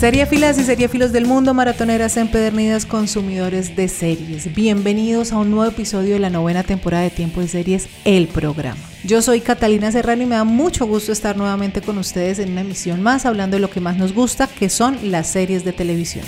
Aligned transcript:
Seriefilas 0.00 0.56
y 0.56 0.64
seriefilos 0.64 1.12
del 1.12 1.26
mundo, 1.26 1.52
maratoneras 1.52 2.16
empedernidas, 2.16 2.86
consumidores 2.86 3.76
de 3.76 3.86
series. 3.86 4.54
Bienvenidos 4.54 5.30
a 5.30 5.36
un 5.36 5.50
nuevo 5.50 5.70
episodio 5.70 6.14
de 6.14 6.18
la 6.18 6.30
novena 6.30 6.62
temporada 6.62 7.02
de 7.02 7.10
Tiempo 7.10 7.42
de 7.42 7.48
Series, 7.48 7.86
el 8.06 8.26
programa. 8.26 8.80
Yo 9.04 9.20
soy 9.20 9.42
Catalina 9.42 9.92
Serrano 9.92 10.22
y 10.22 10.26
me 10.26 10.36
da 10.36 10.44
mucho 10.44 10.86
gusto 10.86 11.12
estar 11.12 11.36
nuevamente 11.36 11.82
con 11.82 11.98
ustedes 11.98 12.38
en 12.38 12.52
una 12.52 12.62
emisión 12.62 13.02
más 13.02 13.26
hablando 13.26 13.58
de 13.58 13.60
lo 13.60 13.68
que 13.68 13.80
más 13.80 13.98
nos 13.98 14.14
gusta, 14.14 14.46
que 14.46 14.70
son 14.70 15.10
las 15.10 15.26
series 15.26 15.66
de 15.66 15.74
televisión. 15.74 16.24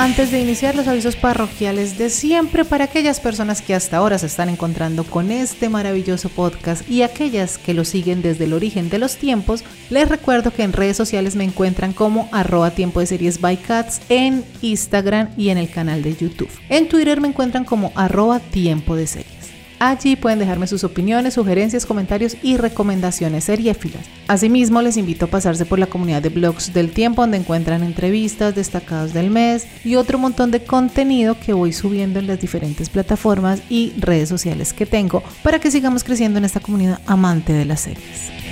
Antes 0.00 0.30
de 0.30 0.38
iniciar 0.40 0.76
los 0.76 0.86
avisos 0.86 1.16
parroquiales 1.16 1.98
de 1.98 2.08
siempre 2.08 2.64
para 2.64 2.84
aquellas 2.84 3.18
personas 3.18 3.60
que 3.60 3.74
hasta 3.74 3.96
ahora 3.96 4.16
se 4.16 4.26
están 4.26 4.48
encontrando 4.48 5.02
con 5.02 5.32
este 5.32 5.68
maravilloso 5.68 6.28
podcast 6.28 6.88
y 6.88 7.02
aquellas 7.02 7.58
que 7.58 7.74
lo 7.74 7.84
siguen 7.84 8.22
desde 8.22 8.44
el 8.44 8.52
origen 8.52 8.90
de 8.90 9.00
los 9.00 9.16
tiempos, 9.16 9.64
les 9.90 10.08
recuerdo 10.08 10.52
que 10.52 10.62
en 10.62 10.72
redes 10.72 10.96
sociales 10.96 11.34
me 11.34 11.42
encuentran 11.42 11.92
como 11.92 12.28
arroba 12.30 12.70
tiempo 12.70 13.00
de 13.00 13.06
series 13.06 13.40
by 13.40 13.56
cats 13.56 14.00
en 14.08 14.44
Instagram 14.62 15.30
y 15.36 15.48
en 15.48 15.58
el 15.58 15.68
canal 15.68 16.00
de 16.04 16.14
YouTube. 16.14 16.48
En 16.68 16.88
Twitter 16.88 17.20
me 17.20 17.26
encuentran 17.26 17.64
como 17.64 17.90
arroba 17.96 18.38
tiempo 18.38 18.94
de 18.94 19.08
series. 19.08 19.37
Allí 19.80 20.16
pueden 20.16 20.40
dejarme 20.40 20.66
sus 20.66 20.82
opiniones, 20.82 21.34
sugerencias, 21.34 21.86
comentarios 21.86 22.36
y 22.42 22.56
recomendaciones 22.56 23.44
seriéfilas. 23.44 24.06
Asimismo, 24.26 24.82
les 24.82 24.96
invito 24.96 25.26
a 25.26 25.28
pasarse 25.28 25.66
por 25.66 25.78
la 25.78 25.86
comunidad 25.86 26.20
de 26.20 26.30
blogs 26.30 26.72
del 26.72 26.90
tiempo 26.90 27.22
donde 27.22 27.36
encuentran 27.36 27.84
entrevistas, 27.84 28.54
destacados 28.54 29.12
del 29.12 29.30
mes 29.30 29.66
y 29.84 29.94
otro 29.94 30.18
montón 30.18 30.50
de 30.50 30.64
contenido 30.64 31.38
que 31.38 31.52
voy 31.52 31.72
subiendo 31.72 32.18
en 32.18 32.26
las 32.26 32.40
diferentes 32.40 32.88
plataformas 32.88 33.62
y 33.68 33.92
redes 33.98 34.28
sociales 34.28 34.72
que 34.72 34.86
tengo 34.86 35.22
para 35.42 35.60
que 35.60 35.70
sigamos 35.70 36.02
creciendo 36.02 36.38
en 36.38 36.44
esta 36.44 36.60
comunidad 36.60 37.00
amante 37.06 37.52
de 37.52 37.64
las 37.64 37.82
series. 37.82 38.47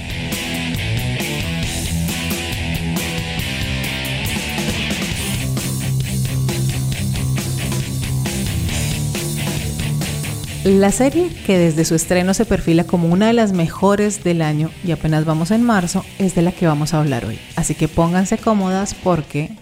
La 10.67 10.91
serie, 10.91 11.31
que 11.47 11.59
desde 11.59 11.84
su 11.84 11.95
estreno 11.95 12.34
se 12.34 12.45
perfila 12.45 12.83
como 12.83 13.06
una 13.06 13.28
de 13.28 13.33
las 13.33 13.53
mejores 13.53 14.25
del 14.25 14.42
año 14.42 14.69
y 14.83 14.91
apenas 14.91 15.25
vamos 15.25 15.53
en 15.53 15.62
marzo, 15.62 16.05
es 16.19 16.34
de 16.34 16.42
la 16.42 16.50
que 16.50 16.67
vamos 16.67 16.92
a 16.92 16.98
hablar 16.98 17.25
hoy. 17.25 17.39
Así 17.55 17.77
que 17.77 17.86
pónganse 17.86 18.36
cómodas 18.36 18.92
porque... 18.92 19.56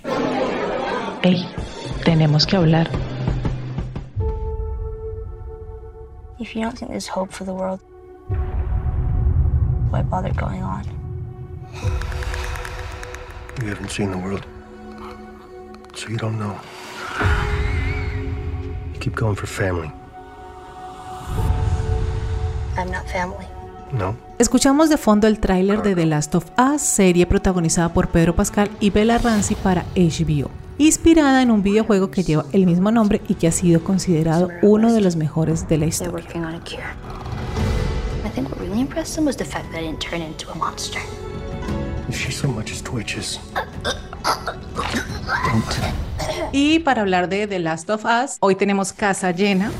¡Ey! 1.20 1.46
Tenemos 2.06 2.46
que 2.46 2.56
hablar. 2.56 2.88
If 6.38 6.54
you 6.54 6.62
don't 6.62 6.74
think 6.74 6.90
there's 6.90 7.10
hope 7.14 7.30
for 7.30 7.44
the 7.44 7.52
world, 7.52 7.82
why 9.90 10.00
bother 10.00 10.32
going 10.32 10.62
on? 10.62 10.84
You 13.60 13.68
haven't 13.68 13.90
seen 13.90 14.10
the 14.10 14.16
world, 14.16 14.46
so 15.92 16.08
you 16.08 16.16
don't 16.16 16.38
know. 16.38 16.56
You 18.94 19.00
keep 19.00 19.14
going 19.14 19.36
for 19.36 19.46
family. 19.46 19.92
I'm 22.76 22.90
not 22.90 23.06
family. 23.06 23.46
No. 23.92 24.16
Escuchamos 24.38 24.88
de 24.88 24.96
fondo 24.96 25.26
el 25.28 25.38
tráiler 25.38 25.82
de 25.82 25.94
The 25.94 26.06
Last 26.06 26.34
of 26.34 26.46
Us, 26.58 26.82
serie 26.82 27.26
protagonizada 27.26 27.92
por 27.92 28.08
Pedro 28.08 28.34
Pascal 28.34 28.70
y 28.80 28.90
Bella 28.90 29.18
Ramsey 29.18 29.56
para 29.56 29.84
HBO, 29.94 30.50
inspirada 30.78 31.42
en 31.42 31.50
un 31.50 31.62
videojuego 31.62 32.10
que 32.10 32.24
lleva 32.24 32.44
el 32.52 32.66
mismo 32.66 32.90
nombre 32.90 33.20
y 33.28 33.34
que 33.34 33.46
ha 33.46 33.52
sido 33.52 33.84
considerado 33.84 34.48
uno 34.62 34.92
de 34.92 35.00
los 35.00 35.14
mejores 35.14 35.68
de 35.68 35.78
la 35.78 35.86
historia. 35.86 36.26
Y 46.52 46.78
para 46.80 47.02
hablar 47.02 47.28
de 47.28 47.46
The 47.46 47.58
Last 47.58 47.90
of 47.90 48.04
Us, 48.04 48.36
hoy 48.40 48.56
tenemos 48.56 48.92
casa 48.92 49.30
llena. 49.30 49.70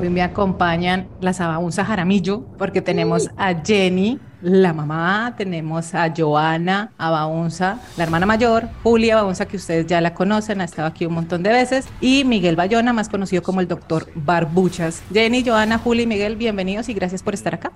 Hoy 0.00 0.10
me 0.10 0.22
acompañan 0.22 1.08
la 1.20 1.32
Sabaunza 1.32 1.84
Jaramillo, 1.84 2.44
porque 2.58 2.82
tenemos 2.82 3.30
a 3.36 3.54
Jenny, 3.64 4.18
la 4.42 4.72
mamá, 4.72 5.34
tenemos 5.38 5.94
a 5.94 6.12
Joana 6.14 6.92
Abaunza, 6.98 7.78
la 7.96 8.04
hermana 8.04 8.26
mayor, 8.26 8.68
Julia 8.82 9.18
Abaunza, 9.18 9.46
que 9.46 9.56
ustedes 9.56 9.86
ya 9.86 10.00
la 10.00 10.12
conocen, 10.12 10.60
ha 10.60 10.64
estado 10.64 10.88
aquí 10.88 11.06
un 11.06 11.14
montón 11.14 11.42
de 11.42 11.50
veces, 11.50 11.86
y 12.00 12.24
Miguel 12.24 12.56
Bayona, 12.56 12.92
más 12.92 13.08
conocido 13.08 13.42
como 13.42 13.60
el 13.60 13.68
doctor 13.68 14.08
Barbuchas. 14.14 15.02
Jenny, 15.12 15.44
Joana, 15.46 15.78
Julia 15.78 16.02
y 16.02 16.06
Miguel, 16.06 16.36
bienvenidos 16.36 16.88
y 16.88 16.94
gracias 16.94 17.22
por 17.22 17.34
estar 17.34 17.54
acá. 17.54 17.72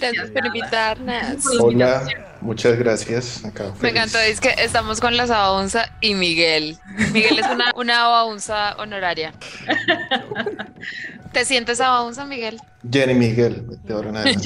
gracias 0.00 0.30
por 0.30 0.46
invitarnos. 0.46 1.46
Hola, 1.60 2.02
muchas 2.40 2.78
gracias. 2.78 3.42
Me 3.80 3.90
encantó, 3.90 4.18
es 4.18 4.40
que 4.40 4.54
estamos 4.58 5.00
con 5.00 5.16
la 5.16 5.24
Abaunza 5.24 5.90
y 6.00 6.14
Miguel. 6.14 6.78
Miguel 7.12 7.38
es 7.38 7.46
una, 7.46 7.72
una 7.76 8.04
Abaunza 8.04 8.74
honoraria. 8.76 9.32
¿Te 11.32 11.44
sientes 11.44 11.80
Abaunza, 11.80 12.24
Miguel? 12.24 12.58
Jenny 12.90 13.14
Miguel, 13.14 13.64
de 13.84 13.92
ahora 13.92 14.22
en 14.22 14.38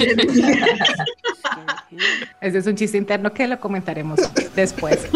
Ese 2.41 2.57
es 2.57 2.67
un 2.67 2.75
chiste 2.75 2.97
interno 2.97 3.31
que 3.33 3.47
lo 3.47 3.59
comentaremos 3.59 4.19
después. 4.55 5.07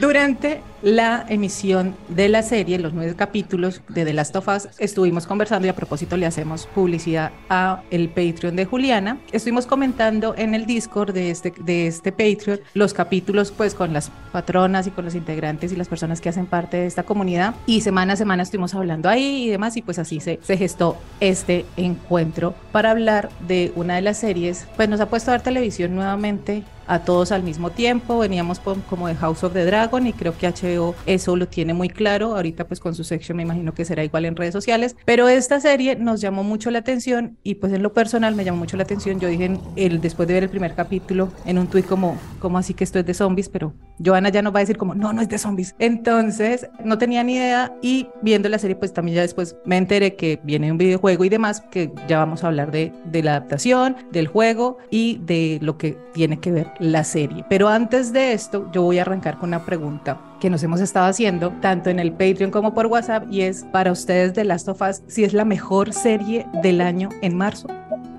Durante 0.00 0.60
la 0.82 1.24
emisión 1.28 1.96
de 2.08 2.28
la 2.28 2.42
serie, 2.42 2.78
los 2.78 2.92
nueve 2.92 3.14
capítulos 3.16 3.82
de 3.88 4.04
The 4.04 4.12
Last 4.12 4.36
of 4.36 4.48
Us, 4.48 4.68
estuvimos 4.78 5.26
conversando 5.26 5.66
y 5.66 5.70
a 5.70 5.76
propósito 5.76 6.16
le 6.16 6.26
hacemos 6.26 6.66
publicidad 6.74 7.32
a 7.48 7.82
el 7.90 8.08
Patreon 8.08 8.56
de 8.56 8.64
Juliana. 8.64 9.18
Estuvimos 9.32 9.66
comentando 9.66 10.34
en 10.36 10.54
el 10.54 10.66
Discord 10.66 11.12
de 11.12 11.30
este, 11.30 11.52
de 11.58 11.86
este 11.86 12.12
Patreon 12.12 12.60
los 12.74 12.94
capítulos 12.94 13.52
pues 13.52 13.74
con 13.74 13.92
las 13.92 14.10
patronas 14.32 14.86
y 14.86 14.90
con 14.90 15.04
los 15.04 15.14
integrantes 15.14 15.72
y 15.72 15.76
las 15.76 15.88
personas 15.88 16.20
que 16.20 16.28
hacen 16.28 16.46
parte 16.46 16.76
de 16.76 16.86
esta 16.86 17.02
comunidad 17.02 17.54
y 17.66 17.80
semana 17.80 18.12
a 18.12 18.16
semana 18.16 18.42
estuvimos 18.42 18.74
hablando 18.74 19.08
ahí 19.08 19.44
y 19.44 19.48
demás 19.48 19.76
y 19.76 19.82
pues 19.82 19.98
así 19.98 20.20
se, 20.20 20.38
se 20.42 20.56
gestó 20.56 20.96
este 21.20 21.64
encuentro 21.76 22.54
para 22.72 22.90
hablar 22.90 23.28
de 23.46 23.72
una 23.76 23.96
de 23.96 24.02
las 24.02 24.18
series. 24.18 24.66
Pues 24.76 24.88
nos 24.88 25.00
ha 25.00 25.08
puesto 25.08 25.30
a 25.30 25.34
ver 25.34 25.42
televisión 25.42 25.94
nuevamente 25.94 26.62
a 26.88 27.00
todos 27.00 27.30
al 27.30 27.42
mismo 27.42 27.70
tiempo. 27.70 28.18
Veníamos 28.18 28.58
como 28.58 29.06
de 29.06 29.14
House 29.14 29.44
of 29.44 29.52
the 29.52 29.64
Dragon 29.64 30.06
y 30.06 30.12
creo 30.12 30.36
que 30.36 30.48
HBO 30.48 30.94
eso 31.06 31.36
lo 31.36 31.46
tiene 31.46 31.74
muy 31.74 31.88
claro. 31.88 32.34
Ahorita 32.34 32.66
pues 32.66 32.80
con 32.80 32.94
su 32.94 33.04
sección 33.04 33.36
me 33.36 33.42
imagino 33.44 33.74
que 33.74 33.84
será 33.84 34.02
igual 34.02 34.24
en 34.24 34.34
redes 34.34 34.52
sociales. 34.52 34.96
Pero 35.04 35.28
esta 35.28 35.60
serie 35.60 35.94
nos 35.96 36.20
llamó 36.20 36.42
mucho 36.42 36.70
la 36.70 36.80
atención 36.80 37.36
y 37.42 37.56
pues 37.56 37.72
en 37.72 37.82
lo 37.82 37.92
personal 37.92 38.34
me 38.34 38.44
llamó 38.44 38.58
mucho 38.58 38.76
la 38.76 38.82
atención. 38.82 39.20
Yo 39.20 39.28
dije 39.28 39.58
el, 39.76 40.00
después 40.00 40.26
de 40.26 40.34
ver 40.34 40.42
el 40.44 40.50
primer 40.50 40.74
capítulo 40.74 41.28
en 41.44 41.58
un 41.58 41.66
tuit 41.66 41.86
como, 41.86 42.16
como 42.40 42.58
así 42.58 42.74
que 42.74 42.84
esto 42.84 42.98
es 42.98 43.06
de 43.06 43.14
zombies, 43.14 43.48
pero 43.48 43.74
Joana 44.04 44.30
ya 44.30 44.42
nos 44.42 44.54
va 44.54 44.58
a 44.58 44.60
decir 44.60 44.78
como, 44.78 44.94
no, 44.94 45.12
no 45.12 45.20
es 45.20 45.28
de 45.28 45.38
zombies. 45.38 45.74
Entonces 45.78 46.68
no 46.82 46.96
tenía 46.98 47.22
ni 47.22 47.34
idea 47.36 47.74
y 47.82 48.08
viendo 48.22 48.48
la 48.48 48.58
serie 48.58 48.76
pues 48.76 48.92
también 48.92 49.16
ya 49.16 49.22
después 49.22 49.56
me 49.66 49.76
enteré 49.76 50.16
que 50.16 50.40
viene 50.42 50.72
un 50.72 50.78
videojuego 50.78 51.24
y 51.24 51.28
demás, 51.28 51.60
que 51.70 51.92
ya 52.08 52.18
vamos 52.18 52.44
a 52.44 52.46
hablar 52.46 52.70
de, 52.70 52.92
de 53.04 53.22
la 53.22 53.32
adaptación, 53.32 53.96
del 54.10 54.26
juego 54.26 54.78
y 54.90 55.20
de 55.24 55.58
lo 55.60 55.76
que 55.76 55.98
tiene 56.12 56.40
que 56.40 56.50
ver 56.50 56.77
la 56.78 57.04
serie. 57.04 57.44
Pero 57.48 57.68
antes 57.68 58.12
de 58.12 58.32
esto, 58.32 58.70
yo 58.72 58.82
voy 58.82 58.98
a 58.98 59.02
arrancar 59.02 59.38
con 59.38 59.50
una 59.50 59.64
pregunta 59.64 60.20
que 60.40 60.50
nos 60.50 60.62
hemos 60.62 60.80
estado 60.80 61.06
haciendo 61.06 61.50
tanto 61.60 61.90
en 61.90 61.98
el 61.98 62.12
Patreon 62.12 62.50
como 62.50 62.74
por 62.74 62.86
WhatsApp 62.86 63.24
y 63.30 63.42
es 63.42 63.64
para 63.72 63.92
ustedes 63.92 64.34
de 64.34 64.44
Last 64.44 64.68
of 64.68 64.80
Us 64.82 65.02
si 65.06 65.24
es 65.24 65.32
la 65.32 65.44
mejor 65.44 65.92
serie 65.92 66.46
del 66.62 66.80
año 66.80 67.08
en 67.22 67.36
marzo. 67.36 67.68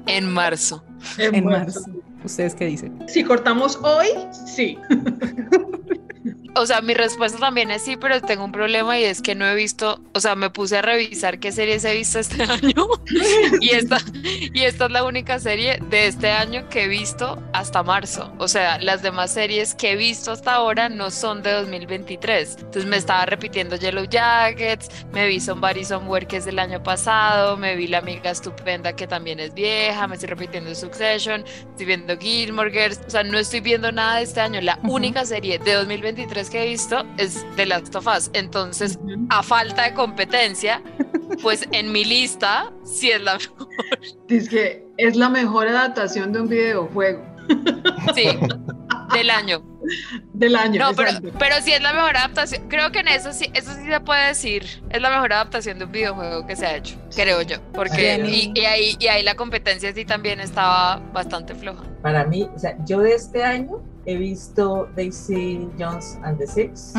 En 0.08 0.30
marzo. 0.30 0.84
En, 1.18 1.46
marzo. 1.46 1.82
¿Ustedes 2.24 2.56
qué 2.56 2.66
dicen? 2.66 3.00
Si 3.08 3.24
cortamos 3.24 3.80
hoy, 3.84 4.08
sí. 4.32 4.78
O 6.56 6.66
sea, 6.66 6.82
mi 6.82 6.94
respuesta 6.94 7.38
también 7.38 7.72
es 7.72 7.84
sí, 7.84 7.98
pero 7.98 8.22
tengo 8.22 8.44
un 8.44 8.52
problema 8.52 9.00
y 9.00 9.04
es 9.04 9.22
que 9.22 9.36
no 9.36 9.46
he 9.46 9.56
visto, 9.56 10.02
o 10.14 10.20
sea, 10.20 10.36
me 10.36 10.50
puse 10.50 10.78
a 10.78 10.82
revisar 10.82 11.40
qué 11.40 11.52
series 11.52 11.86
he 11.86 11.94
visto 11.96 12.20
este 12.20 12.44
año 12.50 12.88
y 13.62 13.70
esta, 13.70 14.00
y 14.24 14.62
esta 14.62 14.86
es 14.86 14.92
la 14.92 15.04
única 15.04 15.40
serie 15.40 15.80
de 15.90 16.08
este 16.08 16.32
año 16.32 16.68
que 16.70 16.84
he 16.84 16.88
visto 16.88 17.42
hasta 17.54 17.84
marzo. 17.84 18.34
O 18.38 18.48
sea, 18.48 18.80
las 18.80 19.02
demás 19.02 19.34
series 19.34 19.76
que 19.76 19.92
he 19.92 19.96
visto 19.96 20.32
hasta 20.32 20.54
ahora 20.54 20.90
no 20.90 21.12
son 21.12 21.44
de 21.44 21.52
2023. 21.52 22.58
Entonces 22.60 22.86
me 22.86 22.98
estaba 22.98 23.26
repitiendo 23.26 23.76
Yellow 23.76 24.06
Jackets, 24.06 24.90
me 25.12 25.28
vi 25.28 25.40
Somebody 25.40 25.86
Somewhere 25.86 26.26
que 26.26 26.38
es 26.38 26.46
del 26.46 26.60
año 26.60 26.82
pasado, 26.82 27.58
me 27.58 27.76
vi 27.76 27.88
La 27.88 28.00
Amiga 28.00 28.32
Estupenda 28.32 28.94
que 28.94 29.08
también 29.08 29.40
es 29.40 29.54
vieja, 29.54 30.08
me 30.08 30.16
estoy 30.16 30.30
repitiendo 30.30 30.74
Succession, 30.74 31.44
estoy 31.72 31.86
viendo 31.86 32.18
Gilmore 32.18 32.72
Girls, 32.72 33.00
o 33.08 33.10
sea, 33.10 33.24
no 33.24 33.38
estoy 33.38 33.62
viendo 33.62 33.92
nada 33.92 34.18
de 34.18 34.24
este 34.24 34.42
año. 34.42 34.62
La 34.62 34.80
única 34.84 35.26
serie 35.26 35.60
de 35.60 35.74
2023 35.74 36.39
series 36.40 36.50
que 36.50 36.64
he 36.64 36.68
visto 36.68 37.06
es 37.18 37.46
The 37.56 37.66
Last 37.66 37.96
of 37.96 38.08
Us. 38.08 38.30
Entonces, 38.34 39.00
a 39.30 39.44
falta 39.44 39.84
de 39.84 39.94
competencia, 39.94 40.82
pues 41.42 41.68
en 41.72 41.92
mi 41.92 42.06
lista 42.06 42.72
sí 42.84 43.12
es 43.12 43.22
la 43.22 43.38
mejor. 43.38 43.68
Dice 44.28 44.50
que 44.50 44.88
es 44.98 45.16
la 45.16 45.30
mejor 45.30 45.68
adaptación 45.68 46.32
de 46.32 46.42
un 46.42 46.50
videojuego. 46.50 47.24
Sí, 48.16 48.28
del 49.14 49.30
año. 49.30 49.64
Del 50.34 50.56
año. 50.56 50.80
No, 50.80 50.96
pero, 50.96 51.12
pero 51.40 51.56
sí 51.62 51.72
es 51.72 51.82
la 51.82 51.94
mejor 51.94 52.16
adaptación. 52.16 52.68
Creo 52.70 52.92
que 52.92 53.00
en 53.00 53.08
eso 53.08 53.34
sí, 53.34 53.50
eso 53.54 53.74
sí 53.74 53.86
se 53.90 54.00
puede 54.02 54.28
decir. 54.28 54.84
Es 54.90 55.02
la 55.02 55.10
mejor 55.10 55.34
adaptación 55.34 55.80
de 55.80 55.86
un 55.86 55.92
videojuego 55.92 56.46
que 56.46 56.56
se 56.56 56.66
ha 56.66 56.76
hecho, 56.76 56.96
creo 57.16 57.42
yo. 57.42 57.58
Porque 57.74 58.24
y, 58.26 58.52
y, 58.56 58.66
ahí, 58.66 58.96
y 59.00 59.08
ahí 59.08 59.24
la 59.24 59.36
competencia 59.36 59.94
sí 59.94 60.06
también 60.06 60.40
estaba 60.40 60.98
bastante 61.12 61.56
floja. 61.56 61.84
Para 62.02 62.26
mí, 62.26 62.48
o 62.56 62.60
sea, 62.60 62.78
yo 62.86 63.00
de 63.00 63.16
este 63.16 63.44
año 63.44 63.82
he 64.06 64.18
visto 64.18 64.88
Daisy 64.96 65.68
Jones 65.78 66.18
and 66.24 66.38
the 66.38 66.48
Six. 66.48 66.94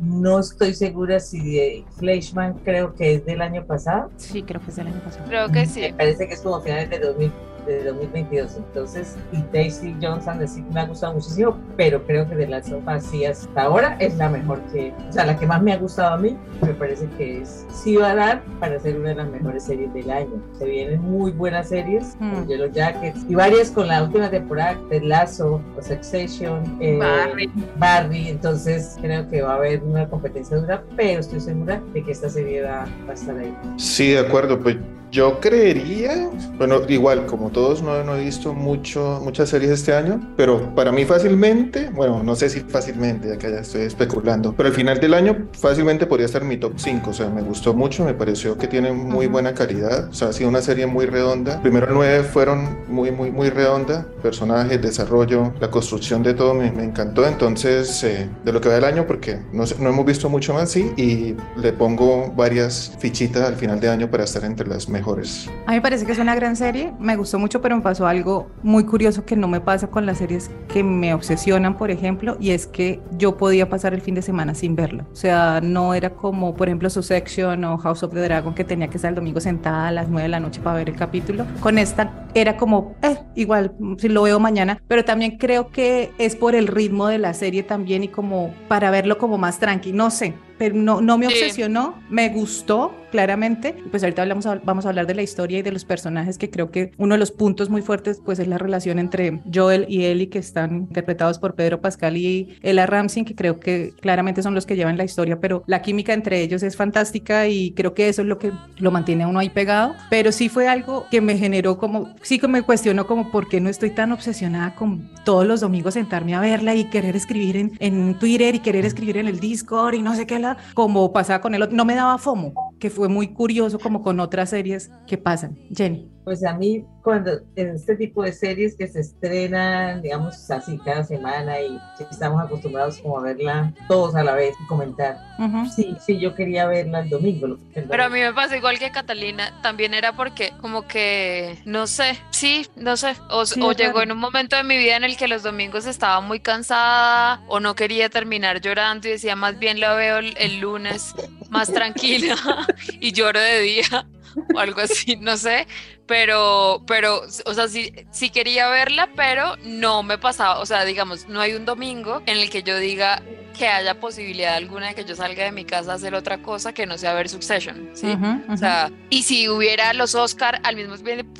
No 0.00 0.40
estoy 0.40 0.74
segura 0.74 1.20
si 1.20 1.38
de 1.38 1.84
Fleischman 1.96 2.54
creo 2.64 2.94
que 2.94 3.14
es 3.14 3.26
del 3.26 3.42
año 3.42 3.64
pasado. 3.64 4.10
Sí, 4.16 4.42
creo 4.42 4.60
que 4.60 4.70
es 4.70 4.76
del 4.76 4.88
año 4.88 5.00
pasado. 5.00 5.26
Creo 5.26 5.48
que 5.50 5.66
sí. 5.66 5.80
Me 5.80 5.94
parece 5.94 6.26
que 6.26 6.34
es 6.34 6.40
como 6.40 6.60
finales 6.60 6.90
de 6.90 6.98
2000 6.98 7.32
de 7.66 7.84
2022. 7.84 8.56
Entonces, 8.56 9.16
y 9.32 9.42
Daisy 9.52 9.94
Jones 10.00 10.26
and 10.28 10.40
the 10.40 10.48
Six 10.48 10.66
me 10.72 10.80
ha 10.80 10.86
gustado 10.86 11.14
muchísimo, 11.14 11.58
pero 11.76 12.04
creo 12.06 12.28
que 12.28 12.34
de 12.34 12.46
las 12.46 12.66
sofás 12.66 13.04
sí 13.06 13.24
hasta 13.24 13.62
ahora 13.62 13.96
es 14.00 14.16
la 14.16 14.28
mejor 14.28 14.60
que, 14.72 14.92
o 15.08 15.12
sea, 15.12 15.26
la 15.26 15.38
que 15.38 15.46
más 15.46 15.62
me 15.62 15.72
ha 15.72 15.76
gustado 15.76 16.14
a 16.14 16.18
mí. 16.18 16.36
Me 16.62 16.74
parece 16.74 17.08
que 17.18 17.42
es, 17.42 17.66
sí 17.70 17.96
va 17.96 18.10
a 18.10 18.14
dar 18.14 18.42
para 18.60 18.78
ser 18.80 18.98
una 18.98 19.10
de 19.10 19.14
las 19.16 19.28
mejores 19.28 19.64
series 19.64 19.92
del 19.92 20.10
año. 20.10 20.42
Se 20.58 20.64
vienen 20.64 21.00
muy 21.02 21.30
buenas 21.32 21.68
series, 21.68 22.16
mm. 22.20 22.46
Yellow 22.46 22.70
Jackets 22.70 23.24
y 23.28 23.34
varias 23.34 23.70
con 23.70 23.88
la 23.88 24.02
última 24.02 24.30
temporada 24.30 24.78
de 24.90 25.00
Lazo, 25.00 25.60
o 25.76 25.82
Succession, 25.82 26.78
eh, 26.80 26.98
Barry. 26.98 27.50
Barry. 27.76 28.28
Entonces, 28.28 28.96
creo 29.00 29.28
que 29.28 29.42
va 29.42 29.52
a 29.52 29.56
haber 29.56 29.82
una 29.82 30.08
competencia 30.08 30.56
dura, 30.56 30.82
pero 30.96 31.20
estoy 31.20 31.40
segura 31.40 31.82
de 31.92 32.02
que 32.02 32.12
esta 32.12 32.28
serie 32.28 32.62
va, 32.62 32.86
va 33.06 33.10
a 33.10 33.14
estar 33.14 33.36
ahí. 33.36 33.54
Sí, 33.76 34.10
de 34.10 34.20
acuerdo. 34.20 34.60
Pues 34.60 34.76
yo 35.10 35.40
creería, 35.40 36.30
bueno, 36.58 36.80
igual 36.88 37.26
como 37.26 37.50
todos 37.50 37.82
no, 37.82 38.02
no, 38.04 38.16
he 38.16 38.24
visto 38.24 38.52
mucho, 38.52 39.20
muchas 39.22 39.48
series 39.48 39.70
este 39.70 39.94
año, 39.94 40.34
pero 40.36 40.74
para 40.74 40.92
mí 40.92 41.04
fácilmente, 41.04 41.90
bueno, 41.90 42.22
no 42.22 42.34
sé 42.36 42.48
si 42.50 42.60
fácilmente, 42.60 43.28
ya 43.28 43.38
que 43.38 43.50
ya 43.50 43.60
estoy 43.60 43.82
especulando, 43.82 44.54
pero 44.56 44.68
al 44.68 44.74
final 44.74 45.00
del 45.00 45.14
año 45.14 45.48
fácilmente 45.52 46.06
podría 46.06 46.26
estar 46.26 46.42
en 46.42 46.48
mi 46.48 46.56
top 46.56 46.74
5, 46.76 47.10
o 47.10 47.12
sea, 47.12 47.28
me 47.28 47.42
gustó 47.42 47.74
mucho, 47.74 48.04
me 48.04 48.14
pareció 48.14 48.58
que 48.58 48.66
tiene 48.66 48.92
muy 48.92 49.26
buena 49.26 49.54
calidad, 49.54 50.08
o 50.08 50.14
sea, 50.14 50.28
ha 50.28 50.32
sido 50.32 50.48
una 50.48 50.62
serie 50.62 50.86
muy 50.86 51.06
redonda. 51.06 51.60
Primero 51.62 51.88
nueve 51.90 52.22
fueron 52.22 52.78
muy, 52.88 53.10
muy, 53.10 53.30
muy 53.30 53.50
redonda, 53.50 54.06
personajes, 54.22 54.80
desarrollo, 54.80 55.52
la 55.60 55.70
construcción 55.70 56.22
de 56.22 56.34
todo 56.34 56.54
me, 56.54 56.70
me 56.72 56.84
encantó, 56.84 57.26
entonces 57.26 58.02
eh, 58.04 58.28
de 58.44 58.52
lo 58.52 58.60
que 58.60 58.68
va 58.68 58.74
del 58.74 58.84
año, 58.84 59.06
porque 59.06 59.38
no, 59.52 59.64
no 59.78 59.88
hemos 59.88 60.06
visto 60.06 60.28
mucho 60.28 60.54
más, 60.54 60.70
sí, 60.70 60.92
y 60.96 61.36
le 61.60 61.72
pongo 61.72 62.32
varias 62.36 62.92
fichitas 62.98 63.42
al 63.42 63.56
final 63.56 63.80
de 63.80 63.88
año 63.88 64.10
para 64.10 64.24
estar 64.24 64.44
entre 64.44 64.66
las 64.66 64.88
mejores. 64.96 65.50
A 65.66 65.70
mí 65.70 65.76
me 65.76 65.82
parece 65.82 66.06
que 66.06 66.12
es 66.12 66.18
una 66.18 66.34
gran 66.34 66.56
serie, 66.56 66.92
me 66.98 67.16
gustó 67.16 67.38
mucho, 67.38 67.60
pero 67.60 67.76
me 67.76 67.82
pasó 67.82 68.06
algo 68.06 68.48
muy 68.62 68.84
curioso 68.84 69.24
que 69.24 69.36
no 69.36 69.48
me 69.48 69.60
pasa 69.60 69.88
con 69.88 70.06
las 70.06 70.18
series 70.18 70.50
que 70.68 70.82
me 70.82 71.12
obsesionan, 71.12 71.76
por 71.76 71.90
ejemplo, 71.90 72.36
y 72.40 72.50
es 72.50 72.66
que 72.66 73.00
yo 73.18 73.36
podía 73.36 73.68
pasar 73.68 73.92
el 73.94 74.00
fin 74.00 74.14
de 74.14 74.22
semana 74.22 74.54
sin 74.54 74.74
verla. 74.74 75.06
O 75.12 75.16
sea, 75.16 75.60
no 75.62 75.94
era 75.94 76.10
como, 76.10 76.54
por 76.54 76.68
ejemplo, 76.68 76.88
Succession 76.88 77.64
o 77.64 77.78
House 77.78 78.02
of 78.02 78.14
the 78.14 78.20
Dragon, 78.20 78.54
que 78.54 78.64
tenía 78.64 78.88
que 78.88 78.96
estar 78.96 79.10
el 79.10 79.14
domingo 79.14 79.40
sentada 79.40 79.88
a 79.88 79.92
las 79.92 80.08
9 80.08 80.22
de 80.22 80.28
la 80.28 80.40
noche 80.40 80.60
para 80.60 80.76
ver 80.76 80.88
el 80.88 80.96
capítulo. 80.96 81.44
Con 81.60 81.78
esta 81.78 82.26
era 82.34 82.56
como, 82.56 82.94
eh, 83.02 83.18
igual, 83.34 83.74
si 83.98 84.08
lo 84.08 84.22
veo 84.22 84.40
mañana, 84.40 84.80
pero 84.88 85.04
también 85.04 85.36
creo 85.38 85.68
que 85.68 86.12
es 86.18 86.36
por 86.36 86.54
el 86.54 86.66
ritmo 86.66 87.08
de 87.08 87.18
la 87.18 87.34
serie 87.34 87.62
también 87.62 88.04
y 88.04 88.08
como 88.08 88.54
para 88.68 88.90
verlo 88.90 89.18
como 89.18 89.38
más 89.38 89.58
tranqui, 89.58 89.92
no 89.92 90.10
sé, 90.10 90.34
pero 90.58 90.74
no, 90.74 91.00
no 91.00 91.18
me 91.18 91.26
obsesionó, 91.26 91.94
sí. 91.98 92.04
me 92.10 92.28
gustó 92.30 92.94
claramente. 93.10 93.74
Pues 93.90 94.02
ahorita 94.02 94.22
hablamos, 94.22 94.46
vamos 94.64 94.86
a 94.86 94.90
hablar 94.90 95.06
de 95.06 95.14
la 95.14 95.22
historia 95.22 95.58
y 95.58 95.62
de 95.62 95.72
los 95.72 95.84
personajes, 95.84 96.38
que 96.38 96.50
creo 96.50 96.70
que 96.70 96.92
uno 96.98 97.14
de 97.14 97.18
los 97.18 97.30
puntos 97.30 97.70
muy 97.70 97.82
fuertes 97.82 98.20
pues 98.24 98.38
es 98.38 98.46
la 98.46 98.58
relación 98.58 98.98
entre 98.98 99.40
Joel 99.52 99.86
y 99.88 100.04
Ellie, 100.04 100.28
que 100.28 100.38
están 100.38 100.74
interpretados 100.76 101.38
por 101.38 101.54
Pedro 101.54 101.80
Pascal 101.80 102.16
y 102.16 102.56
Ella 102.62 102.86
Ramsey, 102.86 103.24
que 103.24 103.34
creo 103.34 103.60
que 103.60 103.92
claramente 104.00 104.42
son 104.42 104.54
los 104.54 104.66
que 104.66 104.76
llevan 104.76 104.96
la 104.96 105.04
historia, 105.04 105.40
pero 105.40 105.64
la 105.66 105.82
química 105.82 106.12
entre 106.12 106.40
ellos 106.42 106.62
es 106.62 106.76
fantástica 106.76 107.48
y 107.48 107.72
creo 107.72 107.94
que 107.94 108.08
eso 108.08 108.22
es 108.22 108.28
lo 108.28 108.38
que 108.38 108.52
lo 108.78 108.90
mantiene 108.90 109.24
a 109.24 109.28
uno 109.28 109.38
ahí 109.38 109.50
pegado. 109.50 109.94
Pero 110.10 110.32
sí 110.32 110.48
fue 110.48 110.68
algo 110.68 111.06
que 111.10 111.20
me 111.20 111.38
generó 111.38 111.78
como, 111.78 112.14
sí 112.22 112.38
que 112.38 112.48
me 112.48 112.62
cuestionó 112.62 113.06
como 113.06 113.30
por 113.30 113.48
qué 113.48 113.60
no 113.60 113.68
estoy 113.68 113.90
tan 113.90 114.12
obsesionada 114.12 114.74
con 114.74 115.10
todos 115.24 115.46
los 115.46 115.60
domingos 115.60 115.94
sentarme 115.94 116.34
a 116.34 116.40
verla 116.40 116.74
y 116.74 116.84
querer 116.84 117.16
escribir 117.16 117.56
en, 117.56 117.72
en 117.80 118.18
Twitter 118.18 118.54
y 118.54 118.58
querer 118.60 118.84
escribir 118.84 119.16
en 119.16 119.28
el 119.28 119.40
Discord 119.40 119.94
y 119.94 120.02
no 120.02 120.14
sé 120.14 120.26
qué, 120.26 120.38
como 120.74 121.12
pasaba 121.12 121.40
con 121.40 121.54
él, 121.54 121.68
no 121.70 121.84
me 121.84 121.94
daba 121.94 122.18
FOMO, 122.18 122.74
que 122.78 122.90
fue 122.90 123.08
muy 123.08 123.28
curioso 123.28 123.78
como 123.78 124.02
con 124.02 124.20
otras 124.20 124.50
series 124.50 124.90
que 125.06 125.18
pasan. 125.18 125.58
Jenny. 125.74 126.15
Pues 126.26 126.44
a 126.44 126.54
mí, 126.54 126.84
cuando 127.04 127.38
en 127.54 127.76
este 127.76 127.94
tipo 127.94 128.24
de 128.24 128.32
series 128.32 128.76
que 128.76 128.88
se 128.88 128.98
estrenan, 128.98 130.02
digamos 130.02 130.50
así, 130.50 130.76
cada 130.78 131.04
semana 131.04 131.60
y 131.60 131.78
estamos 132.10 132.42
acostumbrados 132.42 132.98
como 132.98 133.20
a 133.20 133.22
verla 133.22 133.72
todos 133.86 134.16
a 134.16 134.24
la 134.24 134.34
vez 134.34 134.56
y 134.60 134.66
comentar. 134.66 135.18
Uh 135.38 135.42
-huh. 135.44 135.70
Sí, 135.70 135.96
sí, 136.04 136.18
yo 136.18 136.34
quería 136.34 136.66
verla 136.66 136.98
el 136.98 137.10
domingo. 137.10 137.56
El 137.76 137.84
Pero 137.84 138.02
a 138.02 138.08
mí 138.08 138.18
me 138.18 138.32
pasa 138.32 138.56
igual 138.56 138.76
que 138.80 138.90
Catalina, 138.90 139.52
también 139.62 139.94
era 139.94 140.14
porque 140.16 140.52
como 140.60 140.88
que, 140.88 141.60
no 141.64 141.86
sé, 141.86 142.18
sí, 142.30 142.66
no 142.74 142.96
sé, 142.96 143.14
o, 143.30 143.46
sí, 143.46 143.60
o 143.62 143.70
llegó 143.70 143.92
claro. 143.92 144.02
en 144.02 144.10
un 144.10 144.18
momento 144.18 144.56
de 144.56 144.64
mi 144.64 144.76
vida 144.76 144.96
en 144.96 145.04
el 145.04 145.16
que 145.16 145.28
los 145.28 145.44
domingos 145.44 145.86
estaba 145.86 146.20
muy 146.20 146.40
cansada 146.40 147.40
o 147.46 147.60
no 147.60 147.76
quería 147.76 148.10
terminar 148.10 148.60
llorando 148.60 149.06
y 149.06 149.12
decía, 149.12 149.36
más 149.36 149.60
bien 149.60 149.78
la 149.78 149.94
veo 149.94 150.18
el, 150.18 150.36
el 150.38 150.58
lunes 150.58 151.14
más 151.50 151.72
tranquila 151.72 152.34
y 153.00 153.12
lloro 153.12 153.38
de 153.38 153.60
día 153.60 154.08
o 154.54 154.58
algo 154.58 154.80
así, 154.80 155.16
no 155.16 155.36
sé, 155.36 155.66
pero, 156.06 156.82
pero, 156.86 157.22
o 157.44 157.54
sea, 157.54 157.68
sí, 157.68 157.92
sí 158.10 158.30
quería 158.30 158.68
verla, 158.68 159.08
pero 159.16 159.56
no 159.64 160.02
me 160.02 160.18
pasaba, 160.18 160.60
o 160.60 160.66
sea, 160.66 160.84
digamos, 160.84 161.28
no 161.28 161.40
hay 161.40 161.54
un 161.54 161.64
domingo 161.64 162.22
en 162.26 162.38
el 162.38 162.50
que 162.50 162.62
yo 162.62 162.78
diga 162.78 163.22
que 163.56 163.66
haya 163.68 163.98
posibilidad 163.98 164.54
alguna 164.54 164.88
de 164.88 164.94
que 164.94 165.04
yo 165.04 165.16
salga 165.16 165.44
de 165.44 165.52
mi 165.52 165.64
casa 165.64 165.92
a 165.92 165.94
hacer 165.94 166.14
otra 166.14 166.42
cosa 166.42 166.72
que 166.72 166.86
no 166.86 166.98
sea 166.98 167.14
ver 167.14 167.28
Succession, 167.28 167.90
¿sí? 167.94 168.06
Uh 168.06 168.10
-huh, 168.10 168.44
uh 168.44 168.48
-huh. 168.48 168.54
O 168.54 168.56
sea, 168.56 168.90
y 169.10 169.22
si 169.22 169.48
hubiera 169.48 169.92
los 169.94 170.14
Oscar 170.14 170.60
al 170.62 170.76
mismo 170.76 170.94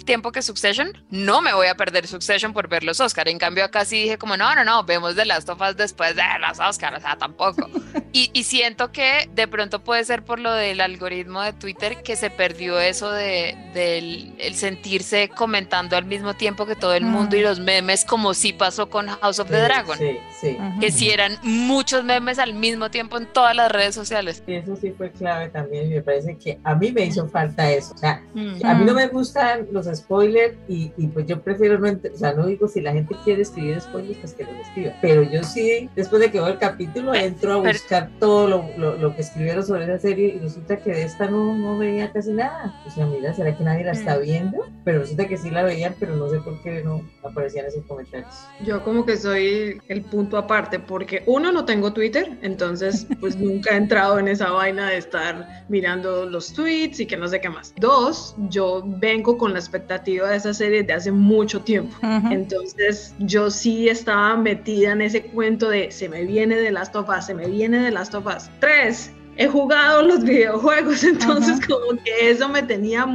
tiempo 0.05 0.33
que 0.33 0.43
Succession, 0.43 0.93
no 1.11 1.43
me 1.43 1.53
voy 1.53 1.67
a 1.67 1.75
perder 1.77 2.07
Succession 2.07 2.53
por 2.53 2.69
ver 2.69 2.85
los 2.85 3.01
Oscar. 3.01 3.29
En 3.29 3.39
cambio, 3.39 3.65
acá 3.65 3.85
sí 3.85 4.05
dije 4.05 4.19
como, 4.19 4.37
no, 4.37 4.55
no, 4.55 4.65
no, 4.65 4.83
vemos 4.85 5.15
The 5.15 5.27
Last 5.27 5.49
of 5.49 5.61
Us 5.61 5.77
después 5.77 6.17
de 6.17 6.23
los 6.41 6.59
Oscar, 6.59 6.95
o 6.95 7.01
sea, 7.01 7.17
tampoco. 7.17 7.69
y, 8.13 8.31
y 8.33 8.45
siento 8.45 8.93
que 8.93 9.29
de 9.35 9.47
pronto 9.47 9.85
puede 9.85 10.05
ser 10.05 10.25
por 10.25 10.39
lo 10.39 10.53
del 10.53 10.81
algoritmo 10.81 11.43
de 11.43 11.53
Twitter 11.53 12.03
que 12.03 12.17
se 12.17 12.31
perdió 12.31 12.81
eso 12.81 13.11
de, 13.11 13.57
del 13.75 14.35
el 14.39 14.56
sentirse 14.57 15.29
comentando 15.29 15.97
al 15.97 16.05
mismo 16.05 16.35
tiempo 16.35 16.67
que 16.67 16.75
todo 16.77 16.95
el 16.95 17.05
mundo 17.05 17.37
mm. 17.37 17.39
y 17.39 17.43
los 17.43 17.61
memes, 17.61 18.05
como 18.05 18.35
sí 18.35 18.53
pasó 18.53 18.89
con 18.89 19.07
House 19.09 19.39
of 19.39 19.49
the 19.49 19.61
Dragon. 19.61 19.97
Sí, 19.97 20.19
sí. 20.41 20.59
Que 20.81 20.91
si 20.91 21.11
eran 21.11 21.39
muchos 21.43 22.05
memes 22.05 22.39
al 22.39 22.55
mismo 22.55 22.91
tiempo 22.91 23.17
en 23.19 23.27
todas 23.27 23.55
las 23.55 23.71
redes 23.71 23.95
sociales. 23.95 24.43
Y 24.47 24.55
eso 24.55 24.77
sí 24.77 24.93
fue 24.97 25.11
clave 25.11 25.49
también. 25.49 25.89
Me 25.91 26.03
parece 26.03 26.37
que 26.37 26.59
a 26.65 26.75
mí 26.75 26.93
me 26.93 27.07
hizo 27.07 27.29
falta 27.29 27.71
eso. 27.71 27.95
O 27.95 27.99
sea, 27.99 28.23
mm. 28.35 28.65
a 28.65 28.75
mí 28.75 28.85
no 28.85 28.95
me 28.95 29.07
gustan 29.09 29.69
los 29.71 29.87
spoilers 29.87 30.57
y, 30.69 30.93
y, 30.97 31.07
pues 31.09 31.27
yo 31.27 31.41
prefiero 31.41 31.79
no, 31.79 31.89
o 31.89 32.17
sea, 32.17 32.33
no 32.33 32.47
digo 32.47 32.69
si 32.69 32.81
la 32.81 32.93
gente 32.93 33.15
quiere 33.25 33.43
escribir 33.43 33.81
spoilers, 33.81 34.19
pues 34.19 34.35
que 34.35 34.45
lo 34.45 34.51
escriba. 34.53 34.93
Pero 35.01 35.23
yo 35.23 35.43
sí, 35.43 35.89
después 35.95 36.21
de 36.21 36.31
que 36.31 36.39
veo 36.39 36.49
el 36.49 36.59
capítulo, 36.59 37.15
entro 37.15 37.53
a 37.53 37.57
buscar 37.57 38.07
Pero, 38.07 38.19
todo 38.19 38.49
lo, 38.49 38.65
lo, 38.77 38.97
lo, 38.97 39.15
que 39.15 39.23
escribieron 39.23 39.65
sobre 39.65 39.85
esa 39.85 39.99
serie 39.99 40.35
y 40.37 40.39
resulta 40.39 40.77
que 40.77 40.91
de 40.91 41.03
esta 41.05 41.29
no, 41.29 41.55
no 41.55 41.79
veía 41.79 42.13
casi 42.13 42.33
nada. 42.33 42.75
O 42.87 42.91
sea, 42.91 43.07
mira, 43.07 43.35
¿será 43.35 43.57
que 43.57 43.65
nadie 43.65 43.85
la 43.85 43.93
está 43.93 44.17
viendo? 44.19 44.46
Pero 44.85 45.01
resulta 45.01 45.27
que 45.27 45.37
sí 45.37 45.51
la 45.51 45.63
veían, 45.63 45.95
pero 45.99 46.17
no 46.17 46.29
sé 46.29 46.39
por 46.39 46.61
qué 46.63 46.83
no 46.85 47.03
aparecían 47.23 47.67
esos 47.67 47.85
comentarios. 47.87 48.33
Yo 48.65 48.83
como 48.85 49.05
que 49.05 49.17
soy 49.17 49.81
el 49.89 50.03
punto 50.03 50.37
aparte, 50.39 50.79
porque 50.79 51.23
uno, 51.27 51.53
no 51.53 51.65
tengo 51.65 51.93
Twitter, 51.93 52.39
entonces 52.43 53.07
pues 53.21 53.37
nunca 53.37 53.75
he 53.75 53.77
entrado 53.77 54.19
en 54.19 54.29
esa 54.29 54.51
vaina 54.51 54.91
de 54.91 54.99
estar 54.99 55.65
mirando 55.69 56.27
los 56.27 56.53
tweets 56.53 57.01
y 57.01 57.07
que 57.07 57.17
no 57.17 57.29
sé 57.29 57.41
qué 57.41 57.49
más. 57.49 57.75
Dos, 57.79 58.37
yo 58.49 58.83
vengo 58.87 59.37
con 59.39 59.53
la 59.53 59.59
expectativa 59.59 60.31
de 60.31 60.37
esa 60.37 60.55
serie 60.55 60.83
de 60.83 60.93
hace 60.93 61.11
mucho 61.11 61.61
tiempo, 61.61 61.95
uh 62.03 62.07
-huh. 62.07 62.33
entonces 62.33 63.15
yo 63.19 63.51
sí 63.51 63.89
estaba 63.89 64.37
metida 64.37 64.93
en 64.93 65.01
ese 65.01 65.23
cuento 65.23 65.69
de 65.69 65.91
se 65.91 66.09
me 66.09 66.25
viene 66.25 66.57
de 66.57 66.71
Last 66.71 66.95
of 66.97 67.09
Us, 67.09 67.27
se 67.27 67.35
me 67.35 67.49
viene 67.49 67.79
de 67.79 67.91
Last 67.91 68.15
of 68.15 68.27
Us. 68.27 68.51
Tres, 68.61 69.13
he 69.37 69.47
jugado 69.47 70.03
los 70.03 70.25
videojuegos, 70.25 71.05
entonces 71.05 71.59
Ajá. 71.59 71.67
como 71.69 72.03
que 72.03 72.31
eso 72.31 72.49
me 72.49 72.63
tenía 72.63 73.07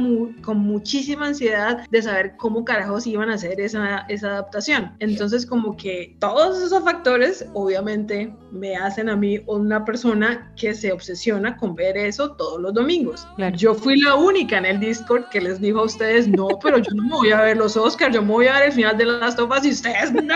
con 0.42 0.58
muchísima 0.58 1.26
ansiedad 1.26 1.86
de 1.90 2.02
saber 2.02 2.36
cómo 2.36 2.64
carajos 2.64 3.06
iban 3.06 3.30
a 3.30 3.34
hacer 3.34 3.60
esa, 3.60 4.04
esa 4.08 4.28
adaptación. 4.28 4.92
Entonces 4.98 5.46
como 5.46 5.76
que 5.76 6.16
todos 6.18 6.62
esos 6.62 6.82
factores 6.84 7.46
obviamente 7.54 8.32
me 8.50 8.76
hacen 8.76 9.08
a 9.08 9.16
mí 9.16 9.40
una 9.46 9.84
persona 9.84 10.52
que 10.56 10.74
se 10.74 10.92
obsesiona 10.92 11.56
con 11.56 11.74
ver 11.74 11.96
eso 11.96 12.32
todos 12.32 12.60
los 12.60 12.74
domingos. 12.74 13.26
Claro. 13.36 13.56
Yo 13.56 13.74
fui 13.74 14.00
la 14.00 14.14
única 14.14 14.58
en 14.58 14.66
el 14.66 14.80
Discord 14.80 15.28
que 15.30 15.40
les 15.40 15.60
dijo 15.60 15.80
a 15.80 15.84
ustedes, 15.84 16.28
no, 16.28 16.48
pero 16.62 16.78
yo 16.78 16.92
no 16.94 17.02
me 17.04 17.10
voy 17.10 17.32
a 17.32 17.42
ver 17.42 17.56
los 17.56 17.76
Oscars, 17.76 18.14
yo 18.14 18.22
me 18.22 18.28
voy 18.28 18.46
a 18.46 18.54
ver 18.54 18.68
el 18.68 18.72
final 18.72 18.96
de 18.96 19.06
Last 19.06 19.38
of 19.38 19.50
Us 19.50 19.64
y 19.64 19.70
ustedes, 19.70 20.12
no, 20.12 20.34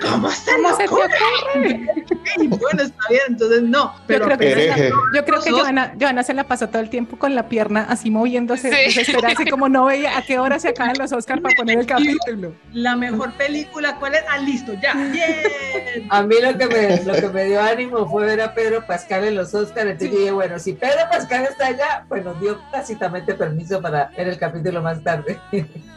¿Cómo 0.00 0.30
se, 0.30 0.52
¿Cómo 0.52 0.76
se 0.76 0.76
te 0.76 0.88
ocurre? 0.88 1.86
bueno, 2.48 2.82
está 2.82 3.08
bien, 3.08 3.22
entonces 3.28 3.62
no. 3.62 3.94
Pero 4.06 4.28
yo 4.28 4.36
creo 4.36 4.56
que, 4.74 4.92
yo 5.14 5.24
creo 5.24 5.40
que 5.40 5.50
Joana, 5.50 5.94
Joana, 5.98 6.22
se 6.22 6.34
la 6.34 6.44
pasó 6.44 6.68
todo 6.68 6.82
el 6.82 6.90
tiempo 6.90 7.18
con 7.18 7.34
la 7.34 7.48
pierna 7.48 7.86
así 7.88 8.10
moviéndose, 8.10 8.70
sí. 8.70 8.76
desesperarse, 8.76 9.48
como 9.48 9.68
no 9.68 9.86
veía 9.86 10.18
a 10.18 10.22
qué 10.22 10.38
hora 10.38 10.58
se 10.58 10.68
acaban 10.68 10.98
los 10.98 11.12
Oscars 11.12 11.40
para 11.40 11.54
poner 11.56 11.78
el 11.78 11.86
capítulo. 11.86 12.52
La 12.72 12.94
mejor 12.96 13.32
película, 13.34 13.96
¿cuál 13.98 14.14
es? 14.14 14.22
Ah, 14.28 14.38
listo, 14.38 14.74
ya. 14.74 14.92
A 16.10 16.22
mí 16.22 16.34
lo 16.42 16.58
que 16.58 16.66
me, 16.66 17.02
lo 17.02 17.14
que 17.14 17.28
me 17.28 17.44
dio 17.44 17.62
ánimo 17.62 18.06
fue 18.08 18.26
ver 18.26 18.40
a 18.42 18.54
Pedro 18.54 18.86
Pascal 18.86 19.24
en 19.24 19.34
los 19.34 19.54
Oscars, 19.54 19.90
entonces 19.90 20.10
dije, 20.10 20.30
bueno, 20.30 20.58
si 20.58 20.74
Pedro 20.74 21.08
Pascal 21.10 21.44
está 21.44 21.68
allá, 21.68 22.04
pues 22.08 22.24
nos 22.24 22.38
dio 22.40 22.58
tácitamente 22.70 23.34
permiso 23.34 23.80
para 23.80 24.10
ver 24.16 24.28
el 24.28 24.38
capítulo 24.38 24.82
más 24.82 25.02
tarde. 25.02 25.38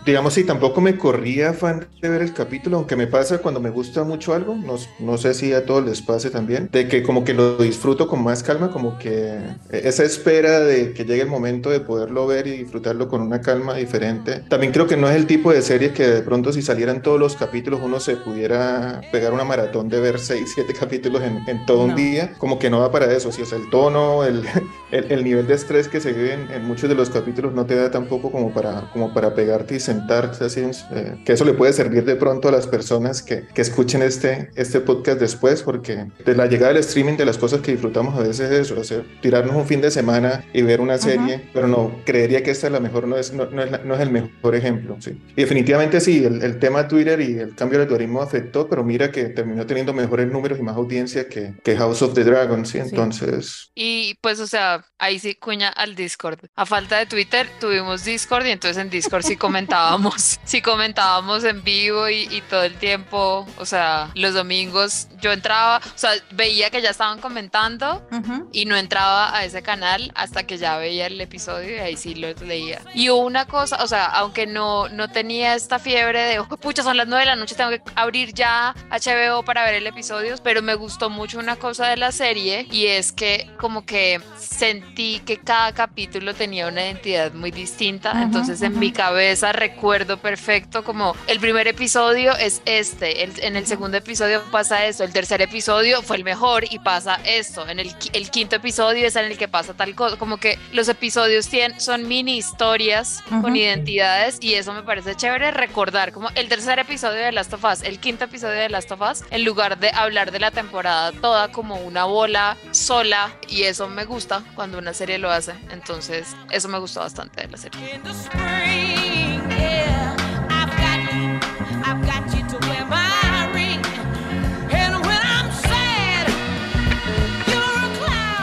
Digamos, 0.06 0.34
sí, 0.34 0.46
tampoco 0.46 0.80
me 0.80 0.98
corría 0.98 1.54
fan 1.54 1.88
de 2.02 2.10
ver 2.10 2.22
el 2.22 2.34
capítulo, 2.34 2.78
aunque 2.78 2.96
me 2.96 3.08
pasa 3.08 3.40
cuando 3.40 3.60
me 3.60 3.70
gusta 3.70 3.89
mucho 4.04 4.34
algo, 4.34 4.56
no, 4.56 4.76
no 5.00 5.18
sé 5.18 5.34
si 5.34 5.54
a 5.54 5.66
todos 5.66 5.86
les 5.86 6.02
pase 6.02 6.30
también, 6.30 6.70
de 6.72 6.88
que 6.88 7.04
como 7.04 7.24
que 7.24 7.34
lo 7.34 7.58
disfruto 7.58 8.08
con 8.08 8.24
más 8.24 8.44
calma, 8.44 8.72
como 8.72 8.98
que 8.98 9.40
esa 9.72 10.04
espera 10.04 10.60
de 10.60 10.94
que 10.94 11.06
llegue 11.06 11.22
el 11.22 11.28
momento 11.28 11.70
de 11.70 11.80
poderlo 11.80 12.28
ver 12.28 12.48
y 12.48 12.52
disfrutarlo 12.52 13.08
con 13.08 13.22
una 13.22 13.42
calma 13.42 13.76
diferente. 13.76 14.44
También 14.50 14.72
creo 14.72 14.88
que 14.88 14.98
no 14.98 15.10
es 15.10 15.16
el 15.16 15.28
tipo 15.28 15.52
de 15.52 15.62
serie 15.62 15.92
que 15.94 16.08
de 16.08 16.22
pronto 16.22 16.54
si 16.54 16.62
salieran 16.62 17.02
todos 17.02 17.20
los 17.20 17.36
capítulos 17.36 17.80
uno 17.84 18.00
se 18.00 18.16
pudiera 18.18 19.02
pegar 19.12 19.34
una 19.34 19.44
maratón 19.44 19.90
de 19.90 20.00
ver 20.00 20.20
6, 20.20 20.52
7 20.54 20.74
capítulos 20.74 21.22
en, 21.24 21.48
en 21.48 21.66
todo 21.66 21.84
un 21.84 21.96
día, 21.96 22.34
como 22.38 22.60
que 22.60 22.70
no 22.70 22.80
va 22.80 22.92
para 22.92 23.12
eso, 23.12 23.32
si 23.32 23.42
es 23.42 23.52
el 23.52 23.70
tono, 23.70 24.24
el, 24.24 24.44
el, 24.92 25.12
el, 25.12 25.24
nivel 25.24 25.48
de 25.48 25.56
estrés 25.56 25.88
que 25.88 26.00
se 26.00 26.14
vive 26.14 26.34
en, 26.34 26.52
en, 26.52 26.66
muchos 26.66 26.90
de 26.90 26.96
los 26.96 27.10
capítulos 27.10 27.54
no 27.54 27.66
te 27.66 27.76
da 27.76 27.92
tampoco 27.92 28.32
como 28.32 28.54
para, 28.54 28.90
como 28.92 29.14
para 29.14 29.34
pegarte 29.34 29.76
y 29.76 29.80
sentarte 29.80 30.46
así, 30.46 30.62
eh, 30.92 31.18
que 31.26 31.34
eso 31.34 31.46
le 31.46 31.54
puede 31.54 31.74
servir 31.74 32.06
de 32.06 32.16
pronto 32.16 32.48
a 32.48 32.52
las 32.52 32.68
personas 32.68 33.22
que, 33.22 33.46
que 33.54 33.62
escuchen 33.80 34.02
este, 34.02 34.52
este 34.56 34.82
podcast 34.82 35.22
después, 35.22 35.64
porque 35.64 36.08
de 36.26 36.36
la 36.36 36.48
llegada 36.48 36.74
del 36.74 36.82
streaming, 36.82 37.16
de 37.16 37.24
las 37.24 37.38
cosas 37.38 37.62
que 37.62 37.72
disfrutamos 37.72 38.14
a 38.14 38.20
veces 38.20 38.52
es 38.52 38.60
eso, 38.60 38.82
hacer, 38.82 39.06
tirarnos 39.22 39.56
un 39.56 39.66
fin 39.66 39.80
de 39.80 39.90
semana 39.90 40.44
y 40.52 40.64
ver 40.64 40.82
una 40.82 40.98
serie, 40.98 41.50
pero 41.54 41.70
no, 41.70 42.02
creería 42.06 42.44
que 42.44 42.52
esta 42.52 42.68
es 42.68 42.74
la 42.74 42.82
mejor, 42.82 43.08
no 43.08 43.16
es, 43.16 43.32
no, 43.32 43.46
no 43.46 43.64
es, 43.64 43.72
la, 43.72 43.78
no 43.78 43.96
es 43.96 44.02
el 44.02 44.12
mejor 44.12 44.54
ejemplo. 44.54 44.98
¿sí? 45.00 45.12
Y 45.34 45.42
definitivamente 45.42 46.02
sí, 46.02 46.26
el, 46.26 46.44
el, 46.44 46.60
tema 46.60 46.90
Twitter 46.90 47.22
y 47.22 47.40
el 47.40 47.56
cambio 47.56 47.80
del 47.80 47.88
algoritmo 47.88 48.22
afectó, 48.22 48.68
pero 48.68 48.84
mira 48.84 49.12
que 49.12 49.30
terminó 49.30 49.66
teniendo 49.66 49.94
mejores 49.94 50.30
números 50.30 50.60
y 50.60 50.62
más 50.62 50.76
audiencia 50.76 51.30
que, 51.30 51.54
que 51.64 51.78
House 51.78 52.02
of 52.02 52.14
the 52.14 52.26
Dragon, 52.26 52.66
¿sí? 52.66 52.80
Entonces... 52.80 53.72
Y 53.76 54.16
pues, 54.16 54.42
o 54.42 54.48
sea, 54.48 54.84
ahí 54.98 55.20
sí 55.20 55.36
cuña 55.36 55.70
al 55.70 55.96
Discord. 55.96 56.40
A 56.58 56.66
falta 56.66 56.98
de 56.98 57.06
Twitter, 57.06 57.48
tuvimos 57.62 58.04
Discord 58.04 58.46
y 58.46 58.52
entonces 58.52 58.76
en 58.76 58.90
Discord 58.90 59.24
sí 59.24 59.38
comentábamos, 59.38 60.38
sí 60.44 60.62
comentábamos 60.62 61.46
en 61.46 61.64
vivo 61.64 62.10
y, 62.10 62.28
y 62.30 62.42
todo 62.42 62.64
el 62.64 62.76
tiempo, 62.76 63.48
o 63.58 63.66
sea, 63.70 64.10
los 64.16 64.34
domingos 64.34 65.08
yo 65.22 65.32
entraba, 65.32 65.78
o 65.78 65.98
sea, 65.98 66.12
veía 66.32 66.70
que 66.70 66.82
ya 66.82 66.90
estaban 66.90 67.20
comentando 67.20 68.02
uh 68.12 68.16
-huh. 68.16 68.48
y 68.52 68.66
no 68.66 68.76
entraba 68.76 69.36
a 69.36 69.44
ese 69.46 69.62
canal 69.62 70.12
hasta 70.16 70.44
que 70.44 70.58
ya 70.58 70.78
veía 70.78 71.08
el 71.08 71.20
episodio 71.22 71.76
y 71.76 71.80
ahí 71.80 71.98
sí 71.98 72.16
lo 72.16 72.34
leía. 72.46 72.82
Y 72.94 73.10
una 73.10 73.46
cosa, 73.46 73.84
o 73.84 73.88
sea, 73.88 74.06
aunque 74.06 74.48
no, 74.48 74.90
no 74.90 75.10
tenía 75.10 75.56
esta 75.56 75.80
fiebre 75.80 76.22
de, 76.24 76.40
oh, 76.40 76.48
pucha, 76.48 76.84
son 76.84 76.98
las 76.98 77.08
nueve 77.08 77.22
de 77.26 77.32
la 77.32 77.36
noche, 77.36 77.56
tengo 77.56 77.72
que 77.72 77.82
abrir 77.96 78.34
ya 78.34 78.74
HBO 78.90 79.44
para 79.44 79.64
ver 79.66 79.76
el 79.76 79.88
episodio, 79.88 80.36
pero 80.44 80.62
me 80.62 80.76
gustó 80.76 81.10
mucho 81.10 81.40
una 81.40 81.56
cosa 81.56 81.88
de 81.88 81.98
la 81.98 82.12
serie 82.12 82.68
y 82.72 82.88
es 82.88 83.12
que 83.12 83.50
como 83.60 83.86
que 83.86 84.22
sentí 84.38 85.22
que 85.26 85.38
cada 85.40 85.74
capítulo 85.74 86.34
tenía 86.34 86.68
una 86.68 86.82
identidad 86.82 87.32
muy 87.34 87.52
distinta, 87.52 88.12
uh 88.14 88.16
-huh, 88.16 88.24
entonces 88.24 88.60
uh 88.60 88.64
-huh. 88.64 88.68
en 88.68 88.80
mi 88.80 88.92
cabeza 88.92 89.52
recuerdo 89.52 90.18
perfecto 90.18 90.84
como 90.84 91.16
el 91.28 91.40
primer 91.40 91.68
episodio 91.68 92.36
es 92.38 92.62
este, 92.66 93.24
el, 93.24 93.34
en 93.42 93.56
el 93.60 93.68
segundo 93.68 93.98
episodio 93.98 94.42
pasa 94.52 94.86
esto, 94.86 95.04
el 95.04 95.12
tercer 95.12 95.42
episodio 95.42 96.02
fue 96.02 96.16
el 96.16 96.24
mejor 96.24 96.64
y 96.72 96.80
pasa 96.80 97.20
esto, 97.26 97.68
en 97.68 97.80
el, 97.80 97.94
el 98.14 98.32
quinto 98.32 98.56
episodio 98.56 99.06
es 99.06 99.18
en 99.18 99.26
el 99.26 99.38
que 99.38 99.50
pasa 99.50 99.74
tal 99.74 99.96
cosa, 99.96 100.16
como 100.16 100.38
que 100.38 100.58
los 100.72 100.88
episodios 100.88 101.50
tienen, 101.50 101.80
son 101.80 102.08
mini 102.08 102.38
historias 102.38 103.22
uh 103.28 103.36
-huh. 103.36 103.42
con 103.42 103.56
identidades 103.58 104.38
y 104.40 104.54
eso 104.54 104.74
me 104.74 104.82
parece 104.84 105.14
chévere 105.14 105.52
recordar, 105.52 106.14
como 106.14 106.30
el 106.36 106.48
tercer 106.48 106.80
episodio 106.80 107.20
de 107.20 107.34
Last 107.34 107.54
of 107.54 107.64
Us, 107.66 107.84
el 107.84 108.00
quinto 108.00 108.26
episodio 108.26 108.56
de 108.56 108.70
Last 108.70 108.92
of 108.92 109.02
Us, 109.02 109.24
en 109.30 109.44
lugar 109.44 109.78
de 109.78 109.92
hablar 109.92 110.32
de 110.32 110.40
la 110.40 110.52
temporada 110.52 111.12
toda 111.12 111.52
como 111.52 111.76
una 111.76 112.06
bola 112.06 112.56
sola 112.72 113.30
y 113.50 113.64
eso 113.64 113.90
me 113.90 114.06
gusta 114.06 114.42
cuando 114.56 114.78
una 114.78 114.94
serie 114.94 115.18
lo 115.18 115.30
hace, 115.30 115.52
entonces 115.70 116.34
eso 116.50 116.70
me 116.70 116.80
gustó 116.80 117.02
bastante 117.02 117.42
de 117.42 117.50
la 117.50 117.58
serie. 117.58 118.00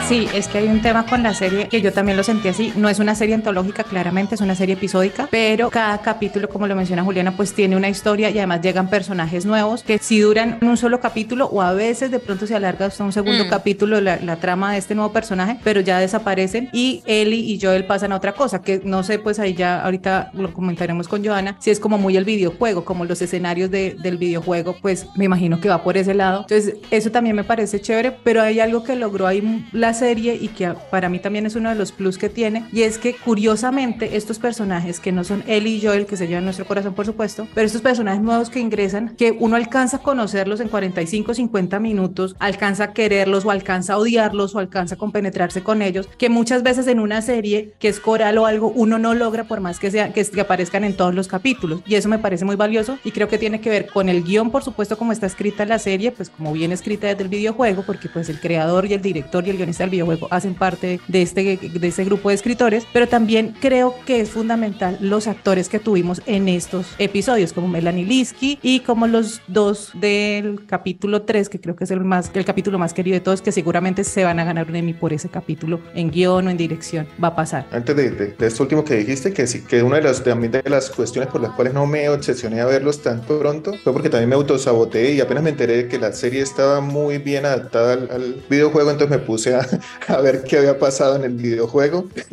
Sí, 0.07 0.25
es 0.33 0.47
que 0.47 0.59
hay 0.59 0.69
un 0.69 0.81
tema 0.81 1.05
con 1.05 1.21
la 1.21 1.33
serie 1.33 1.67
que 1.67 1.81
yo 1.81 1.91
también 1.91 2.15
lo 2.15 2.23
sentí 2.23 2.47
así. 2.47 2.71
No 2.77 2.87
es 2.87 2.99
una 2.99 3.13
serie 3.13 3.35
antológica, 3.35 3.83
claramente, 3.83 4.35
es 4.35 4.41
una 4.41 4.55
serie 4.55 4.75
episódica, 4.75 5.27
pero 5.29 5.69
cada 5.69 5.97
capítulo, 5.97 6.47
como 6.47 6.65
lo 6.65 6.77
menciona 6.77 7.03
Juliana, 7.03 7.35
pues 7.35 7.53
tiene 7.53 7.75
una 7.75 7.89
historia 7.89 8.29
y 8.29 8.37
además 8.37 8.61
llegan 8.61 8.89
personajes 8.89 9.45
nuevos 9.45 9.83
que 9.83 9.97
si 9.97 10.21
duran 10.21 10.59
un 10.61 10.77
solo 10.77 11.01
capítulo 11.01 11.47
o 11.47 11.61
a 11.61 11.73
veces 11.73 12.09
de 12.09 12.19
pronto 12.19 12.47
se 12.47 12.55
alarga 12.55 12.85
hasta 12.85 13.03
un 13.03 13.11
segundo 13.11 13.43
mm. 13.43 13.49
capítulo 13.49 13.99
la, 13.99 14.15
la, 14.23 14.37
trama 14.37 14.71
de 14.71 14.77
este 14.77 14.95
nuevo 14.95 15.11
personaje, 15.11 15.59
pero 15.61 15.81
ya 15.81 15.99
desaparecen 15.99 16.69
y 16.71 17.03
Ellie 17.05 17.41
y 17.41 17.59
Joel 17.59 17.83
pasan 17.83 18.13
a 18.13 18.15
otra 18.15 18.31
cosa, 18.31 18.61
que 18.61 18.79
no 18.85 19.03
sé, 19.03 19.19
pues 19.19 19.39
ahí 19.39 19.55
ya 19.55 19.83
ahorita 19.83 20.31
lo 20.35 20.53
comentaremos 20.53 21.09
con 21.09 21.25
Joana, 21.25 21.57
si 21.59 21.69
es 21.69 21.81
como 21.81 21.97
muy 21.97 22.15
el 22.15 22.23
videojuego, 22.23 22.85
como 22.85 23.03
los 23.03 23.21
escenarios 23.21 23.69
de, 23.71 23.97
del 23.99 24.15
videojuego, 24.15 24.77
pues 24.81 25.05
me 25.17 25.25
imagino 25.25 25.59
que 25.59 25.67
va 25.67 25.83
por 25.83 25.97
ese 25.97 26.13
lado. 26.13 26.45
Entonces, 26.49 26.75
eso 26.91 27.11
también 27.11 27.35
me 27.35 27.43
parece 27.43 27.81
chévere, 27.81 28.11
pero 28.23 28.41
hay 28.41 28.61
algo 28.61 28.85
que 28.85 28.95
logró 28.95 29.27
ahí 29.27 29.65
la 29.73 29.96
serie 29.97 30.37
y 30.39 30.47
que 30.47 30.73
para 30.89 31.09
mí 31.09 31.19
también 31.19 31.45
es 31.45 31.55
uno 31.55 31.69
de 31.69 31.75
los 31.75 31.91
plus 31.91 32.17
que 32.17 32.29
tiene 32.29 32.65
y 32.71 32.83
es 32.83 32.97
que 32.97 33.13
curiosamente 33.13 34.15
estos 34.15 34.39
personajes 34.39 34.99
que 34.99 35.11
no 35.11 35.23
son 35.23 35.43
Ellie 35.47 35.75
y 35.75 35.81
Joel 35.81 36.05
que 36.05 36.15
se 36.15 36.27
llevan 36.27 36.45
nuestro 36.45 36.65
corazón 36.65 36.93
por 36.93 37.05
supuesto 37.05 37.47
pero 37.53 37.67
estos 37.67 37.81
personajes 37.81 38.21
nuevos 38.21 38.49
que 38.49 38.59
ingresan 38.59 39.15
que 39.17 39.35
uno 39.37 39.55
alcanza 39.55 39.97
a 39.97 40.01
conocerlos 40.01 40.59
en 40.59 40.69
45 40.69 41.33
50 41.33 41.79
minutos 41.79 42.35
alcanza 42.39 42.85
a 42.85 42.93
quererlos 42.93 43.43
o 43.45 43.51
alcanza 43.51 43.93
a 43.93 43.97
odiarlos 43.97 44.55
o 44.55 44.59
alcanza 44.59 44.95
a 44.95 44.97
compenetrarse 44.97 45.63
con 45.63 45.81
ellos 45.81 46.07
que 46.17 46.29
muchas 46.29 46.63
veces 46.63 46.87
en 46.87 46.99
una 46.99 47.21
serie 47.21 47.73
que 47.79 47.87
es 47.89 47.99
coral 47.99 48.37
o 48.37 48.45
algo 48.45 48.71
uno 48.75 48.99
no 48.99 49.13
logra 49.13 49.45
por 49.45 49.59
más 49.59 49.79
que 49.79 49.91
sea 49.91 50.13
que, 50.13 50.23
que 50.23 50.41
aparezcan 50.41 50.83
en 50.83 50.95
todos 50.95 51.13
los 51.13 51.27
capítulos 51.27 51.81
y 51.85 51.95
eso 51.95 52.07
me 52.07 52.19
parece 52.19 52.45
muy 52.45 52.55
valioso 52.55 52.97
y 53.03 53.11
creo 53.11 53.27
que 53.27 53.37
tiene 53.37 53.59
que 53.59 53.69
ver 53.69 53.87
con 53.87 54.09
el 54.09 54.23
guion 54.23 54.51
por 54.51 54.63
supuesto 54.63 54.97
como 54.97 55.11
está 55.11 55.25
escrita 55.25 55.65
la 55.65 55.79
serie 55.79 56.11
pues 56.11 56.29
como 56.29 56.53
bien 56.53 56.71
escrita 56.71 57.07
desde 57.07 57.23
el 57.23 57.29
videojuego 57.29 57.83
porque 57.83 58.09
pues 58.09 58.29
el 58.29 58.39
creador 58.39 58.85
y 58.85 58.93
el 58.93 59.01
director 59.01 59.45
y 59.45 59.49
el 59.49 59.57
guionista 59.57 59.86
del 59.87 59.91
videojuego 59.91 60.27
hacen 60.31 60.53
parte 60.53 60.99
de 61.07 61.21
este, 61.21 61.57
de 61.57 61.87
este 61.87 62.03
grupo 62.03 62.29
de 62.29 62.35
escritores, 62.35 62.85
pero 62.93 63.07
también 63.07 63.55
creo 63.59 63.95
que 64.05 64.21
es 64.21 64.29
fundamental 64.29 64.97
los 65.01 65.27
actores 65.27 65.69
que 65.69 65.79
tuvimos 65.79 66.21
en 66.25 66.47
estos 66.47 66.87
episodios, 66.97 67.53
como 67.53 67.67
Melanie 67.67 68.05
Linsky 68.05 68.59
y 68.61 68.81
como 68.81 69.07
los 69.07 69.41
dos 69.47 69.91
del 69.95 70.65
capítulo 70.65 71.23
3, 71.23 71.49
que 71.49 71.59
creo 71.59 71.75
que 71.75 71.83
es 71.83 71.91
el, 71.91 72.01
más, 72.01 72.31
el 72.33 72.45
capítulo 72.45 72.79
más 72.79 72.93
querido 72.93 73.15
de 73.15 73.21
todos, 73.21 73.41
que 73.41 73.51
seguramente 73.51 74.03
se 74.03 74.23
van 74.23 74.39
a 74.39 74.43
ganar 74.43 74.69
un 74.69 74.75
Emmy 74.75 74.93
por 74.93 75.13
ese 75.13 75.29
capítulo 75.29 75.79
en 75.95 76.11
guion 76.11 76.47
o 76.47 76.49
en 76.49 76.57
dirección. 76.57 77.07
Va 77.23 77.29
a 77.29 77.35
pasar. 77.35 77.65
Antes 77.71 77.95
de, 77.95 78.11
de, 78.11 78.47
esto 78.47 78.63
último 78.63 78.83
que 78.83 78.95
dijiste, 78.95 79.33
que 79.33 79.47
sí, 79.47 79.61
que 79.61 79.83
una 79.83 79.97
de 79.97 80.03
las, 80.03 80.23
también 80.23 80.51
de 80.51 80.63
las 80.65 80.89
cuestiones 80.89 81.29
por 81.31 81.41
las 81.41 81.51
cuales 81.51 81.73
no 81.73 81.85
me 81.85 82.09
obsesioné 82.09 82.61
a 82.61 82.65
verlos 82.65 83.01
tanto 83.01 83.39
pronto 83.39 83.73
fue 83.83 83.93
porque 83.93 84.09
también 84.09 84.29
me 84.29 84.35
autosaboteé 84.35 85.13
y 85.13 85.21
apenas 85.21 85.43
me 85.43 85.49
enteré 85.51 85.77
de 85.77 85.87
que 85.87 85.99
la 85.99 86.13
serie 86.13 86.41
estaba 86.41 86.81
muy 86.81 87.17
bien 87.17 87.45
adaptada 87.45 87.93
al, 87.93 88.09
al 88.11 88.43
videojuego, 88.49 88.91
entonces 88.91 89.17
me 89.17 89.23
puse 89.23 89.55
a, 89.55 89.67
a 90.07 90.21
ver 90.21 90.43
qué 90.43 90.57
había 90.57 90.77
pasado 90.79 91.15
en 91.15 91.23
el 91.23 91.33
videojuego. 91.33 92.07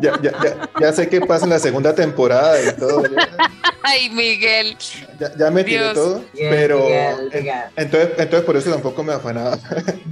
ya, 0.00 0.20
ya, 0.20 0.32
ya, 0.42 0.70
ya, 0.80 0.92
sé 0.92 1.08
qué 1.08 1.20
pasa 1.20 1.44
en 1.44 1.50
la 1.50 1.58
segunda 1.58 1.94
temporada 1.94 2.58
y 2.62 2.72
todo. 2.76 3.02
Ay, 3.86 4.08
Miguel. 4.10 4.76
Ya, 5.20 5.36
ya 5.36 5.50
me 5.50 5.62
tiré 5.62 5.92
todo, 5.92 6.24
yeah, 6.32 6.50
pero 6.50 6.88
yeah. 6.88 7.70
Entonces, 7.76 8.10
entonces 8.16 8.46
por 8.46 8.56
eso 8.56 8.70
tampoco 8.70 9.02
me 9.02 9.12
afanaba. 9.12 9.58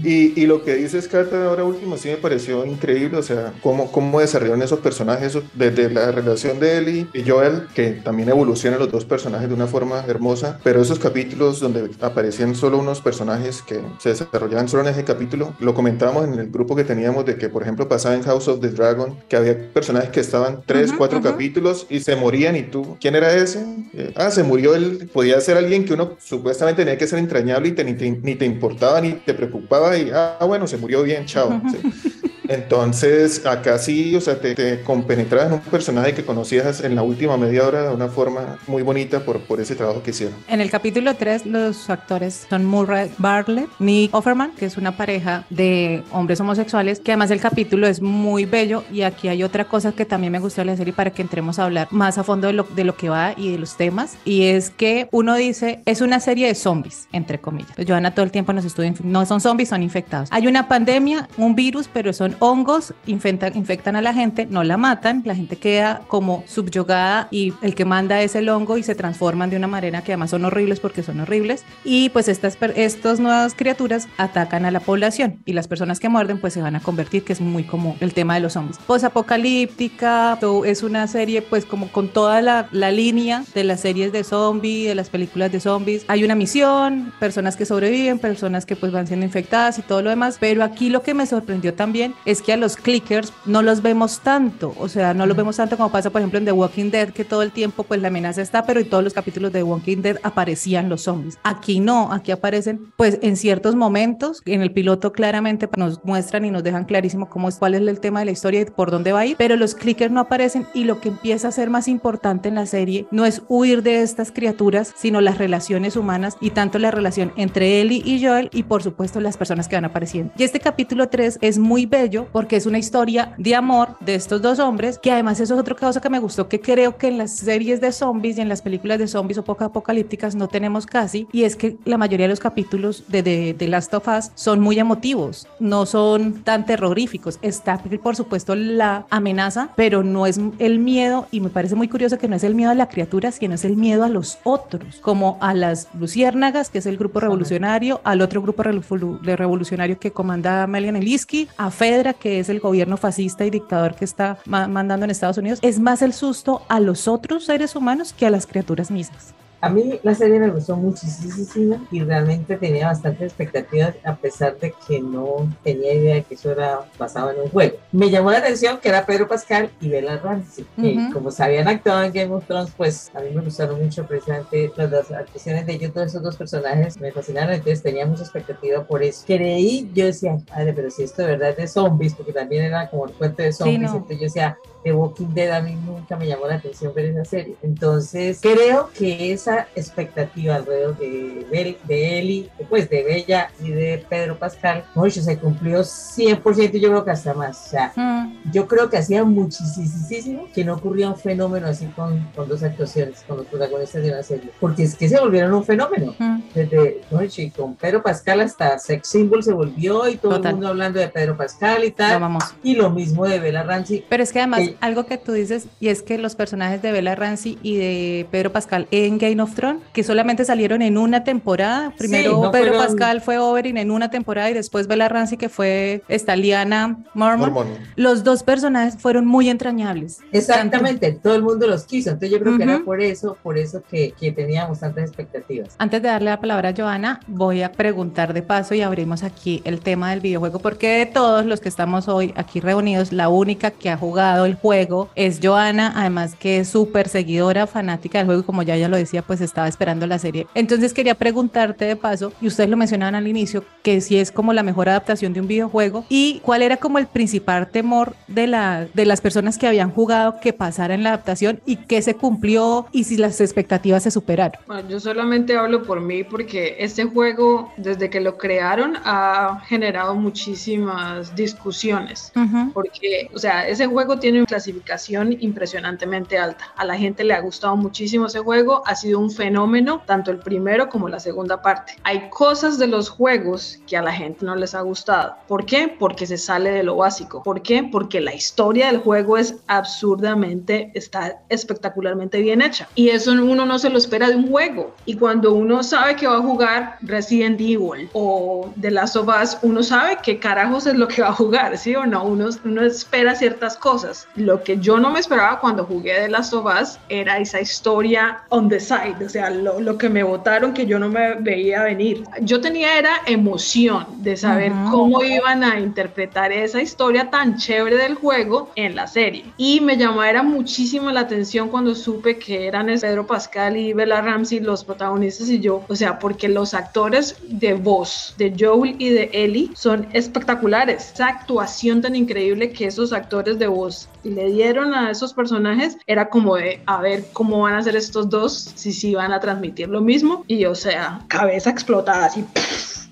y, 0.05 0.39
y, 0.39 0.47
lo 0.47 0.63
que 0.63 0.75
dice 0.75 1.01
Scarta 1.01 1.47
ahora 1.47 1.65
último 1.65 1.97
sí 1.97 2.11
me 2.11 2.19
pareció 2.19 2.67
increíble, 2.67 3.17
o 3.17 3.23
sea, 3.23 3.55
cómo, 3.63 3.91
cómo 3.91 4.21
desarrollaron 4.21 4.61
esos 4.61 4.81
personajes, 4.81 5.39
desde 5.55 5.89
la 5.91 6.11
relación 6.11 6.61
de 6.61 6.79
Ellie 6.79 7.07
y 7.15 7.29
Joel, 7.29 7.69
que 7.75 7.93
también 7.93 8.29
evolucionan 8.29 8.79
los 8.79 8.91
dos 8.93 9.07
personajes 9.07 9.49
de 9.49 9.55
una 9.55 9.67
forma 9.67 10.05
hermosa, 10.07 10.59
pero 10.63 10.83
esos 10.83 10.99
capítulos 10.99 11.61
donde 11.61 11.91
aparecían 12.01 12.55
solo 12.55 12.79
unos 12.79 13.01
personajes 13.01 13.63
que 13.63 13.81
se 13.99 14.11
desarrollaban 14.11 14.69
solo 14.69 14.83
en 14.83 14.91
ese 14.91 15.05
capítulo, 15.05 15.55
lo 15.61 15.75
comentábamos 15.75 16.25
en 16.25 16.35
el 16.35 16.51
grupo 16.51 16.72
que 16.77 16.85
teníamos 16.85 17.25
de 17.25 17.37
que, 17.37 17.49
por 17.49 17.63
ejemplo, 17.63 17.89
pasaba 17.89 18.15
en 18.15 18.23
House 18.23 18.49
of 18.49 18.61
the 18.61 18.69
Dragon, 18.69 19.19
que 19.29 19.37
había 19.37 19.73
personajes 19.73 20.11
que 20.11 20.21
estaban 20.21 20.63
tres, 20.67 20.91
uh 20.91 20.95
-huh, 20.95 20.99
cuatro 20.99 21.19
uh 21.19 21.23
-huh. 21.23 21.31
capítulos 21.31 21.87
y 21.89 22.01
se 22.01 22.17
morían 22.17 22.57
y 22.57 22.63
tú, 22.63 22.97
¿quién 23.01 23.15
era 23.15 23.33
ese? 23.35 23.65
Eh, 23.95 24.13
ah, 24.17 24.31
se 24.31 24.43
murió 24.43 24.75
él, 24.75 25.11
podía 25.13 25.41
ser 25.41 25.57
alguien 25.57 25.85
que 25.85 25.95
uno 25.95 26.17
supuestamente 26.19 26.85
tenía 26.85 26.99
que 26.99 27.07
ser 27.07 27.19
entrañable 27.19 27.69
y 27.69 27.73
te, 27.73 27.85
ni, 27.85 27.95
te, 27.95 28.11
ni, 28.11 28.35
te, 28.35 28.45
importaba 28.45 29.01
ni 29.01 29.13
te 29.13 29.35
preocupaba 29.35 29.97
y, 29.97 30.11
ah, 30.13 30.39
bueno, 30.47 30.67
se 30.67 30.77
murió 30.77 31.03
bien, 31.03 31.27
chao. 31.27 31.49
Uh 31.49 31.53
-huh. 31.53 31.71
sí. 31.71 32.13
Entonces, 32.49 33.45
acá 33.47 33.79
sí, 33.79 34.15
o 34.17 34.21
sea, 34.21 34.39
te, 34.41 34.55
te 34.55 34.83
compenetras 34.83 35.47
en 35.47 35.55
un 35.55 35.61
personaje 35.61 36.15
que 36.15 36.25
conocías 36.25 36.83
en 36.83 36.95
la 36.95 37.03
última 37.03 37.37
media 37.37 37.67
hora 37.67 37.89
de 37.89 37.95
una 37.95 38.09
forma 38.09 38.59
muy 38.67 38.83
bonita 38.83 39.21
por, 39.21 39.41
por 39.41 39.61
ese 39.61 39.75
trabajo 39.75 40.03
que 40.03 40.11
hicieron. 40.11 40.35
En 40.49 40.61
el 40.61 40.71
capítulo 40.71 41.15
3, 41.15 41.47
los 41.47 41.89
actores 41.91 42.47
son 42.49 42.65
Murray 42.65 43.11
Bartlett, 43.19 43.69
Nick 43.79 44.15
Offerman, 44.15 44.53
que 44.53 44.67
es 44.67 44.77
una 44.77 44.97
pareja 44.97 45.45
de 45.51 46.03
hombres 46.13 46.41
homosexuales, 46.41 47.01
que 47.01 47.13
además 47.13 47.31
el 47.31 47.41
capítulo 47.41 47.87
es 47.87 48.01
muy 48.01 48.45
bello 48.45 48.85
y 48.93 49.03
aquí 49.03 49.29
hay 49.29 49.43
otra 49.43 49.65
cosa 49.67 49.93
que 49.93 50.05
también 50.05 50.33
me 50.33 50.39
gustó 50.39 50.61
de 50.61 50.67
la 50.67 50.77
serie 50.77 50.93
para 50.93 51.11
que 51.11 51.23
entremos 51.23 51.59
a 51.59 51.65
hablar 51.65 51.89
más 51.91 52.19
a 52.19 52.25
fondo 52.25 52.47
de 52.47 52.53
lo, 52.53 52.65
de 52.65 52.85
lo 52.85 52.97
que 52.97 53.09
va 53.09 53.35
y 53.37 53.53
de 53.53 53.59
los 53.59 53.77
temas, 53.77 54.17
y 54.25 54.45
es 54.45 54.71
que 54.71 55.09
uno 55.13 55.35
dice, 55.35 55.83
es 55.87 56.01
una 56.01 56.21
serie 56.21 56.47
de 56.47 56.55
zombies, 56.55 57.09
entre 57.13 57.41
comillas. 57.41 57.73
Pues 57.75 57.87
Joana 57.89 58.15
todo 58.15 58.25
el 58.25 58.31
tiempo 58.31 58.53
nos 58.53 58.65
estudia, 58.65 58.93
no 59.03 59.27
son 59.27 59.41
zombies, 59.41 59.69
son 59.69 59.83
infectados. 59.83 60.29
Hay 60.33 60.47
una 60.47 60.69
pandemia, 60.69 61.29
un 61.37 61.55
virus, 61.55 61.89
pero 61.93 62.13
son 62.13 62.37
hongos, 62.43 62.93
infectan, 63.07 63.57
infectan 63.57 63.95
a 63.95 64.03
la 64.03 64.13
gente, 64.13 64.47
no 64.47 64.65
la 64.65 64.77
matan, 64.77 65.23
la 65.25 65.37
gente 65.37 65.55
queda 65.55 66.03
como 66.09 66.43
subyugada 66.49 67.29
y 67.31 67.55
el 67.63 67.77
que 67.77 67.85
manda 67.85 68.21
es 68.21 68.35
el 68.35 68.49
hongo 68.49 68.79
y 68.79 68.83
se 68.83 68.97
transforman 68.97 69.49
de 69.49 69.57
una 69.57 69.69
manera 69.69 70.03
que 70.03 70.11
además 70.11 70.31
son 70.31 70.45
horribles 70.45 70.81
porque 70.81 71.05
son 71.05 71.21
horribles. 71.21 71.65
Y 71.85 72.09
pues 72.09 72.27
estas, 72.27 72.59
estas 72.75 73.21
nuevas 73.21 73.55
criaturas 73.55 74.09
atacan 74.19 74.65
a 74.65 74.73
la 74.73 74.81
población 74.81 75.41
y 75.45 75.53
las 75.53 75.69
personas 75.69 76.01
que 76.01 76.09
muerden 76.09 76.41
pues 76.41 76.53
se 76.53 76.61
van 76.61 76.75
a 76.75 76.81
convertir, 76.81 77.23
que 77.23 77.33
es 77.33 77.41
muy 77.41 77.63
como 77.63 77.97
el 78.01 78.13
tema 78.13 78.35
de 78.35 78.41
los 78.41 78.55
zombies. 78.55 78.79
Posapocalíptica, 78.89 80.37
es 80.65 80.83
una 80.83 81.07
serie 81.07 81.43
pues 81.43 81.65
como 81.65 81.93
con 81.93 82.09
toda 82.09 82.43
la, 82.43 82.69
la 82.73 82.91
línea 82.91 83.45
de 83.55 83.63
las 83.63 83.79
series 83.79 84.11
de 84.11 84.25
zombies, 84.25 84.89
de 84.89 84.97
las 84.97 85.11
películas 85.11 85.53
de 85.53 85.61
zombies. 85.61 86.05
Hay 86.09 86.25
una 86.25 86.35
misión, 86.35 87.13
personas 87.21 87.55
que 87.55 87.67
sobreviven, 87.67 88.19
personas 88.19 88.67
que 88.67 88.75
pues 88.75 88.91
van 88.91 89.07
siendo 89.07 89.25
infectadas 89.25 89.79
y 89.79 89.83
todo 89.83 90.03
lo 90.03 90.11
demás, 90.11 90.39
pero 90.41 90.65
aquí 90.65 90.91
lo 90.91 91.03
que 91.03 91.15
me 91.15 91.25
sorprendió 91.27 91.75
también 91.75 92.15
es 92.25 92.43
que 92.43 92.53
a 92.53 92.57
los 92.57 92.77
clickers 92.77 93.33
no 93.47 93.63
los 93.63 93.83
vemos 93.83 94.21
tanto, 94.21 94.75
o 94.79 94.89
sea, 94.89 95.15
no 95.15 95.27
los 95.27 95.37
vemos 95.37 95.57
tanto 95.57 95.77
como 95.77 95.91
pasa 95.91 96.11
por 96.11 96.21
ejemplo 96.21 96.39
en 96.39 96.45
The 96.45 96.53
Walking 96.53 96.91
Dead, 96.91 97.11
que 97.11 97.25
todo 97.25 97.43
el 97.43 97.53
tiempo 97.53 97.85
pues 97.85 98.01
la 98.01 98.09
amenaza 98.09 98.43
está, 98.43 98.65
pero 98.65 98.81
en 98.81 98.89
todos 98.89 99.05
los 99.05 99.13
capítulos 99.13 99.53
de 99.53 99.61
The 99.61 99.65
Walking 99.65 100.03
Dead 100.03 100.17
aparecían 100.23 100.89
los 100.89 101.03
zombies. 101.03 101.39
Aquí 101.43 101.81
no, 101.81 102.13
aquí 102.13 102.31
aparecen 102.31 102.93
pues 102.97 103.19
en 103.23 103.37
ciertos 103.37 103.75
momentos, 103.75 104.43
en 104.45 104.63
el 104.63 104.73
piloto 104.73 105.13
claramente 105.13 105.69
nos 105.77 106.05
muestran 106.05 106.45
y 106.45 106.51
nos 106.51 106.63
dejan 106.63 106.85
clarísimo 106.85 107.29
cómo 107.29 107.49
es, 107.49 107.57
cuál 107.57 107.75
es 107.75 107.81
el 107.81 108.01
tema 108.01 108.21
de 108.21 108.27
la 108.27 108.33
historia 108.33 108.61
y 108.61 108.65
por 108.67 108.91
dónde 108.91 109.13
va 109.13 109.21
a 109.21 109.27
ir, 109.27 109.37
pero 109.37 109.57
los 109.57 109.75
clickers 109.75 110.13
no 110.13 110.21
aparecen 110.21 110.67
y 110.75 110.85
lo 110.85 111.01
que 111.01 111.09
empieza 111.09 111.49
a 111.49 111.53
ser 111.53 111.71
más 111.71 111.89
importante 111.89 112.49
en 112.49 112.55
la 112.55 112.67
serie 112.67 113.07
no 113.11 113.27
es 113.27 113.43
huir 113.49 113.83
de 113.83 114.03
estas 114.03 114.31
criaturas, 114.31 114.95
sino 114.97 115.21
las 115.21 115.39
relaciones 115.39 115.97
humanas 115.97 116.37
y 116.41 116.51
tanto 116.51 116.79
la 116.79 116.91
relación 116.91 117.33
entre 117.37 117.81
Ellie 117.81 118.03
y 118.05 118.25
Joel 118.25 118.49
y 118.53 118.65
por 118.65 118.83
supuesto 118.83 119.21
las 119.21 119.37
personas 119.37 119.69
que 119.69 119.77
van 119.77 119.85
apareciendo. 119.85 120.33
Y 120.37 120.45
este 120.45 120.61
capítulo 120.61 121.09
3 121.09 121.39
es 121.41 121.59
muy 121.59 121.87
bello 121.87 122.12
porque 122.33 122.57
es 122.57 122.67
una 122.67 122.79
historia 122.79 123.35
de 123.39 123.55
amor 123.55 123.97
de 124.01 124.15
estos 124.15 124.43
dos 124.43 124.59
hombres, 124.59 124.99
que 124.99 125.11
además 125.11 125.41
eso 125.41 125.55
es 125.55 125.61
otra 125.61 125.75
cosa 125.75 126.01
que 126.01 126.11
me 126.11 126.19
gustó, 126.19 126.49
que 126.49 126.61
creo 126.61 126.97
que 126.97 127.09
en 127.09 127.19
las 127.19 127.33
series 127.33 127.81
de 127.81 127.93
zombies 127.93 128.39
y 128.39 128.41
en 128.41 128.49
las 128.49 128.63
películas 128.63 128.99
de 128.99 129.09
zombies 129.09 129.39
o 129.39 129.45
poco 129.45 129.65
apocalípticas 129.65 130.35
no 130.35 130.49
tenemos 130.49 130.87
casi, 130.87 131.27
y 131.33 131.45
es 131.45 131.57
que 131.57 131.77
la 131.85 131.99
mayoría 131.99 132.25
de 132.25 132.31
los 132.31 132.41
capítulos 132.41 133.05
de, 133.09 133.23
de, 133.23 133.55
de 133.55 133.69
Last 133.69 133.95
of 133.95 134.07
Us 134.09 134.31
son 134.35 134.61
muy 134.61 134.79
emotivos, 134.79 135.47
no 135.59 135.87
son 135.87 136.43
tan 136.43 136.67
terroríficos. 136.67 137.39
Está, 137.43 137.83
por 138.03 138.17
supuesto, 138.17 138.55
la 138.55 139.07
amenaza, 139.11 139.71
pero 139.77 140.03
no 140.03 140.27
es 140.27 140.41
el 140.59 140.79
miedo, 140.79 141.27
y 141.31 141.41
me 141.41 141.49
parece 141.49 141.75
muy 141.75 141.89
curioso 141.89 142.19
que 142.19 142.29
no 142.29 142.37
es 142.37 142.45
el 142.45 142.55
miedo 142.55 142.71
a 142.71 142.75
la 142.75 142.89
criatura, 142.89 143.33
sino 143.33 143.55
es 143.55 143.65
el 143.65 143.77
miedo 143.77 144.05
a 144.05 144.09
los 144.09 144.39
otros, 144.45 145.01
como 145.01 145.39
a 145.41 145.55
las 145.55 145.89
luciérnagas, 145.99 146.69
que 146.69 146.79
es 146.79 146.87
el 146.87 146.97
grupo 146.97 147.21
revolucionario, 147.21 148.01
al 148.05 148.21
otro 148.21 148.43
grupo 148.43 148.63
revolucionario 148.63 149.99
que 149.99 150.11
comanda 150.11 150.67
Melian 150.67 150.97
Eliski, 150.97 151.49
a 151.57 151.71
Fedra, 152.03 152.15
que 152.15 152.41
es 152.41 152.49
el 152.49 152.59
gobierno 152.59 152.97
fascista 152.97 153.47
y 153.47 153.51
dictador 153.51 153.95
que 153.95 154.05
está 154.05 154.39
mandando 154.47 155.05
en 155.05 155.11
Estados 155.11 155.39
Unidos. 155.39 155.61
Es 155.63 155.79
más 155.79 156.03
el 156.03 156.13
susto 156.13 156.63
a 156.69 156.81
los 156.81 157.07
otros 157.07 157.45
seres 157.45 157.77
humanos 157.77 158.13
que 158.13 158.27
a 158.27 158.31
las 158.31 158.47
criaturas 158.47 158.91
mismas. 158.91 159.35
A 159.63 159.69
mí 159.69 160.01
la 160.03 160.13
serie 160.13 160.41
me 160.41 160.51
gustó 160.51 160.75
muchísimo 160.75 161.81
y 161.93 162.03
realmente 162.03 162.57
tenía 162.57 162.89
bastantes 162.89 163.29
expectativas 163.29 163.95
a 164.03 164.17
pesar 164.17 164.59
de 164.59 164.75
que 164.89 165.01
no 165.01 165.49
tenía 165.63 165.95
idea 165.95 166.15
de 166.17 166.23
que 166.25 166.35
eso 166.35 166.51
era 166.51 166.81
basado 166.99 167.31
en 167.31 167.43
un 167.43 167.49
juego. 167.49 167.77
Me 167.93 168.11
llamó 168.11 168.33
la 168.33 168.39
atención 168.39 168.79
que 168.79 168.89
era 168.89 169.07
Pedro 169.07 169.29
Pascal 169.29 169.71
y 169.81 169.89
Bella 169.89 170.17
Ramsey, 170.17 170.67
que 170.75 170.83
uh 170.83 170.85
-huh. 170.85 171.13
como 171.13 171.31
se 171.31 171.45
habían 171.45 171.69
actuado 171.69 172.03
en 172.03 172.13
Game 172.13 172.35
of 172.35 172.45
Thrones, 172.45 172.73
pues 172.77 173.13
a 173.15 173.21
mí 173.21 173.31
me 173.33 173.41
gustaron 173.41 173.81
mucho 173.81 174.05
precisamente 174.05 174.73
las, 174.75 174.91
las 174.91 175.13
actuaciones 175.13 175.65
de 175.65 175.75
ellos, 175.75 175.93
todos 175.93 176.09
esos 176.09 176.25
dos 176.25 176.37
personajes 176.37 177.01
me 177.01 177.13
fascinaron, 177.13 177.55
entonces 177.55 177.85
tenía 177.85 178.05
mucha 178.05 178.23
expectativa 178.23 178.83
por 178.83 179.05
eso. 179.05 179.23
Creí, 179.25 179.89
yo 179.95 180.07
decía, 180.07 180.37
madre, 180.51 180.73
pero 180.73 180.91
si 180.91 181.05
esto 181.05 181.23
de 181.23 181.29
verdad 181.29 181.51
es 181.51 181.57
de 181.59 181.69
zombies, 181.69 182.15
porque 182.17 182.33
también 182.33 182.65
era 182.65 182.91
como 182.91 183.07
el 183.07 183.13
cuento 183.13 183.45
de 183.45 183.53
zombies, 183.53 183.79
sí, 183.79 183.87
no. 183.87 183.93
entonces 183.93 184.19
yo 184.19 184.25
decía, 184.25 184.59
The 184.83 184.93
Walking 184.93 185.29
Dead 185.35 185.53
a 185.53 185.61
mí 185.61 185.77
nunca 185.87 186.17
me 186.17 186.27
llamó 186.27 186.47
la 186.47 186.57
atención 186.57 186.93
ver 186.93 187.07
esa 187.07 187.25
serie. 187.25 187.55
Entonces, 187.63 188.41
creo 188.41 188.91
que 188.93 189.33
esa 189.33 189.52
expectativa 189.75 190.57
alrededor 190.57 190.99
de, 190.99 191.47
de, 191.51 191.79
de 191.85 192.19
Eli, 192.19 192.51
pues 192.69 192.89
de 192.89 193.03
Bella 193.03 193.51
y 193.63 193.71
de 193.71 194.05
Pedro 194.09 194.39
Pascal, 194.39 194.85
mucho 194.95 195.23
se 195.23 195.39
cumplió 195.39 195.81
100% 195.81 196.79
yo 196.79 196.89
creo 196.89 197.05
que 197.05 197.11
hasta 197.11 197.35
más. 197.35 197.67
O 197.67 197.71
sea, 197.71 197.93
mm. 197.95 198.53
yo 198.53 198.67
creo 198.67 198.89
que 198.91 198.99
hacía 198.99 199.25
muchísimo 199.25 200.49
que 200.55 200.65
no 200.65 200.75
ocurría 200.75 201.09
un 201.09 201.17
fenómeno 201.17 201.67
así 201.67 201.87
con, 201.87 202.21
con 202.35 202.49
dos 202.49 202.63
actuaciones, 202.63 203.25
con 203.27 203.39
los 203.39 203.47
protagonistas 203.47 204.03
de 204.03 204.11
una 204.11 204.23
serie. 204.23 204.51
Porque 204.61 204.85
es 204.85 204.97
que 204.97 205.09
se 205.09 205.19
volvieron 205.19 205.53
un 205.55 205.65
fenómeno. 205.65 206.15
Mm. 206.19 206.41
Desde, 206.55 207.01
no, 207.11 207.21
con 207.57 207.75
Pedro 207.77 208.03
Pascal 208.03 208.41
hasta 208.41 208.79
Sex 208.79 209.09
Symbol 209.09 209.43
se 209.43 209.53
volvió 209.53 210.09
y 210.09 210.17
todo 210.17 210.37
Total. 210.37 210.51
el 210.51 210.55
mundo 210.57 210.69
hablando 210.69 210.99
de 210.99 211.09
Pedro 211.09 211.37
Pascal 211.37 211.85
y 211.85 211.91
tal. 211.91 212.21
Lo 212.21 212.39
y 212.63 212.75
lo 212.75 212.91
mismo 212.91 213.27
de 213.27 213.39
Bella 213.39 213.63
Ramsey. 213.63 214.05
Pero 214.09 214.23
es 214.23 214.33
que 214.33 214.41
además, 214.41 214.61
que, 214.61 214.77
algo 214.81 215.07
que 215.07 215.19
tú 215.19 215.33
dices, 215.33 215.67
y 215.81 215.89
es 215.89 216.03
que 216.03 216.19
los 216.19 216.35
personajes 216.35 216.83
de 216.83 216.93
Bella 216.93 217.15
Ramsey 217.15 217.59
y 217.63 217.77
de 217.77 218.27
Pedro 218.31 218.53
Pascal 218.53 218.87
en 218.91 219.19
Game 219.19 219.42
of 219.43 219.55
Thrones, 219.55 219.83
que 219.93 220.03
solamente 220.03 220.45
salieron 220.45 220.83
en 220.83 220.99
una 220.99 221.25
temporada, 221.25 221.93
primero 221.97 222.31
sí, 222.31 222.41
no 222.43 222.51
Pedro 222.51 222.75
fueron... 222.75 222.87
Pascal 222.87 223.21
fue 223.21 223.39
Oberyn 223.39 223.77
en 223.77 223.91
una 223.91 224.11
temporada 224.11 224.51
y 224.51 224.55
después 224.55 224.87
Bella 224.87 225.09
Ramsey 225.09 225.39
que 225.39 225.49
fue 225.49 226.03
Estaliana 226.09 226.99
Mormon. 227.15 227.53
Mormon. 227.53 227.79
Los 227.97 228.25
dos 228.25 228.43
personajes 228.43 228.97
fueron 228.99 229.27
muy 229.27 229.49
entrañables. 229.49 230.21
Exactamente, 230.33 231.09
Tanto... 231.09 231.23
todo 231.23 231.35
el 231.35 231.43
mundo 231.43 231.67
los 231.67 231.85
quiso, 231.85 232.11
entonces 232.11 232.31
yo 232.31 232.39
creo 232.41 232.53
uh 232.53 232.57
-huh. 232.57 232.59
que 232.59 232.65
era 232.65 232.85
por 232.85 233.01
eso, 233.01 233.37
por 233.43 233.59
eso 233.59 233.83
que, 233.91 234.13
que, 234.19 234.33
teníamos 234.33 234.81
tantas 234.81 235.05
expectativas. 235.05 235.75
Antes 235.79 236.03
de 236.03 236.09
darle 236.09 236.31
la 236.31 236.41
palabra 236.41 236.71
a 236.71 236.75
Joana, 236.77 237.21
voy 237.27 237.63
a 237.63 237.73
preguntar 237.73 238.33
de 238.33 238.43
paso 238.43 238.75
y 238.75 238.83
abrimos 238.83 239.23
aquí 239.23 239.61
el 239.65 239.81
tema 239.81 240.11
del 240.11 240.21
videojuego, 240.21 240.59
porque 240.59 240.99
de 240.99 241.07
todos 241.07 241.45
los 241.47 241.61
que 241.61 241.69
estamos 241.69 242.09
hoy 242.09 242.33
aquí 242.37 242.61
reunidos, 242.61 243.13
la 243.13 243.29
única 243.29 243.71
que 243.71 243.91
ha 243.91 243.97
jugado 243.97 244.47
el 244.47 244.55
juego 244.55 245.11
es 245.15 245.41
Joana, 245.43 245.93
además 245.95 246.35
que 246.39 246.59
es 246.59 246.69
súper 246.69 247.09
seguidora, 247.09 247.67
fanática 247.67 248.19
del 248.19 248.27
juego, 248.27 248.43
y 248.43 248.45
como 248.45 248.63
ya 248.63 248.77
ya 248.77 248.89
lo 248.89 248.97
decía, 248.97 249.23
pues 249.23 249.32
estaba 249.41 249.69
esperando 249.69 250.07
la 250.07 250.19
serie. 250.19 250.47
Entonces 250.55 250.93
quería 250.93 251.15
preguntarte 251.15 251.85
de 251.85 251.97
paso, 251.97 252.33
y 252.41 252.47
ustedes 252.47 252.69
lo 252.71 252.77
mencionaban 252.77 253.15
al 253.15 253.27
inicio, 253.27 253.65
que 253.83 254.01
si 254.01 254.19
es 254.19 254.31
como 254.31 254.53
la 254.53 254.63
mejor 254.63 254.89
adaptación 254.89 255.33
de 255.33 255.41
un 255.41 255.47
videojuego, 255.49 256.05
y 256.09 256.41
cuál 256.45 256.63
era 256.63 256.77
como 256.77 256.99
el 256.99 257.07
principal 257.07 257.69
temor 257.69 258.15
de, 258.29 258.47
la, 258.47 258.87
de 258.93 259.07
las 259.07 259.21
personas 259.21 259.59
que 259.59 259.67
habían 259.67 259.91
jugado 259.91 260.41
que 260.41 260.53
pasara 260.53 260.95
en 260.95 261.03
la 261.03 261.11
adaptación 261.11 261.61
y 261.67 261.77
qué 261.77 262.03
se 262.03 262.15
cumplió 262.15 262.87
y 262.93 263.05
si 263.05 263.17
las 263.17 263.41
expectativas 263.41 264.03
se 264.03 264.11
superaron. 264.11 264.61
Bueno, 264.67 264.89
yo 264.89 265.01
solamente 265.01 265.57
hablo 265.57 265.83
por 265.83 266.01
mí 266.01 266.25
porque 266.25 266.77
este 266.79 267.05
juego, 267.05 267.73
desde 267.77 268.11
que 268.11 268.21
lo 268.21 268.37
crearon, 268.39 268.97
ha 269.05 269.63
generado 269.67 270.15
muchísimas 270.15 271.35
discusiones, 271.35 272.33
uh 272.37 272.41
-huh. 272.41 272.73
porque, 272.73 273.31
o 273.35 273.39
sea, 273.39 273.69
ese 273.69 273.87
juego 273.87 274.19
tiene 274.19 274.39
una 274.39 274.47
clasificación 274.47 275.37
impresionantemente 275.41 276.39
alta. 276.39 276.73
A 276.77 276.85
la 276.85 276.97
gente 276.97 277.25
le 277.25 277.35
ha 277.35 277.41
gustado 277.41 277.77
muchísimo 277.77 278.27
ese 278.27 278.41
juego, 278.41 278.83
ha 278.87 278.95
sido 278.95 279.19
un 279.19 279.22
fenómeno, 279.31 280.03
tanto 280.07 280.31
el 280.31 280.39
primero 280.39 280.89
como 280.89 281.09
la 281.09 281.21
segunda 281.21 281.63
parte. 281.63 281.95
Hay 282.05 282.31
cosas 282.31 282.79
de 282.79 282.87
los 282.87 283.09
juegos 283.09 283.79
que 283.87 283.97
a 283.97 284.03
la 284.03 284.13
gente 284.13 284.45
no 284.45 284.55
les 284.55 284.75
ha 284.75 284.81
gustado. 284.81 285.35
¿Por 285.49 285.67
qué? 285.67 285.95
Porque 285.99 286.27
se 286.27 286.39
sale 286.39 286.71
de 286.71 286.83
lo 286.83 286.97
básico. 286.97 287.43
¿Por 287.43 287.63
qué? 287.63 287.83
Porque 287.83 288.21
la 288.21 288.35
historia 288.35 288.87
del 288.87 288.99
juego 288.99 289.39
es 289.39 289.57
absurdamente, 289.67 290.91
está 290.95 291.41
espectacularmente 291.49 292.41
bien 292.41 292.63
hecha. 292.63 292.89
Y 292.95 293.11
eso 293.11 293.33
uno 293.33 293.67
no 293.67 293.79
se 293.79 293.91
lo 293.91 293.99
espera 293.99 294.29
de 294.29 294.37
un 294.37 294.51
juego. 294.51 294.95
Y 295.05 295.17
cuando 295.17 295.53
uno 295.53 295.83
sabe 295.83 296.17
que 296.17 296.27
va 296.27 296.37
a 296.37 296.43
jugar 296.43 296.99
Resident 297.03 297.61
Evil 297.61 298.09
o 298.13 298.73
The 298.81 298.91
Last 298.91 299.17
of 299.17 299.29
Us, 299.29 299.59
uno 299.63 299.83
sabe 299.83 300.19
qué 300.23 300.39
carajos 300.39 300.87
es 300.87 300.95
lo 300.95 301.09
que 301.09 301.23
va 301.23 301.29
a 301.29 301.33
jugar, 301.33 301.77
¿sí 301.77 301.95
o 301.95 302.07
no? 302.07 302.25
Uno, 302.25 302.49
uno 302.65 302.83
espera 302.83 303.35
ciertas 303.35 303.77
cosas. 303.77 304.27
Lo 304.37 304.63
que 304.63 304.79
yo 304.79 304.99
no 304.99 305.11
me 305.11 305.21
esperaba 305.21 305.61
cuando 305.61 305.85
jugué 305.85 306.15
The 306.15 306.29
Last 306.29 306.53
of 306.55 306.67
Us 306.67 306.99
era 307.09 307.39
esa 307.39 307.61
historia 307.61 308.43
on 308.51 308.69
the 308.69 308.81
side, 308.81 309.02
blindside, 309.03 309.27
o 309.27 309.29
sea, 309.29 309.51
lo, 309.51 309.81
lo, 309.81 309.99
que 309.99 310.09
me 310.09 310.23
votaron 310.23 310.73
que 310.73 310.87
yo 310.87 310.99
no 310.99 311.09
me 311.09 311.35
veía 311.35 311.83
venir. 311.83 312.25
Yo 312.41 312.61
tenía 312.61 312.99
era 312.99 313.21
emoción 313.27 314.07
de 314.19 314.37
saber 314.37 314.73
cómo 314.91 315.23
iban 315.23 315.65
a 315.65 315.81
interpretar 315.81 316.53
esa 316.53 316.81
historia 316.81 317.31
tan 317.31 317.57
chévere 317.57 317.97
del 317.97 318.15
juego 318.15 318.71
en 318.77 318.97
la 318.97 319.07
serie. 319.07 319.45
Y 319.57 319.81
me 319.81 319.97
llamó 319.97 320.23
era 320.23 320.43
muchísimo 320.43 321.11
la 321.11 321.21
atención 321.21 321.69
cuando 321.69 321.95
supe 321.95 322.39
que 322.39 322.67
eran 322.67 322.87
Pedro 323.01 323.27
Pascal 323.27 323.77
y 323.77 323.93
Bella 323.93 324.21
Ramsey 324.21 324.61
los 324.61 324.85
protagonistas 324.85 325.49
y 325.49 325.61
yo, 325.61 325.85
o 325.89 325.97
sea, 325.97 326.19
porque 326.19 326.49
los 326.49 326.75
actores 326.75 327.37
de 327.49 327.75
voz 327.75 328.35
de 328.39 328.55
Joel 328.59 328.97
y 328.99 329.11
de 329.11 329.31
Ellie 329.33 329.71
son 329.75 330.07
espectaculares. 330.13 331.13
Esa 331.15 331.29
actuación 331.29 332.03
tan 332.03 332.15
increíble 332.15 332.73
que 332.73 332.87
esos 332.87 333.13
actores 333.13 333.59
de 333.59 333.67
voz 333.67 334.09
le 334.25 334.51
dieron 334.51 334.95
a 334.95 335.11
esos 335.11 335.33
personajes 335.33 335.97
era 336.07 336.29
como 336.29 336.57
de 336.57 336.81
a 336.87 337.01
ver 337.01 337.25
cómo 337.33 337.63
van 337.63 337.75
a 337.75 337.83
ser 337.83 337.97
estos 337.97 338.29
dos, 338.29 338.73
si 338.75 338.92
sí 338.93 339.15
van 339.15 339.33
a 339.33 339.41
transmitir 339.41 339.89
lo 339.89 340.01
mismo. 340.01 340.45
Y 340.47 340.65
o 340.65 340.75
sea, 340.75 341.21
cabeza 341.29 341.71
explotada 341.71 342.27
así. 342.27 342.45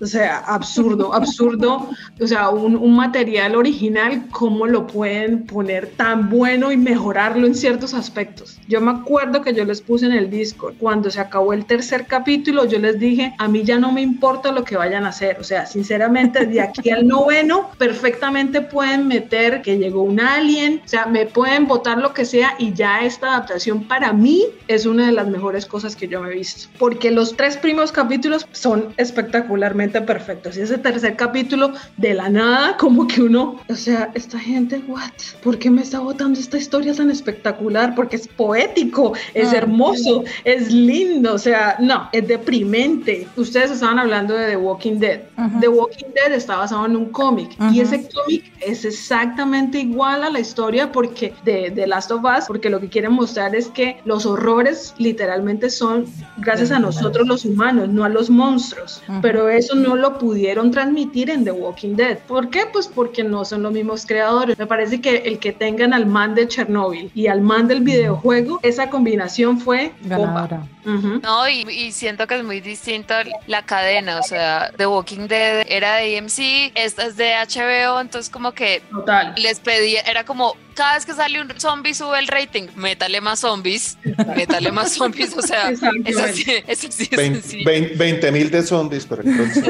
O 0.01 0.07
sea, 0.07 0.39
absurdo, 0.39 1.13
absurdo. 1.15 1.91
O 2.21 2.27
sea, 2.27 2.49
un, 2.49 2.75
un, 2.77 2.97
material 2.97 3.55
original, 3.55 4.25
¿cómo 4.31 4.67
lo 4.67 4.87
pueden 4.87 5.45
poner 5.45 5.89
tan 5.89 6.31
bueno 6.31 6.73
y 6.73 6.77
mejorarlo 6.77 7.47
en 7.47 7.55
ciertos 7.55 7.93
aspectos? 7.93 8.59
Yo 8.67 8.81
me 8.81 8.93
acuerdo 8.93 9.43
que 9.43 9.53
yo 9.53 9.65
les 9.65 9.83
puse 9.83 10.07
en 10.07 10.13
el 10.13 10.31
Discord, 10.31 10.75
cuando 10.79 11.11
se 11.11 11.21
acabó 11.21 11.53
el 11.53 11.67
tercer 11.67 12.07
capítulo, 12.07 12.65
yo 12.65 12.79
les 12.79 12.99
dije, 12.99 13.35
a 13.39 13.47
mí 13.47 13.63
ya 13.63 13.79
no 13.79 13.93
me 13.93 14.01
importa 14.01 14.53
lo 14.53 14.65
que 14.65 14.77
vayan 14.77 15.05
a 15.05 15.11
hacer. 15.11 15.39
O 15.39 15.45
sea, 15.45 15.67
sinceramente, 15.67 16.47
de 16.47 16.63
aquí 16.63 16.91
al 16.91 17.07
noveno, 17.07 17.71
perfectamente 17.77 18.63
pueden 18.63 19.07
meter 19.07 19.61
que 19.61 19.77
llegó 19.77 20.03
un 20.03 20.21
alien, 20.21 20.81
o 20.85 20.89
sea, 20.89 21.07
me 21.07 21.27
pueden 21.27 21.67
votar 21.67 21.99
lo 21.99 22.15
que 22.15 22.25
sea 22.25 22.55
y 22.59 22.73
ya 22.73 23.05
esta 23.05 23.35
adaptación 23.35 23.85
para 23.85 24.13
mí 24.13 24.47
es 24.67 24.87
una 24.87 25.07
de 25.07 25.13
las 25.13 25.29
mejores 25.29 25.67
cosas 25.67 25.95
que 25.95 26.09
yo 26.09 26.23
me 26.23 26.31
he 26.31 26.35
visto. 26.35 26.71
Porque 26.79 27.11
los 27.11 27.37
tres 27.37 27.57
primeros 27.57 27.93
capítulos 27.93 28.47
son 28.53 28.95
espectacularmente 28.97 29.90
perfecto. 29.91 30.53
Si 30.53 30.61
ese 30.61 30.79
tercer 30.79 31.17
capítulo 31.17 31.73
de 31.97 32.15
la 32.15 32.29
nada, 32.29 32.77
como 32.77 33.07
que 33.07 33.23
uno, 33.23 33.61
o 33.69 33.75
sea, 33.75 34.11
esta 34.15 34.39
gente, 34.39 34.83
what? 34.87 35.11
¿Por 35.43 35.59
qué 35.59 35.71
me 35.71 35.83
está 35.83 35.99
votando 36.01 36.39
esta 36.39 36.59
historia 36.59 36.95
tan 36.95 37.11
espectacular? 37.11 37.95
Porque 37.95 38.17
es 38.17 38.29
poético, 38.29 39.15
es 39.35 39.53
ah, 39.53 39.59
hermoso, 39.59 40.25
es 40.45 40.73
lindo, 40.73 41.35
o 41.35 41.39
sea, 41.39 41.77
no, 41.81 42.09
es 42.13 42.27
deprimente. 42.27 43.27
Ustedes 43.37 43.71
estaban 43.71 43.99
hablando 43.99 44.35
de 44.35 44.51
The 44.51 44.57
Walking 44.57 44.99
Dead. 44.99 45.21
The 45.61 45.69
Walking 45.69 46.13
Dead 46.15 46.33
está 46.33 46.57
basado 46.57 46.87
en 46.87 46.97
un 46.97 47.07
cómic 47.07 47.57
y 47.73 47.81
ese 47.81 48.09
cómic 48.09 48.53
es 48.61 48.85
exactamente 48.85 49.79
igual 49.79 50.23
a 50.25 50.31
la 50.31 50.41
historia 50.41 50.93
porque 50.93 51.33
de, 51.45 51.71
The 51.71 51.87
Last 51.87 52.11
of 52.11 52.23
Us, 52.25 52.45
porque 52.47 52.71
lo 52.71 52.81
que 52.81 52.89
quieren 52.89 53.13
mostrar 53.13 53.55
es 53.55 53.69
que 53.69 54.01
los 54.05 54.27
horrores 54.27 54.95
literalmente 54.99 55.71
son 55.71 56.07
gracias 56.39 56.71
a 56.71 56.79
nosotros 56.79 57.27
los 57.27 57.45
humanos, 57.45 57.89
no 57.89 58.05
a 58.05 58.09
los 58.09 58.31
monstruos. 58.31 59.03
Pero 59.23 59.49
eso 59.49 59.75
no 59.75 59.80
lo 59.97 60.19
pudieron 60.19 60.71
transmitir 60.71 61.31
en 61.31 61.45
The 61.45 61.53
Walking 61.53 61.97
Dead. 61.97 62.19
¿Por 62.19 62.51
qué? 62.51 62.65
Pues 62.73 62.89
porque 62.89 63.25
no 63.25 63.45
son 63.45 63.63
los 63.63 63.73
mismos 63.73 64.07
creadores. 64.07 64.59
Me 64.59 64.67
parece 64.67 65.01
que 65.01 65.17
el 65.17 65.39
que 65.39 65.53
tengan 65.53 65.93
al 65.93 66.07
man 66.07 66.35
de 66.35 66.47
Chernobyl 66.49 67.11
y 67.15 67.27
al 67.27 67.41
man 67.41 67.69
del 67.69 67.81
videojuego, 67.81 68.61
esa 68.63 68.91
combinación 68.91 69.61
fue 69.61 69.93
bomba. 70.03 70.49
No, 70.85 71.49
y, 71.49 71.93
siento 71.93 72.27
que 72.27 72.37
es 72.37 72.45
muy 72.45 72.61
distinto 72.61 73.15
la 73.47 73.65
cadena, 73.65 74.19
o 74.19 74.23
sea, 74.23 74.71
The 74.77 74.87
Walking 74.87 75.29
Dead 75.29 75.67
era 75.69 75.97
de 75.97 76.19
AMC, 76.19 76.73
esta 76.75 77.07
es 77.07 77.17
de 77.17 77.33
HBO, 77.35 78.01
entonces 78.01 78.31
como 78.31 78.53
que 78.53 78.83
Total. 78.91 79.35
les 79.37 79.61
pedía, 79.61 80.01
era 80.03 80.25
como 80.25 80.57
cada 80.75 80.95
vez 80.95 81.07
que 81.07 81.15
sale 81.15 81.41
un 81.41 81.49
zombie 81.59 81.95
sube 81.95 82.19
el 82.19 82.29
rating, 82.29 82.69
métale 82.77 83.21
más 83.21 83.41
zombies, 83.41 83.99
métale 84.37 84.73
más 84.73 84.93
zombies, 84.93 85.37
o 85.37 85.43
sea, 85.43 85.71
eso 85.71 86.23
sí, 86.33 86.45
eso 86.67 86.89
sí 86.91 87.09
es 87.11 87.99
20 87.99 88.33
mil 88.33 88.51
de 88.51 88.63
zombies, 88.63 89.07
pero 89.07 89.23
entonces... 89.23 89.65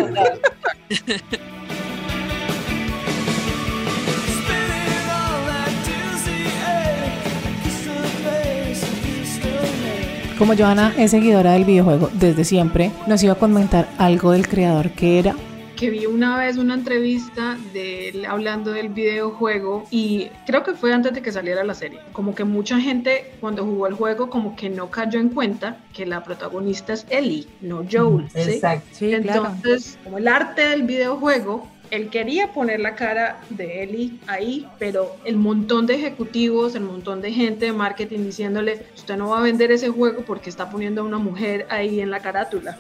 Como 10.41 10.57
Johanna 10.57 10.95
es 10.97 11.11
seguidora 11.11 11.53
del 11.53 11.67
videojuego 11.67 12.09
desde 12.15 12.47
siempre, 12.47 12.91
nos 13.07 13.23
iba 13.23 13.35
a 13.35 13.37
comentar 13.37 13.87
algo 13.99 14.33
del 14.33 14.49
creador 14.49 14.91
que 14.93 15.19
era 15.19 15.37
que 15.81 15.89
vi 15.89 16.05
una 16.05 16.37
vez 16.37 16.59
una 16.59 16.75
entrevista 16.75 17.57
de 17.73 18.11
él 18.11 18.27
hablando 18.27 18.71
del 18.71 18.91
videojuego 18.91 19.87
y 19.91 20.29
creo 20.45 20.63
que 20.63 20.75
fue 20.75 20.93
antes 20.93 21.15
de 21.15 21.23
que 21.23 21.33
saliera 21.33 21.65
la 21.65 21.73
serie. 21.73 22.01
Como 22.13 22.35
que 22.35 22.45
mucha 22.45 22.79
gente 22.79 23.33
cuando 23.41 23.65
jugó 23.65 23.87
el 23.87 23.95
juego 23.95 24.29
como 24.29 24.55
que 24.57 24.69
no 24.69 24.91
cayó 24.91 25.19
en 25.19 25.31
cuenta 25.31 25.79
que 25.95 26.05
la 26.05 26.23
protagonista 26.23 26.93
es 26.93 27.07
Ellie, 27.09 27.47
no 27.63 27.83
Joel. 27.91 28.29
Exacto. 28.35 28.99
Entonces, 29.01 29.99
como 30.05 30.19
el 30.19 30.29
arte 30.29 30.69
del 30.69 30.83
videojuego 30.83 31.67
él 31.91 32.09
quería 32.09 32.53
poner 32.53 32.81
la 32.81 32.95
cara 32.95 33.41
de 33.51 33.83
Eli 33.83 34.19
ahí, 34.27 34.67
pero 34.79 35.17
el 35.25 35.37
montón 35.37 35.87
de 35.87 35.95
ejecutivos, 35.95 36.75
el 36.75 36.83
montón 36.83 37.21
de 37.21 37.33
gente 37.33 37.67
de 37.67 37.73
marketing 37.73 38.21
diciéndole, 38.21 38.87
usted 38.95 39.17
no 39.17 39.31
va 39.31 39.41
a 39.41 39.43
vender 39.43 39.73
ese 39.73 39.89
juego 39.89 40.23
porque 40.27 40.51
está 40.51 40.71
poniendo 40.71 41.01
a 41.01 41.05
una 41.05 41.19
mujer 41.19 41.67
ahí 41.69 42.01
en 42.01 42.11
la 42.11 42.21
carátula. 42.21 42.79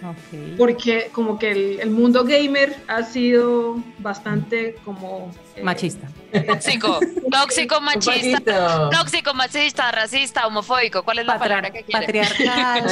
Porque 0.56 1.10
como 1.12 1.38
que 1.38 1.50
el, 1.80 1.90
mundo 1.90 2.24
gamer 2.24 2.74
ha 2.86 3.02
sido 3.02 3.82
bastante 3.98 4.76
como... 4.84 5.30
Eh, 5.60 5.64
Machista. 5.64 6.08
Tóxico, 6.46 7.00
tóxico, 7.30 7.80
machista, 7.80 8.88
tóxico, 8.90 9.34
machista, 9.34 9.90
racista, 9.90 10.46
homofóbico. 10.46 11.02
¿Cuál 11.02 11.20
es 11.20 11.26
la 11.26 11.38
palabra 11.38 11.70
que 11.70 11.82
quiere? 11.82 12.06
Patriarcal, 12.06 12.84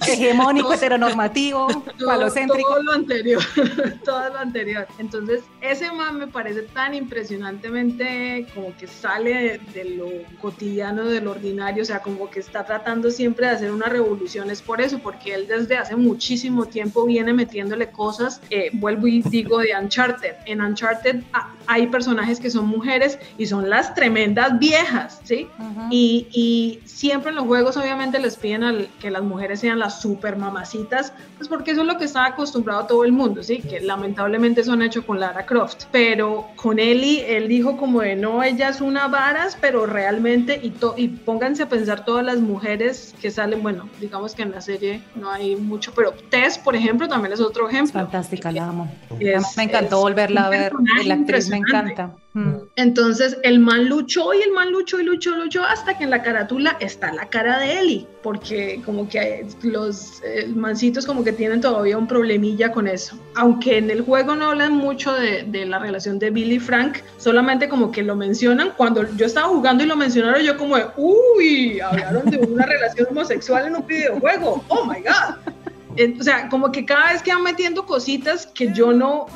hegemónico, 0.06 0.74
heteronormativo, 0.74 1.68
falocéntrico. 1.98 2.68
Todo 2.68 2.82
lo 2.82 2.92
anterior, 2.92 3.42
todo 4.04 4.28
lo 4.28 4.38
anterior. 4.38 4.86
Entonces, 4.98 5.42
ese 5.62 5.90
man 5.92 6.18
me 6.18 6.26
parece 6.26 6.62
tan 6.62 6.94
impresionantemente 6.94 8.46
como 8.54 8.76
que 8.76 8.86
sale 8.86 9.60
de, 9.72 9.84
lo 9.84 10.08
cotidiano, 10.40 11.06
de 11.06 11.22
lo 11.22 11.30
ordinario, 11.30 11.82
o 11.82 11.86
sea, 11.86 12.00
como 12.00 12.28
que 12.28 12.40
está 12.40 12.64
tratando 12.64 13.10
siempre 13.10 13.46
de 13.46 13.52
hacer 13.52 13.72
una 13.72 13.86
revolución. 13.86 14.50
Es 14.50 14.60
por 14.60 14.82
eso, 14.82 14.98
porque 14.98 15.34
él 15.34 15.46
desde 15.46 15.78
hace 15.78 15.96
muchísimo 15.96 16.66
tiempo 16.66 17.06
viene 17.06 17.32
metiéndole 17.32 17.90
cosas, 17.90 18.42
eh, 18.50 18.68
vuelvo 18.74 19.06
y 19.06 19.22
digo, 19.22 19.58
de 19.58 19.74
Uncharted. 19.74 20.34
En 20.44 20.60
Uncharted 20.60 21.22
ah, 21.32 21.54
hay 21.68 21.86
personajes 21.86 22.40
que 22.40 22.50
son 22.50 22.66
mujeres 22.66 23.18
y 23.36 23.46
son 23.46 23.68
las 23.68 23.94
tremendas 23.94 24.58
viejas, 24.58 25.20
¿sí? 25.22 25.46
y, 25.90 26.26
y, 26.32 26.80
siempre 26.84 27.30
en 27.30 27.36
los 27.36 27.44
juegos 27.44 27.76
obviamente 27.76 28.18
les 28.18 28.36
piden 28.36 28.64
al, 28.64 28.88
que 28.98 29.10
las 29.10 29.22
mujeres 29.22 29.60
sean 29.60 29.78
las 29.78 30.00
super 30.00 30.36
mamacitas, 30.36 31.12
pues 31.36 31.48
porque 31.48 31.70
eso 31.72 31.82
es 31.82 31.86
lo 31.86 31.98
que 31.98 32.06
está 32.06 32.24
acostumbrado 32.26 32.86
todo 32.86 33.04
el 33.04 33.12
mundo, 33.12 33.42
¿sí? 33.42 33.60
Que 33.60 33.80
lamentablemente 33.80 34.64
son 34.64 34.82
hechos 34.82 35.04
con 35.04 35.20
Lara 35.20 35.46
Croft, 35.46 35.84
pero 35.92 36.46
con 36.56 36.78
Ellie, 36.78 37.36
él 37.36 37.46
dijo 37.46 37.76
como 37.76 38.00
de 38.00 38.16
no, 38.16 38.42
ella 38.42 38.70
es 38.70 38.80
una 38.80 39.06
varas, 39.06 39.56
pero 39.60 39.86
realmente, 39.86 40.58
y, 40.62 40.72
y 40.96 41.08
pónganse 41.08 41.64
a 41.64 41.68
pensar 41.68 42.04
todas 42.04 42.24
las 42.24 42.38
mujeres 42.38 43.14
que 43.20 43.30
salen, 43.30 43.62
bueno, 43.62 43.88
digamos 44.00 44.34
que 44.34 44.42
en 44.42 44.52
la 44.52 44.62
serie 44.62 45.02
no 45.14 45.30
hay 45.30 45.54
mucho, 45.54 45.92
pero 45.94 46.12
Tess, 46.30 46.58
por 46.58 46.74
ejemplo, 46.74 47.06
también 47.08 47.34
es 47.34 47.40
otro 47.40 47.68
ejemplo. 47.68 47.92
Fantástica, 47.92 48.50
la 48.50 48.68
amo. 48.68 48.90
me 49.56 49.62
encantó 49.62 50.00
volverla 50.00 50.46
a 50.46 50.48
ver, 50.48 50.72
la 51.04 51.14
actriz 51.14 51.48
me 51.50 51.57
encanta. 51.58 52.14
Mm. 52.34 52.54
Entonces 52.76 53.38
el 53.42 53.58
man 53.58 53.88
luchó 53.88 54.32
y 54.34 54.42
el 54.42 54.52
man 54.52 54.70
luchó 54.70 55.00
y 55.00 55.04
luchó, 55.04 55.34
luchó 55.36 55.62
hasta 55.64 55.96
que 55.96 56.04
en 56.04 56.10
la 56.10 56.22
carátula 56.22 56.76
está 56.80 57.12
la 57.12 57.26
cara 57.26 57.58
de 57.58 57.78
Ellie, 57.78 58.06
porque 58.22 58.80
como 58.84 59.08
que 59.08 59.46
los 59.62 60.22
mancitos 60.54 61.06
como 61.06 61.24
que 61.24 61.32
tienen 61.32 61.60
todavía 61.60 61.98
un 61.98 62.06
problemilla 62.06 62.70
con 62.70 62.86
eso. 62.86 63.18
Aunque 63.34 63.78
en 63.78 63.90
el 63.90 64.02
juego 64.02 64.36
no 64.36 64.50
hablan 64.50 64.74
mucho 64.74 65.14
de, 65.14 65.44
de, 65.44 65.66
la 65.66 65.78
relación 65.78 66.18
de 66.18 66.30
Billy 66.30 66.56
y 66.56 66.60
Frank, 66.60 66.98
solamente 67.16 67.68
como 67.68 67.90
que 67.90 68.02
lo 68.02 68.14
mencionan. 68.14 68.72
Cuando 68.76 69.06
yo 69.16 69.26
estaba 69.26 69.48
jugando 69.48 69.84
y 69.84 69.86
lo 69.86 69.96
mencionaron, 69.96 70.42
yo 70.42 70.56
como 70.56 70.76
de, 70.76 70.86
uy, 70.96 71.80
hablaron 71.80 72.30
de 72.30 72.38
una 72.38 72.66
relación 72.66 73.08
homosexual 73.10 73.66
en 73.66 73.76
un 73.76 73.86
videojuego. 73.86 74.64
Oh 74.68 74.84
my 74.84 75.00
God 75.00 75.54
o 76.18 76.22
sea, 76.22 76.48
como 76.48 76.70
que 76.70 76.84
cada 76.84 77.12
vez 77.12 77.22
que 77.22 77.32
van 77.32 77.42
metiendo 77.42 77.86
cositas 77.86 78.46
que 78.46 78.72
yo 78.72 78.92
no, 78.92 79.26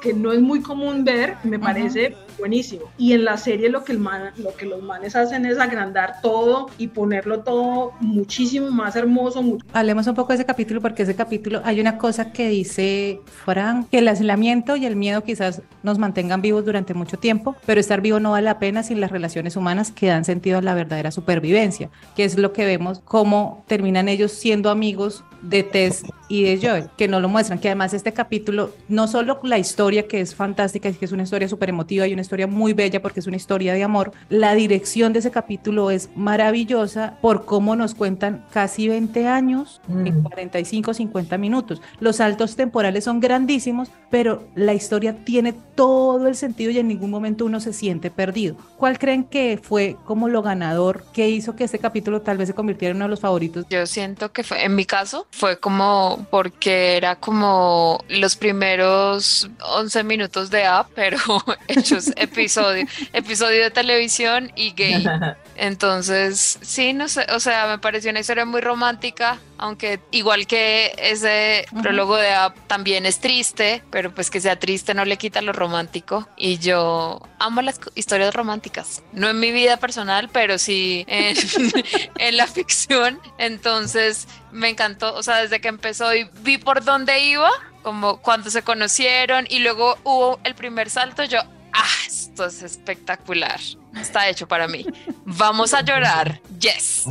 que 0.00 0.14
no 0.14 0.32
es 0.32 0.40
muy 0.40 0.60
común 0.60 1.04
ver, 1.04 1.36
me 1.44 1.58
parece 1.58 2.16
buenísimo. 2.38 2.84
Y 2.98 3.12
en 3.12 3.24
la 3.24 3.36
serie 3.36 3.68
lo 3.68 3.84
que, 3.84 3.92
el 3.92 3.98
man, 3.98 4.32
lo 4.36 4.54
que 4.54 4.66
los 4.66 4.82
manes 4.82 5.16
hacen 5.16 5.46
es 5.46 5.58
agrandar 5.58 6.20
todo 6.22 6.68
y 6.78 6.88
ponerlo 6.88 7.40
todo 7.40 7.92
muchísimo 8.00 8.70
más 8.70 8.96
hermoso. 8.96 9.42
Hablemos 9.72 10.06
un 10.06 10.14
poco 10.14 10.28
de 10.28 10.36
ese 10.36 10.46
capítulo 10.46 10.80
porque 10.80 11.02
ese 11.02 11.14
capítulo 11.14 11.60
hay 11.64 11.80
una 11.80 11.98
cosa 11.98 12.32
que 12.32 12.48
dice 12.48 13.20
Frank, 13.44 13.88
que 13.90 13.98
el 13.98 14.08
aislamiento 14.08 14.76
y 14.76 14.86
el 14.86 14.96
miedo 14.96 15.22
quizás 15.22 15.62
nos 15.82 15.98
mantengan 15.98 16.42
vivos 16.42 16.64
durante 16.64 16.94
mucho 16.94 17.18
tiempo, 17.18 17.56
pero 17.66 17.80
estar 17.80 18.00
vivo 18.00 18.20
no 18.20 18.32
vale 18.32 18.44
la 18.44 18.58
pena 18.58 18.82
sin 18.82 19.00
las 19.00 19.10
relaciones 19.10 19.56
humanas 19.56 19.90
que 19.90 20.08
dan 20.08 20.24
sentido 20.24 20.58
a 20.58 20.62
la 20.62 20.74
verdadera 20.74 21.10
supervivencia, 21.10 21.90
que 22.14 22.24
es 22.24 22.38
lo 22.38 22.52
que 22.52 22.64
vemos, 22.64 23.00
cómo 23.04 23.64
terminan 23.66 24.08
ellos 24.08 24.32
siendo 24.32 24.70
amigos 24.70 25.24
de 25.42 25.62
Tess 25.62 26.04
y 26.28 26.42
de 26.44 26.58
Joel, 26.60 26.90
que 26.96 27.08
no 27.08 27.20
lo 27.20 27.28
muestran, 27.28 27.58
que 27.58 27.68
además 27.68 27.94
este 27.94 28.12
capítulo, 28.12 28.72
no 28.88 29.06
solo 29.06 29.40
la 29.42 29.58
historia 29.58 30.08
que 30.08 30.20
es 30.20 30.34
fantástica, 30.34 30.90
que 30.90 31.04
es 31.04 31.12
una 31.12 31.22
historia 31.22 31.48
súper 31.48 31.68
emotiva 31.68 32.06
y 32.06 32.12
una 32.12 32.22
historia 32.22 32.46
muy 32.46 32.72
bella 32.72 33.00
porque 33.00 33.20
es 33.20 33.26
una 33.26 33.36
historia 33.36 33.74
de 33.74 33.84
amor, 33.84 34.12
la 34.28 34.54
dirección 34.54 35.12
de 35.12 35.20
ese 35.20 35.30
capítulo 35.30 35.90
es 35.90 36.10
maravillosa 36.16 37.18
por 37.20 37.44
cómo 37.44 37.76
nos 37.76 37.94
cuentan 37.94 38.44
casi 38.52 38.88
20 38.88 39.26
años 39.28 39.80
en 39.88 40.22
45, 40.22 40.94
50 40.94 41.38
minutos. 41.38 41.80
Los 42.00 42.16
saltos 42.16 42.56
temporales 42.56 43.04
son 43.04 43.20
grandísimos, 43.20 43.90
pero 44.10 44.48
la 44.54 44.74
historia 44.74 45.24
tiene 45.24 45.52
todo 45.74 46.26
el 46.26 46.34
sentido 46.34 46.70
y 46.70 46.78
en 46.78 46.88
ningún 46.88 47.10
momento 47.10 47.44
uno 47.44 47.60
se 47.60 47.72
siente 47.72 48.10
perdido. 48.10 48.56
¿Cuál 48.76 48.98
creen 48.98 49.24
que 49.24 49.58
fue 49.62 49.96
como 50.04 50.28
lo 50.28 50.42
ganador 50.42 51.04
que 51.12 51.28
hizo 51.28 51.54
que 51.54 51.64
este 51.64 51.78
capítulo 51.78 52.22
tal 52.22 52.38
vez 52.38 52.48
se 52.48 52.54
convirtiera 52.54 52.90
en 52.90 52.96
uno 52.96 53.04
de 53.06 53.10
los 53.10 53.20
favoritos? 53.20 53.66
Yo 53.70 53.86
siento 53.86 54.32
que 54.32 54.42
fue, 54.42 54.64
en 54.64 54.74
mi 54.74 54.84
caso, 54.84 55.25
fue 55.30 55.58
como 55.58 56.26
porque 56.30 56.96
era 56.96 57.16
como 57.16 58.02
los 58.08 58.36
primeros 58.36 59.48
11 59.60 60.04
minutos 60.04 60.50
de 60.50 60.64
app, 60.64 60.90
pero 60.94 61.18
hechos 61.68 62.12
episodio, 62.16 62.86
episodio 63.12 63.64
de 63.64 63.70
televisión 63.70 64.50
y 64.56 64.72
gay. 64.72 65.04
Entonces, 65.56 66.58
sí, 66.62 66.92
no 66.92 67.08
sé, 67.08 67.26
o 67.34 67.40
sea, 67.40 67.66
me 67.66 67.78
pareció 67.78 68.10
una 68.10 68.20
historia 68.20 68.44
muy 68.44 68.60
romántica, 68.60 69.38
aunque 69.58 70.00
igual 70.10 70.46
que 70.46 70.94
ese 70.98 71.66
prólogo 71.82 72.16
de 72.16 72.32
App 72.32 72.56
también 72.66 73.06
es 73.06 73.20
triste, 73.20 73.82
pero 73.90 74.14
pues 74.14 74.30
que 74.30 74.40
sea 74.40 74.58
triste 74.58 74.94
no 74.94 75.04
le 75.04 75.16
quita 75.16 75.42
lo 75.42 75.52
romántico. 75.52 76.28
Y 76.36 76.58
yo 76.58 77.20
amo 77.38 77.62
las 77.62 77.80
historias 77.94 78.34
románticas, 78.34 79.02
no 79.12 79.28
en 79.28 79.40
mi 79.40 79.52
vida 79.52 79.76
personal, 79.78 80.28
pero 80.32 80.58
sí 80.58 81.04
en, 81.08 81.36
en 82.18 82.36
la 82.36 82.46
ficción. 82.46 83.20
Entonces, 83.38 84.28
me 84.52 84.68
encantó, 84.68 85.14
o 85.14 85.22
sea, 85.22 85.36
desde 85.36 85.60
que 85.60 85.68
empezó 85.68 86.14
y 86.14 86.28
vi 86.42 86.58
por 86.58 86.84
dónde 86.84 87.20
iba, 87.20 87.50
como 87.82 88.18
cuando 88.18 88.50
se 88.50 88.62
conocieron 88.62 89.46
y 89.48 89.60
luego 89.60 89.98
hubo 90.04 90.40
el 90.44 90.54
primer 90.54 90.90
salto, 90.90 91.24
yo, 91.24 91.40
ah, 91.72 91.86
esto 92.06 92.46
es 92.46 92.62
espectacular 92.62 93.60
está 94.00 94.28
hecho 94.28 94.46
para 94.48 94.68
mí. 94.68 94.86
Vamos 95.24 95.74
a 95.74 95.82
llorar, 95.82 96.40
yes. 96.58 97.04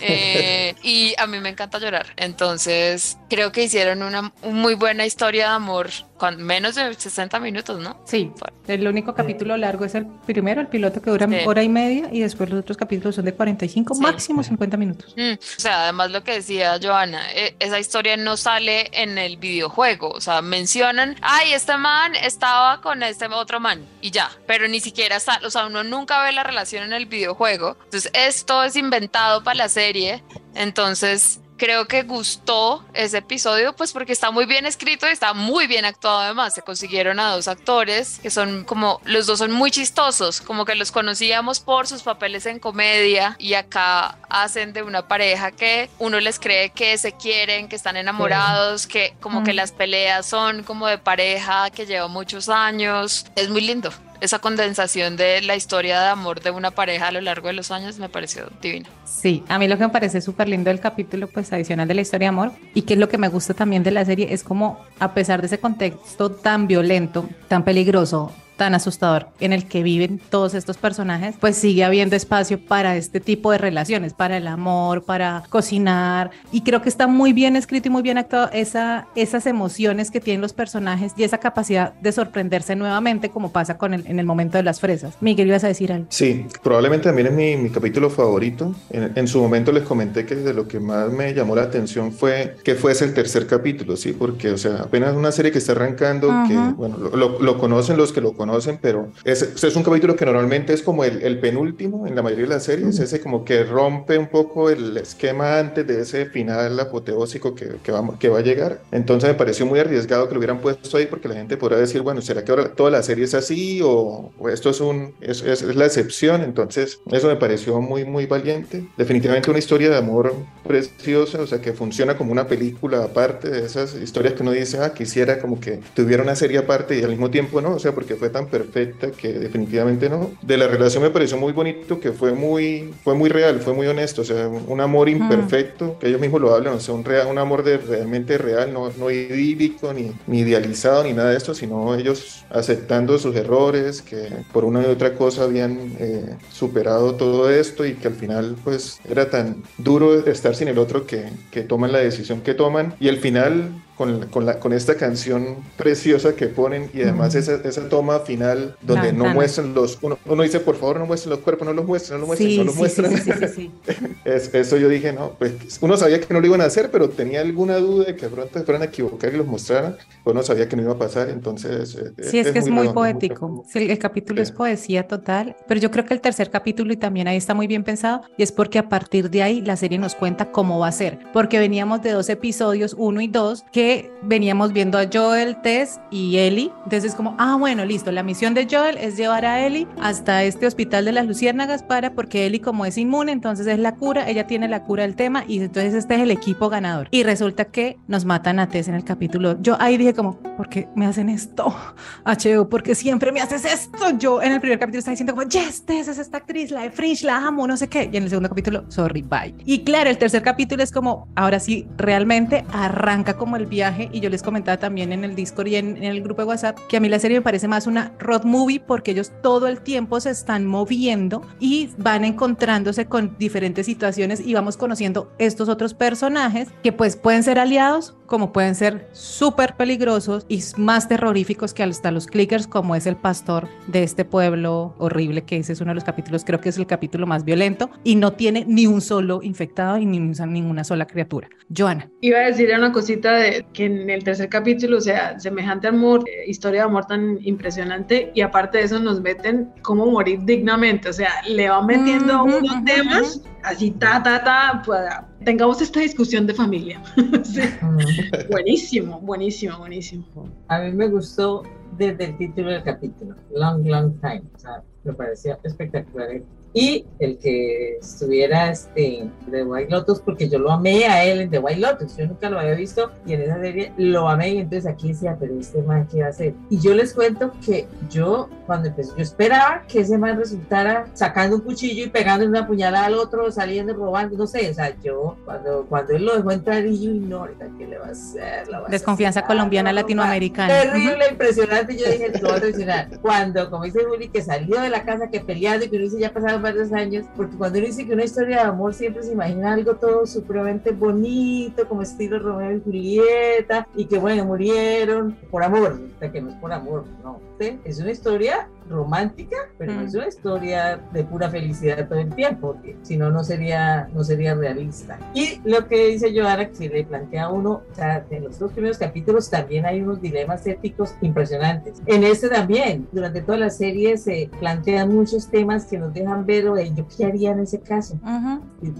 Eh, 0.00 0.74
y 0.82 1.14
a 1.18 1.26
mí 1.26 1.40
me 1.40 1.50
encanta 1.50 1.78
llorar. 1.78 2.06
Entonces, 2.16 3.18
creo 3.28 3.52
que 3.52 3.64
hicieron 3.64 4.02
una 4.02 4.32
muy 4.42 4.74
buena 4.74 5.06
historia 5.06 5.48
de 5.48 5.54
amor 5.54 5.90
con 6.16 6.42
menos 6.42 6.76
de 6.76 6.94
60 6.94 7.38
minutos, 7.40 7.80
¿no? 7.80 8.00
Sí, 8.04 8.30
el 8.66 8.86
único 8.86 9.14
capítulo 9.14 9.56
largo 9.56 9.84
es 9.84 9.94
el 9.94 10.06
primero, 10.24 10.60
el 10.60 10.68
piloto 10.68 11.02
que 11.02 11.10
dura 11.10 11.28
hora 11.44 11.62
y 11.62 11.68
media, 11.68 12.08
y 12.12 12.20
después 12.20 12.48
los 12.48 12.60
otros 12.60 12.76
capítulos 12.76 13.16
son 13.16 13.24
de 13.24 13.34
45, 13.34 13.94
máximo 13.96 14.42
50 14.42 14.76
minutos. 14.76 15.14
Mm, 15.16 15.34
o 15.34 15.60
sea, 15.60 15.82
además 15.82 16.12
lo 16.12 16.22
que 16.22 16.32
decía 16.32 16.78
Joana, 16.82 17.30
e, 17.32 17.56
esa 17.58 17.78
historia 17.78 18.16
no 18.16 18.36
sale 18.36 18.88
en 18.92 19.18
el 19.18 19.36
videojuego, 19.36 20.10
o 20.10 20.20
sea, 20.20 20.40
mencionan, 20.40 21.16
ay, 21.20 21.52
este 21.52 21.76
man 21.76 22.14
estaba 22.14 22.80
con 22.80 23.02
este 23.02 23.26
otro 23.26 23.60
man, 23.60 23.84
y 24.00 24.10
ya, 24.10 24.30
pero 24.46 24.68
ni 24.68 24.80
siquiera 24.80 25.16
está, 25.16 25.40
o 25.44 25.50
sea, 25.50 25.66
uno 25.66 25.84
nunca 25.84 26.22
la 26.32 26.42
relación 26.42 26.84
en 26.84 26.92
el 26.92 27.06
videojuego. 27.06 27.76
Entonces, 27.84 28.10
esto 28.14 28.62
es 28.62 28.76
inventado 28.76 29.42
para 29.42 29.56
la 29.56 29.68
serie. 29.68 30.22
Entonces, 30.54 31.40
creo 31.56 31.86
que 31.86 32.02
gustó 32.02 32.84
ese 32.94 33.18
episodio, 33.18 33.74
pues 33.74 33.92
porque 33.92 34.12
está 34.12 34.30
muy 34.30 34.46
bien 34.46 34.66
escrito 34.66 35.06
y 35.08 35.10
está 35.10 35.34
muy 35.34 35.66
bien 35.66 35.84
actuado 35.84 36.20
además. 36.20 36.54
Se 36.54 36.62
consiguieron 36.62 37.20
a 37.20 37.34
dos 37.34 37.48
actores 37.48 38.18
que 38.20 38.30
son 38.30 38.64
como, 38.64 39.00
los 39.04 39.26
dos 39.26 39.38
son 39.38 39.52
muy 39.52 39.70
chistosos, 39.70 40.40
como 40.40 40.64
que 40.64 40.74
los 40.74 40.92
conocíamos 40.92 41.60
por 41.60 41.86
sus 41.86 42.02
papeles 42.02 42.46
en 42.46 42.58
comedia 42.58 43.36
y 43.38 43.54
acá 43.54 44.18
hacen 44.28 44.72
de 44.72 44.82
una 44.82 45.06
pareja 45.08 45.52
que 45.52 45.90
uno 45.98 46.20
les 46.20 46.38
cree 46.38 46.70
que 46.70 46.98
se 46.98 47.12
quieren, 47.12 47.68
que 47.68 47.76
están 47.76 47.96
enamorados, 47.96 48.86
que 48.86 49.14
como 49.20 49.44
que 49.44 49.52
mm. 49.52 49.56
las 49.56 49.72
peleas 49.72 50.26
son 50.26 50.62
como 50.64 50.86
de 50.86 50.98
pareja 50.98 51.70
que 51.70 51.86
lleva 51.86 52.08
muchos 52.08 52.48
años. 52.48 53.26
Es 53.36 53.48
muy 53.48 53.60
lindo 53.60 53.90
esa 54.24 54.38
condensación 54.38 55.16
de 55.16 55.42
la 55.42 55.54
historia 55.54 56.00
de 56.00 56.08
amor 56.08 56.40
de 56.40 56.50
una 56.50 56.70
pareja 56.70 57.08
a 57.08 57.12
lo 57.12 57.20
largo 57.20 57.48
de 57.48 57.54
los 57.54 57.70
años 57.70 57.98
me 57.98 58.08
pareció 58.08 58.46
divino. 58.62 58.88
Sí, 59.04 59.44
a 59.48 59.58
mí 59.58 59.68
lo 59.68 59.76
que 59.76 59.84
me 59.84 59.90
parece 59.90 60.20
súper 60.20 60.48
lindo 60.48 60.70
del 60.70 60.80
capítulo 60.80 61.28
pues 61.28 61.52
adicional 61.52 61.86
de 61.86 61.94
la 61.94 62.00
historia 62.00 62.26
de 62.26 62.30
amor 62.30 62.52
y 62.74 62.82
que 62.82 62.94
es 62.94 63.00
lo 63.00 63.08
que 63.08 63.18
me 63.18 63.28
gusta 63.28 63.54
también 63.54 63.82
de 63.82 63.90
la 63.90 64.04
serie 64.04 64.32
es 64.32 64.42
como 64.42 64.84
a 64.98 65.12
pesar 65.12 65.40
de 65.40 65.46
ese 65.46 65.58
contexto 65.58 66.30
tan 66.30 66.66
violento, 66.66 67.28
tan 67.48 67.64
peligroso, 67.64 68.32
tan 68.56 68.74
asustador 68.74 69.26
en 69.40 69.52
el 69.52 69.66
que 69.66 69.82
viven 69.82 70.20
todos 70.30 70.54
estos 70.54 70.76
personajes, 70.76 71.34
pues 71.40 71.56
sigue 71.56 71.84
habiendo 71.84 72.16
espacio 72.16 72.58
para 72.60 72.96
este 72.96 73.20
tipo 73.20 73.50
de 73.50 73.58
relaciones, 73.58 74.14
para 74.14 74.36
el 74.36 74.46
amor, 74.46 75.04
para 75.04 75.42
cocinar. 75.48 76.30
Y 76.52 76.62
creo 76.62 76.82
que 76.82 76.88
está 76.88 77.06
muy 77.06 77.32
bien 77.32 77.56
escrito 77.56 77.88
y 77.88 77.90
muy 77.90 78.02
bien 78.02 78.18
actuado 78.18 78.50
esa, 78.52 79.08
esas 79.14 79.46
emociones 79.46 80.10
que 80.10 80.20
tienen 80.20 80.40
los 80.40 80.52
personajes 80.52 81.12
y 81.16 81.24
esa 81.24 81.38
capacidad 81.38 81.94
de 81.94 82.12
sorprenderse 82.12 82.76
nuevamente, 82.76 83.30
como 83.30 83.50
pasa 83.52 83.76
con 83.76 83.94
el, 83.94 84.06
en 84.06 84.18
el 84.18 84.26
momento 84.26 84.56
de 84.58 84.62
las 84.62 84.80
fresas. 84.80 85.14
Miguel, 85.20 85.48
ibas 85.48 85.64
a 85.64 85.68
decir 85.68 85.92
algo. 85.92 86.06
Sí, 86.10 86.46
probablemente 86.62 87.04
también 87.04 87.28
es 87.28 87.32
mi, 87.32 87.56
mi 87.56 87.70
capítulo 87.70 88.10
favorito. 88.10 88.74
En, 88.90 89.12
en, 89.14 89.28
su 89.28 89.40
momento 89.40 89.72
les 89.72 89.82
comenté 89.82 90.26
que 90.26 90.36
de 90.36 90.54
lo 90.54 90.68
que 90.68 90.78
más 90.78 91.10
me 91.10 91.34
llamó 91.34 91.56
la 91.56 91.62
atención 91.62 92.12
fue 92.12 92.56
que 92.62 92.74
fuese 92.74 93.04
el 93.04 93.14
tercer 93.14 93.46
capítulo, 93.46 93.96
¿sí? 93.96 94.12
Porque, 94.12 94.50
o 94.50 94.58
sea, 94.58 94.76
apenas 94.76 95.14
una 95.14 95.32
serie 95.32 95.50
que 95.50 95.58
está 95.58 95.72
arrancando, 95.72 96.28
que, 96.46 96.56
bueno, 96.76 96.98
lo, 96.98 97.16
lo, 97.16 97.40
lo 97.40 97.58
conocen 97.58 97.96
los 97.96 98.12
que 98.12 98.20
lo 98.20 98.32
conocen 98.32 98.43
conocen, 98.46 98.78
pero 98.80 99.10
es, 99.24 99.42
es 99.42 99.76
un 99.76 99.82
capítulo 99.82 100.16
que 100.16 100.26
normalmente 100.26 100.74
es 100.74 100.82
como 100.82 101.02
el, 101.04 101.22
el, 101.22 101.38
penúltimo 101.38 102.06
en 102.06 102.14
la 102.14 102.22
mayoría 102.22 102.44
de 102.44 102.50
las 102.50 102.64
series, 102.64 102.98
ese 102.98 103.20
como 103.20 103.44
que 103.44 103.64
rompe 103.64 104.18
un 104.18 104.28
poco 104.28 104.68
el 104.68 104.96
esquema 104.98 105.58
antes 105.58 105.86
de 105.86 106.02
ese 106.02 106.26
final 106.26 106.78
apoteósico 106.78 107.54
que, 107.54 107.76
que, 107.82 107.90
va, 107.90 108.18
que 108.18 108.28
va 108.28 108.40
a 108.40 108.42
llegar. 108.42 108.82
Entonces 108.92 109.30
me 109.30 109.34
pareció 109.34 109.64
muy 109.64 109.80
arriesgado 109.80 110.28
que 110.28 110.34
lo 110.34 110.40
hubieran 110.40 110.60
puesto 110.60 110.96
ahí 110.96 111.06
porque 111.06 111.28
la 111.28 111.36
gente 111.36 111.56
podrá 111.56 111.78
decir, 111.78 112.02
bueno, 112.02 112.20
¿será 112.20 112.44
que 112.44 112.52
ahora 112.52 112.68
toda 112.74 112.90
la 112.90 113.02
serie 113.02 113.24
es 113.24 113.34
así 113.34 113.80
o, 113.82 114.30
o 114.38 114.48
esto 114.50 114.70
es, 114.70 114.80
un, 114.80 115.14
es, 115.22 115.42
es, 115.42 115.62
es, 115.62 115.74
la 115.74 115.86
excepción? 115.86 116.42
Entonces 116.42 117.00
eso 117.10 117.28
me 117.28 117.36
pareció 117.36 117.80
muy, 117.80 118.04
muy 118.04 118.26
valiente. 118.26 118.84
Definitivamente 118.98 119.48
una 119.48 119.58
historia 119.58 119.88
de 119.88 119.96
amor 119.96 120.34
preciosa, 120.66 121.40
o 121.40 121.46
sea, 121.46 121.60
que 121.60 121.72
funciona 121.72 122.16
como 122.16 122.32
una 122.32 122.46
película 122.46 123.04
aparte 123.04 123.48
de 123.48 123.64
esas 123.64 123.94
historias 123.94 124.34
que 124.34 124.42
uno 124.42 124.52
dice, 124.52 124.78
ah, 124.78 124.92
quisiera 124.92 125.38
como 125.40 125.58
que 125.60 125.80
tuviera 125.94 126.22
una 126.22 126.36
serie 126.36 126.58
aparte 126.58 126.98
y 126.98 127.02
al 127.02 127.10
mismo 127.10 127.30
tiempo 127.30 127.60
no, 127.60 127.74
o 127.74 127.78
sea, 127.78 127.94
porque 127.94 128.16
fue 128.16 128.30
tan 128.34 128.48
perfecta 128.48 129.12
que 129.12 129.32
definitivamente 129.32 130.10
no. 130.10 130.32
De 130.42 130.56
la 130.56 130.66
relación 130.66 131.04
me 131.04 131.10
pareció 131.10 131.38
muy 131.38 131.52
bonito, 131.52 132.00
que 132.00 132.10
fue 132.10 132.32
muy, 132.32 132.92
fue 133.04 133.14
muy 133.14 133.30
real, 133.30 133.60
fue 133.60 133.74
muy 133.74 133.86
honesto, 133.86 134.22
o 134.22 134.24
sea, 134.24 134.48
un 134.48 134.80
amor 134.80 135.08
imperfecto, 135.08 135.96
que 136.00 136.08
ellos 136.08 136.20
mismos 136.20 136.40
lo 136.40 136.52
hablan, 136.52 136.74
o 136.74 136.80
sea, 136.80 136.94
un, 136.94 137.04
real, 137.04 137.28
un 137.28 137.38
amor 137.38 137.62
de, 137.62 137.78
realmente 137.78 138.36
real, 138.36 138.72
no, 138.72 138.90
no 138.98 139.08
idílico, 139.08 139.92
ni, 139.92 140.10
ni 140.26 140.40
idealizado, 140.40 141.04
ni 141.04 141.12
nada 141.12 141.30
de 141.30 141.36
esto, 141.36 141.54
sino 141.54 141.94
ellos 141.94 142.44
aceptando 142.50 143.18
sus 143.20 143.36
errores, 143.36 144.02
que 144.02 144.28
por 144.52 144.64
una 144.64 144.82
y 144.82 144.86
otra 144.86 145.14
cosa 145.14 145.44
habían 145.44 145.92
eh, 146.00 146.36
superado 146.52 147.14
todo 147.14 147.48
esto 147.48 147.86
y 147.86 147.94
que 147.94 148.08
al 148.08 148.14
final 148.14 148.56
pues 148.64 148.98
era 149.08 149.30
tan 149.30 149.62
duro 149.78 150.26
estar 150.26 150.56
sin 150.56 150.66
el 150.66 150.78
otro 150.78 151.06
que, 151.06 151.26
que 151.52 151.62
toman 151.62 151.92
la 151.92 151.98
decisión 151.98 152.40
que 152.40 152.54
toman 152.54 152.96
y 152.98 153.08
al 153.08 153.18
final 153.18 153.70
con, 153.96 154.26
con, 154.26 154.46
la, 154.46 154.58
con 154.58 154.72
esta 154.72 154.96
canción 154.96 155.56
preciosa 155.76 156.34
que 156.34 156.48
ponen 156.48 156.90
y 156.92 157.02
además 157.02 157.34
esa, 157.34 157.54
esa, 157.64 157.88
toma 157.88 158.20
final 158.20 158.76
donde 158.82 159.12
no 159.12 159.26
muestran 159.26 159.74
los, 159.74 159.98
uno, 160.02 160.18
uno, 160.26 160.42
dice 160.42 160.60
por 160.60 160.76
favor 160.76 160.98
no 160.98 161.06
muestren 161.06 161.30
los 161.30 161.40
cuerpos, 161.40 161.66
no 161.66 161.72
los 161.72 161.84
muestren, 161.84 162.20
no 162.20 162.26
los 162.26 162.28
muestren, 162.28 162.50
sí, 162.50 162.58
no 162.58 162.64
los 162.64 162.74
sí, 162.74 162.80
muestran. 162.80 163.54
Sí, 163.54 163.70
es, 164.24 164.52
eso 164.52 164.76
yo 164.76 164.88
dije, 164.88 165.12
no, 165.12 165.32
pues 165.38 165.78
uno 165.80 165.96
sabía 165.96 166.20
que 166.20 166.32
no 166.32 166.40
lo 166.40 166.46
iban 166.46 166.60
a 166.60 166.64
hacer, 166.64 166.90
pero 166.90 167.08
tenía 167.08 167.40
alguna 167.40 167.76
duda 167.76 168.06
de 168.06 168.16
que 168.16 168.26
de 168.26 168.32
pronto 168.32 168.58
se 168.58 168.64
fueran 168.64 168.82
a 168.82 168.86
equivocar 168.86 169.32
y 169.32 169.36
los 169.36 169.46
mostraran, 169.46 169.96
pues 170.24 170.34
no 170.34 170.42
sabía 170.42 170.68
que 170.68 170.76
no 170.76 170.82
iba 170.82 170.92
a 170.92 170.98
pasar, 170.98 171.28
entonces... 171.28 171.94
Eh, 171.94 172.12
sí, 172.22 172.38
es, 172.38 172.46
es 172.46 172.52
que 172.52 172.58
es 172.58 172.68
muy, 172.68 172.88
poético, 172.88 173.48
muy 173.48 173.64
sí, 173.68 173.90
el 173.90 173.98
capítulo 173.98 174.42
es 174.42 174.50
poesía 174.50 175.06
total, 175.06 175.56
pero 175.68 175.80
yo 175.80 175.90
creo 175.90 176.04
que 176.04 176.14
el 176.14 176.20
tercer 176.20 176.50
capítulo 176.50 176.92
y 176.92 176.96
también 176.96 177.28
ahí 177.28 177.36
está 177.36 177.54
muy 177.54 177.66
bien 177.66 177.84
pensado 177.84 178.22
y 178.36 178.42
es 178.42 178.50
porque 178.50 178.78
a 178.78 178.88
partir 178.88 179.30
de 179.30 179.42
ahí 179.42 179.60
la 179.60 179.76
serie 179.76 179.98
nos 179.98 180.14
cuenta 180.14 180.50
cómo 180.50 180.78
va 180.78 180.88
a 180.88 180.92
ser, 180.92 181.18
porque 181.32 181.58
veníamos 181.58 182.02
de 182.02 182.10
dos 182.10 182.28
episodios, 182.28 182.94
uno 182.98 183.20
y 183.20 183.28
dos, 183.28 183.64
que 183.72 183.83
veníamos 184.22 184.72
viendo 184.72 184.98
a 184.98 185.06
Joel, 185.12 185.60
Tess 185.62 186.00
y 186.10 186.38
Ellie. 186.38 186.70
Entonces 186.84 187.04
es 187.04 187.14
como, 187.14 187.34
ah, 187.38 187.56
bueno, 187.58 187.84
listo, 187.84 188.10
la 188.12 188.22
misión 188.22 188.54
de 188.54 188.66
Joel 188.70 188.96
es 188.98 189.16
llevar 189.16 189.44
a 189.44 189.64
Ellie 189.66 189.86
hasta 190.00 190.44
este 190.44 190.66
hospital 190.66 191.04
de 191.04 191.12
las 191.12 191.26
Luciérnagas 191.26 191.82
para, 191.82 192.14
porque 192.14 192.46
Ellie 192.46 192.60
como 192.60 192.86
es 192.86 192.98
inmune, 192.98 193.32
entonces 193.32 193.66
es 193.66 193.78
la 193.78 193.94
cura, 193.94 194.28
ella 194.28 194.46
tiene 194.46 194.68
la 194.68 194.84
cura 194.84 195.02
del 195.02 195.16
tema 195.16 195.44
y 195.46 195.60
entonces 195.60 195.94
este 195.94 196.14
es 196.14 196.20
el 196.20 196.30
equipo 196.30 196.68
ganador. 196.68 197.08
Y 197.10 197.22
resulta 197.22 197.66
que 197.66 197.98
nos 198.06 198.24
matan 198.24 198.58
a 198.58 198.68
Tess 198.68 198.88
en 198.88 198.94
el 198.94 199.04
capítulo. 199.04 199.60
Yo 199.60 199.76
ahí 199.80 199.96
dije 199.96 200.14
como, 200.14 200.38
¿por 200.56 200.68
qué 200.68 200.88
me 200.94 201.06
hacen 201.06 201.28
esto? 201.28 201.74
H.O., 202.24 202.68
porque 202.68 202.94
siempre 202.94 203.32
me 203.32 203.40
haces 203.40 203.64
esto? 203.64 204.16
Yo 204.18 204.42
en 204.42 204.52
el 204.52 204.60
primer 204.60 204.78
capítulo 204.78 204.98
estaba 205.00 205.12
diciendo 205.12 205.34
como, 205.34 205.48
yes, 205.48 205.84
Tess 205.84 206.08
es 206.08 206.18
esta 206.18 206.38
actriz, 206.38 206.70
la 206.70 206.82
de 206.82 206.90
Fringe, 206.90 207.24
la 207.24 207.36
amo, 207.36 207.66
no 207.66 207.76
sé 207.76 207.88
qué. 207.88 208.08
Y 208.12 208.16
en 208.16 208.24
el 208.24 208.28
segundo 208.28 208.48
capítulo, 208.48 208.84
sorry, 208.88 209.22
bye. 209.22 209.54
Y 209.64 209.84
claro, 209.84 210.10
el 210.10 210.18
tercer 210.18 210.42
capítulo 210.42 210.82
es 210.82 210.90
como, 210.90 211.28
ahora 211.34 211.60
sí, 211.60 211.86
realmente 211.96 212.64
arranca 212.72 213.34
como 213.36 213.56
el 213.56 213.66
viaje 213.74 214.08
y 214.12 214.20
yo 214.20 214.30
les 214.30 214.42
comentaba 214.42 214.78
también 214.78 215.12
en 215.12 215.24
el 215.24 215.34
Discord 215.34 215.66
y 215.66 215.76
en, 215.76 215.96
en, 215.96 216.04
el 216.04 216.22
grupo 216.22 216.42
de 216.42 216.48
WhatsApp 216.48 216.78
que 216.88 216.96
a 216.96 217.00
mí 217.00 217.08
la 217.08 217.18
serie 217.18 217.38
me 217.38 217.42
parece 217.42 217.68
más 217.68 217.86
una 217.86 218.12
road 218.18 218.44
movie 218.44 218.80
porque 218.80 219.10
ellos 219.10 219.32
todo 219.42 219.66
el 219.66 219.80
tiempo 219.80 220.20
se 220.20 220.30
están 220.30 220.64
moviendo 220.64 221.42
y 221.58 221.90
van 221.98 222.24
encontrándose 222.24 223.06
con 223.06 223.36
diferentes 223.38 223.86
situaciones 223.86 224.40
y 224.40 224.54
vamos 224.54 224.76
conociendo 224.76 225.32
estos 225.38 225.68
otros 225.68 225.92
personajes 225.92 226.68
que 226.82 226.92
pues 226.92 227.16
pueden 227.16 227.42
ser 227.42 227.58
aliados 227.58 228.14
como 228.26 228.52
pueden 228.52 228.74
ser 228.74 229.08
súper 229.12 229.76
peligrosos 229.76 230.46
y 230.48 230.62
más 230.76 231.08
terroríficos 231.08 231.74
que 231.74 231.82
hasta 231.82 232.10
los 232.10 232.26
clickers, 232.26 232.66
como 232.66 232.94
es 232.94 233.06
el 233.06 233.16
pastor 233.16 233.68
de 233.86 234.02
este 234.02 234.24
pueblo 234.24 234.94
horrible, 234.98 235.42
que 235.42 235.56
ese 235.56 235.72
es 235.72 235.80
uno 235.80 235.90
de 235.90 235.96
los 235.96 236.04
capítulos, 236.04 236.44
creo 236.44 236.60
que 236.60 236.68
es 236.68 236.78
el 236.78 236.86
capítulo 236.86 237.26
más 237.26 237.44
violento, 237.44 237.90
y 238.02 238.16
no 238.16 238.32
tiene 238.32 238.64
ni 238.66 238.86
un 238.86 239.00
solo 239.00 239.42
infectado 239.42 239.98
y 239.98 240.06
ni 240.06 240.18
ninguna 240.18 240.84
sola 240.84 241.06
criatura. 241.06 241.48
Joana. 241.74 242.10
Iba 242.20 242.38
a 242.38 242.46
decir 242.46 242.70
una 242.76 242.92
cosita 242.92 243.34
de 243.34 243.66
que 243.72 243.86
en 243.86 244.10
el 244.10 244.24
tercer 244.24 244.48
capítulo, 244.48 244.98
o 244.98 245.00
sea, 245.00 245.38
semejante 245.38 245.88
amor, 245.88 246.24
eh, 246.28 246.48
historia 246.48 246.82
de 246.82 246.86
amor 246.86 247.06
tan 247.06 247.38
impresionante, 247.42 248.30
y 248.34 248.40
aparte 248.40 248.78
de 248.78 248.84
eso 248.84 248.98
nos 248.98 249.20
meten 249.20 249.70
cómo 249.82 250.06
morir 250.06 250.40
dignamente, 250.44 251.08
o 251.08 251.12
sea, 251.12 251.30
le 251.48 251.68
van 251.68 251.86
metiendo 251.86 252.44
unos 252.44 252.84
temas 252.84 253.42
así, 253.64 253.90
ta, 253.92 254.22
ta, 254.22 254.42
ta, 254.44 254.82
pues, 254.84 255.00
tengamos 255.44 255.80
esta 255.80 256.00
discusión 256.00 256.46
de 256.46 256.54
familia. 256.54 257.02
Buenísimo, 258.50 259.20
buenísimo, 259.20 259.78
buenísimo. 259.78 260.24
A 260.68 260.80
mí 260.80 260.92
me 260.92 261.08
gustó 261.08 261.62
desde 261.96 262.24
el 262.26 262.36
título 262.38 262.70
del 262.70 262.82
capítulo, 262.82 263.34
Long, 263.52 263.86
Long 263.86 264.12
Time. 264.20 264.42
O 264.54 264.58
sea, 264.58 264.82
me 265.04 265.12
parecía 265.12 265.58
espectacular 265.62 266.28
y 266.74 267.06
el 267.20 267.38
que 267.38 267.98
estuviera 267.98 268.70
este, 268.70 269.30
de 269.46 269.62
White 269.62 269.92
Lotus, 269.92 270.20
porque 270.20 270.48
yo 270.48 270.58
lo 270.58 270.72
amé 270.72 271.06
a 271.06 271.24
él 271.24 271.40
en 271.40 271.50
The 271.50 271.60
White 271.60 271.80
Lotus, 271.80 272.16
yo 272.16 272.26
nunca 272.26 272.50
lo 272.50 272.58
había 272.58 272.74
visto 272.74 273.12
y 273.24 273.34
en 273.34 273.42
esa 273.42 273.60
serie 273.60 273.92
lo 273.96 274.28
amé 274.28 274.54
y 274.54 274.58
entonces 274.58 274.90
aquí 274.90 275.08
decía, 275.08 275.36
pero 275.38 275.58
este 275.58 275.80
man, 275.82 276.08
¿qué 276.10 276.22
va 276.22 276.26
a 276.26 276.30
hacer? 276.30 276.54
Y 276.70 276.80
yo 276.80 276.92
les 276.92 277.14
cuento 277.14 277.52
que 277.64 277.86
yo, 278.10 278.48
cuando 278.66 278.88
empecé, 278.88 279.12
yo 279.16 279.22
esperaba 279.22 279.84
que 279.86 280.00
ese 280.00 280.18
man 280.18 280.36
resultara 280.36 281.06
sacando 281.14 281.56
un 281.56 281.62
cuchillo 281.62 282.06
y 282.06 282.10
pegando 282.10 282.44
una 282.44 282.66
puñalada 282.66 283.06
al 283.06 283.14
otro, 283.14 283.52
saliendo, 283.52 283.94
robando, 283.94 284.36
no 284.36 284.48
sé, 284.48 284.68
o 284.68 284.74
sea, 284.74 284.96
yo, 285.00 285.36
cuando, 285.44 285.86
cuando 285.88 286.14
él 286.14 286.24
lo 286.24 286.34
dejó 286.34 286.50
entrar 286.50 286.84
y 286.84 287.00
yo, 287.00 287.12
no, 287.12 287.46
¿qué 287.78 287.86
le 287.86 287.98
va 287.98 288.06
a 288.06 288.10
hacer? 288.10 288.66
Desconfianza 288.88 289.42
colombiana 289.42 289.92
latinoamericana. 289.92 290.74
Terrible, 290.82 291.24
impresionante, 291.30 291.96
yo 291.96 292.10
dije, 292.10 292.32
lo 292.40 292.48
voy 292.48 292.56
a 292.56 292.60
traicionar. 292.60 293.20
Cuando, 293.20 293.70
como 293.70 293.84
dice 293.84 294.00
Juli, 294.04 294.28
que 294.28 294.42
salió 294.42 294.80
de 294.80 294.90
la 294.90 295.04
casa, 295.04 295.28
que 295.30 295.38
peleando 295.38 295.84
y 295.84 295.88
que 295.88 295.96
uno 295.96 296.06
dice, 296.06 296.18
ya 296.18 296.32
pasaron 296.32 296.63
varios 296.64 296.92
años, 296.92 297.26
porque 297.36 297.56
cuando 297.56 297.78
uno 297.78 297.86
dice 297.86 298.06
que 298.06 298.14
una 298.14 298.24
historia 298.24 298.56
de 298.56 298.62
amor 298.62 298.94
siempre 298.94 299.22
se 299.22 299.32
imagina 299.32 299.74
algo 299.74 299.96
todo 299.96 300.26
supremamente 300.26 300.92
bonito, 300.92 301.86
como 301.86 302.00
estilo 302.00 302.38
Romeo 302.38 302.78
y 302.78 302.80
Julieta, 302.80 303.86
y 303.94 304.06
que 304.06 304.18
bueno, 304.18 304.46
murieron 304.46 305.36
por 305.50 305.62
amor, 305.62 306.00
o 306.16 306.32
que 306.32 306.40
no 306.40 306.48
es 306.48 306.56
por 306.56 306.72
amor, 306.72 307.04
no, 307.22 307.38
es 307.58 308.00
una 308.00 308.10
historia 308.10 308.68
romántica, 308.88 309.56
pero 309.78 309.94
no 309.94 310.02
es 310.02 310.14
mm. 310.14 310.18
una 310.18 310.28
historia 310.28 311.00
de 311.12 311.24
pura 311.24 311.50
felicidad 311.50 312.08
todo 312.08 312.18
el 312.18 312.34
tiempo, 312.34 312.76
si 313.02 313.16
no, 313.16 313.30
no 313.30 313.44
sería, 313.44 314.08
no 314.12 314.24
sería 314.24 314.54
realista. 314.54 315.18
Y 315.34 315.60
lo 315.64 315.86
que 315.88 316.08
dice 316.08 316.32
Joana, 316.34 316.68
que 316.68 316.74
si 316.74 316.88
le 316.88 317.04
plantea 317.04 317.44
a 317.44 317.50
uno, 317.50 317.82
o 317.90 317.94
sea, 317.94 318.24
en 318.30 318.44
los 318.44 318.58
dos 318.58 318.72
primeros 318.72 318.98
capítulos 318.98 319.50
también 319.50 319.86
hay 319.86 320.00
unos 320.00 320.20
dilemas 320.20 320.66
éticos 320.66 321.14
impresionantes. 321.20 322.02
En 322.06 322.24
este 322.24 322.48
también, 322.48 323.08
durante 323.12 323.42
toda 323.42 323.58
la 323.58 323.70
serie 323.70 324.16
se 324.16 324.50
plantean 324.60 325.14
muchos 325.14 325.48
temas 325.48 325.86
que 325.86 325.98
nos 325.98 326.12
dejan 326.12 326.46
ver, 326.46 326.64
de 326.64 326.94
yo 326.94 327.06
qué 327.14 327.26
haría 327.26 327.52
en 327.52 327.60
ese 327.60 327.80
caso. 327.80 328.18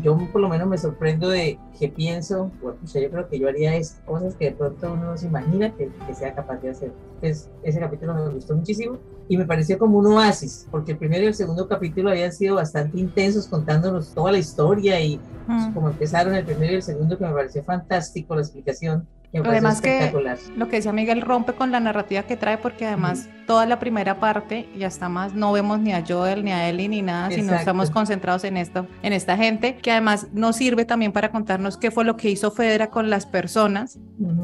Yo 0.02 0.18
por 0.32 0.40
lo 0.40 0.48
menos 0.48 0.68
me 0.68 0.76
sorprendo 0.78 1.28
de 1.28 1.58
que 1.78 1.88
pienso, 1.88 2.50
bueno, 2.62 2.78
yo 2.84 3.10
creo 3.10 3.28
que 3.28 3.38
yo 3.38 3.48
haría 3.48 3.74
es 3.76 4.00
cosas 4.04 4.34
que 4.34 4.46
de 4.46 4.52
pronto 4.52 4.92
uno 4.92 5.04
no 5.04 5.16
se 5.16 5.26
imagina 5.26 5.74
que, 5.74 5.90
que 6.06 6.14
sea 6.14 6.34
capaz 6.34 6.58
de 6.58 6.70
hacer. 6.70 6.92
Entonces, 7.16 7.50
ese 7.62 7.80
capítulo 7.80 8.14
me 8.14 8.28
gustó 8.28 8.54
muchísimo 8.54 8.98
y 9.28 9.36
me 9.36 9.46
pareció 9.46 9.78
como 9.78 9.98
un 9.98 10.06
oasis, 10.06 10.66
porque 10.70 10.92
el 10.92 10.98
primero 10.98 11.24
y 11.24 11.28
el 11.28 11.34
segundo 11.34 11.66
capítulo 11.66 12.10
habían 12.10 12.32
sido 12.32 12.56
bastante 12.56 12.98
intensos 12.98 13.48
contándonos 13.48 14.12
toda 14.12 14.32
la 14.32 14.38
historia 14.38 15.00
y 15.00 15.18
pues, 15.46 15.64
como 15.72 15.88
empezaron 15.88 16.34
el 16.34 16.44
primero 16.44 16.72
y 16.72 16.76
el 16.76 16.82
segundo 16.82 17.16
que 17.16 17.24
me 17.24 17.32
pareció 17.32 17.62
fantástico 17.62 18.34
la 18.34 18.42
explicación 18.42 19.06
además 19.42 19.80
que 19.80 20.12
lo 20.56 20.68
que 20.68 20.76
decía 20.76 20.92
Miguel 20.92 21.20
rompe 21.20 21.54
con 21.54 21.72
la 21.72 21.80
narrativa 21.80 22.22
que 22.22 22.36
trae 22.36 22.58
porque 22.58 22.86
además 22.86 23.28
toda 23.46 23.66
la 23.66 23.78
primera 23.78 24.20
parte 24.20 24.68
ya 24.76 24.86
está 24.86 25.08
más, 25.08 25.34
no 25.34 25.52
vemos 25.52 25.80
ni 25.80 25.92
a 25.92 26.04
Joel 26.06 26.44
ni 26.44 26.52
a 26.52 26.68
Ellie 26.68 26.88
ni 26.88 27.02
nada, 27.02 27.30
sino 27.30 27.54
estamos 27.54 27.90
concentrados 27.90 28.44
en 28.44 28.56
esto, 28.56 28.86
en 29.02 29.12
esta 29.12 29.36
gente 29.36 29.76
que 29.76 29.90
además 29.90 30.28
nos 30.32 30.56
sirve 30.56 30.84
también 30.84 31.12
para 31.12 31.30
contarnos 31.30 31.76
qué 31.76 31.90
fue 31.90 32.04
lo 32.04 32.16
que 32.16 32.30
hizo 32.30 32.50
Federa 32.50 32.90
con 32.90 33.10
las 33.10 33.26
personas 33.26 33.98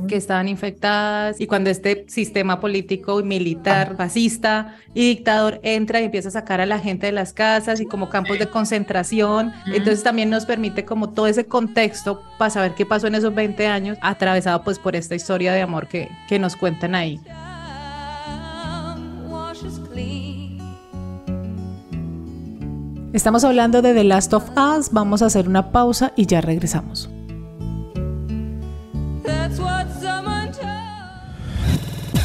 que 0.08 0.16
estaban 0.16 0.48
infectadas 0.48 1.40
y 1.40 1.46
cuando 1.46 1.70
este 1.70 2.04
sistema 2.08 2.60
político 2.60 3.20
y 3.20 3.22
militar, 3.22 3.96
fascista 3.96 4.76
y 4.94 5.08
dictador 5.08 5.60
entra 5.62 6.00
y 6.00 6.04
empieza 6.04 6.28
a 6.28 6.32
sacar 6.32 6.60
a 6.60 6.66
la 6.66 6.78
gente 6.78 7.06
de 7.06 7.12
las 7.12 7.32
casas 7.32 7.80
y 7.80 7.86
como 7.86 8.08
campos 8.08 8.38
de 8.38 8.48
concentración, 8.48 9.52
entonces 9.66 10.02
también 10.02 10.30
nos 10.30 10.46
permite 10.46 10.84
como 10.84 11.10
todo 11.10 11.26
ese 11.26 11.46
contexto 11.46 12.22
para 12.38 12.50
saber 12.50 12.74
qué 12.74 12.84
pasó 12.84 13.06
en 13.06 13.14
esos 13.14 13.34
20 13.34 13.66
años 13.66 13.98
atravesado 14.02 14.62
pues 14.62 14.79
por 14.82 14.96
esta 14.96 15.14
historia 15.14 15.52
de 15.52 15.62
amor 15.62 15.88
que, 15.88 16.08
que 16.28 16.38
nos 16.38 16.56
cuentan 16.56 16.94
ahí. 16.94 17.20
Estamos 23.12 23.42
hablando 23.42 23.82
de 23.82 23.92
The 23.92 24.04
Last 24.04 24.32
of 24.34 24.50
Us, 24.56 24.90
vamos 24.92 25.22
a 25.22 25.26
hacer 25.26 25.48
una 25.48 25.72
pausa 25.72 26.12
y 26.16 26.26
ya 26.26 26.40
regresamos. 26.40 27.10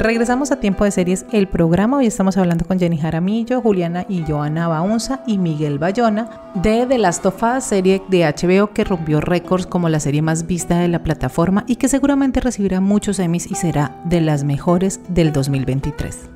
Regresamos 0.00 0.50
a 0.50 0.56
Tiempo 0.56 0.84
de 0.84 0.92
Series, 0.92 1.26
el 1.30 1.46
programa. 1.46 1.98
Hoy 1.98 2.06
estamos 2.06 2.38
hablando 2.38 2.64
con 2.64 2.78
Jenny 2.78 2.96
Jaramillo, 2.96 3.60
Juliana 3.60 4.06
y 4.08 4.24
Joana 4.26 4.66
Baunza 4.66 5.22
y 5.26 5.36
Miguel 5.36 5.78
Bayona 5.78 6.50
de 6.54 6.86
The 6.86 6.96
Last 6.96 7.26
of 7.26 7.42
Us, 7.42 7.64
serie 7.64 8.00
de 8.08 8.24
HBO 8.24 8.72
que 8.72 8.84
rompió 8.84 9.20
récords 9.20 9.66
como 9.66 9.90
la 9.90 10.00
serie 10.00 10.22
más 10.22 10.46
vista 10.46 10.78
de 10.78 10.88
la 10.88 11.02
plataforma 11.02 11.64
y 11.66 11.76
que 11.76 11.88
seguramente 11.88 12.40
recibirá 12.40 12.80
muchos 12.80 13.18
Emmys 13.18 13.50
y 13.50 13.56
será 13.56 13.94
de 14.06 14.22
las 14.22 14.42
mejores 14.42 15.02
del 15.10 15.34
2023. 15.34 16.30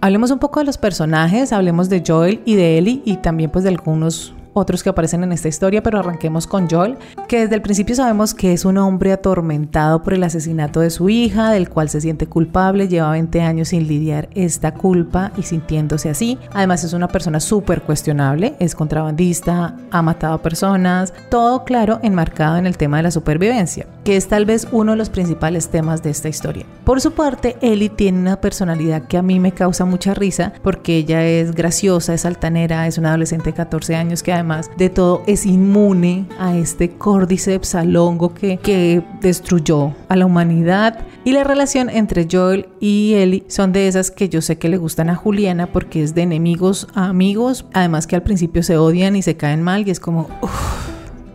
Hablemos 0.00 0.30
un 0.30 0.38
poco 0.38 0.60
de 0.60 0.66
los 0.66 0.78
personajes, 0.78 1.52
hablemos 1.52 1.88
de 1.88 2.04
Joel 2.06 2.40
y 2.44 2.54
de 2.54 2.78
Ellie 2.78 3.02
y 3.04 3.16
también 3.16 3.50
pues 3.50 3.64
de 3.64 3.70
algunos 3.70 4.32
otros 4.58 4.82
que 4.82 4.90
aparecen 4.90 5.24
en 5.24 5.32
esta 5.32 5.48
historia, 5.48 5.82
pero 5.82 5.98
arranquemos 5.98 6.46
con 6.46 6.68
Joel, 6.68 6.96
que 7.28 7.40
desde 7.40 7.54
el 7.54 7.62
principio 7.62 7.94
sabemos 7.94 8.34
que 8.34 8.52
es 8.52 8.64
un 8.64 8.78
hombre 8.78 9.12
atormentado 9.12 10.02
por 10.02 10.14
el 10.14 10.24
asesinato 10.24 10.80
de 10.80 10.90
su 10.90 11.08
hija, 11.08 11.50
del 11.50 11.68
cual 11.68 11.88
se 11.88 12.00
siente 12.00 12.26
culpable, 12.26 12.88
lleva 12.88 13.10
20 13.12 13.40
años 13.40 13.68
sin 13.68 13.86
lidiar 13.86 14.28
esta 14.34 14.74
culpa 14.74 15.32
y 15.36 15.42
sintiéndose 15.42 16.10
así. 16.10 16.38
Además 16.52 16.84
es 16.84 16.92
una 16.92 17.08
persona 17.08 17.40
súper 17.40 17.82
cuestionable, 17.82 18.54
es 18.58 18.74
contrabandista, 18.74 19.76
ha 19.90 20.02
matado 20.02 20.42
personas, 20.42 21.12
todo 21.30 21.64
claro 21.64 22.00
enmarcado 22.02 22.56
en 22.56 22.66
el 22.66 22.76
tema 22.76 22.98
de 22.98 23.04
la 23.04 23.10
supervivencia, 23.10 23.86
que 24.04 24.16
es 24.16 24.28
tal 24.28 24.44
vez 24.44 24.68
uno 24.72 24.92
de 24.92 24.98
los 24.98 25.10
principales 25.10 25.68
temas 25.68 26.02
de 26.02 26.10
esta 26.10 26.28
historia. 26.28 26.66
Por 26.84 27.00
su 27.00 27.12
parte, 27.12 27.56
Ellie 27.60 27.90
tiene 27.90 28.18
una 28.18 28.40
personalidad 28.40 29.02
que 29.02 29.18
a 29.18 29.22
mí 29.22 29.40
me 29.40 29.52
causa 29.52 29.84
mucha 29.84 30.14
risa 30.14 30.52
porque 30.62 30.96
ella 30.96 31.24
es 31.24 31.52
graciosa, 31.52 32.14
es 32.14 32.24
altanera, 32.24 32.86
es 32.86 32.98
una 32.98 33.10
adolescente 33.10 33.50
de 33.50 33.54
14 33.54 33.96
años 33.96 34.22
que 34.22 34.32
además 34.32 34.47
de 34.76 34.88
todo 34.88 35.22
es 35.26 35.44
inmune 35.44 36.26
a 36.38 36.56
este 36.56 36.90
Cordyceps 36.90 37.68
salongo 37.68 38.32
que, 38.32 38.56
que 38.56 39.02
destruyó 39.20 39.94
a 40.08 40.16
la 40.16 40.26
humanidad. 40.26 41.06
Y 41.24 41.32
la 41.32 41.44
relación 41.44 41.90
entre 41.90 42.26
Joel 42.30 42.68
y 42.80 43.14
Ellie 43.14 43.44
son 43.48 43.72
de 43.72 43.88
esas 43.88 44.10
que 44.10 44.28
yo 44.28 44.40
sé 44.40 44.56
que 44.58 44.68
le 44.68 44.78
gustan 44.78 45.10
a 45.10 45.14
Juliana 45.14 45.70
porque 45.70 46.02
es 46.02 46.14
de 46.14 46.22
enemigos 46.22 46.88
a 46.94 47.08
amigos. 47.08 47.66
Además 47.74 48.06
que 48.06 48.16
al 48.16 48.22
principio 48.22 48.62
se 48.62 48.78
odian 48.78 49.16
y 49.16 49.22
se 49.22 49.36
caen 49.36 49.62
mal 49.62 49.86
y 49.86 49.90
es 49.90 50.00
como 50.00 50.28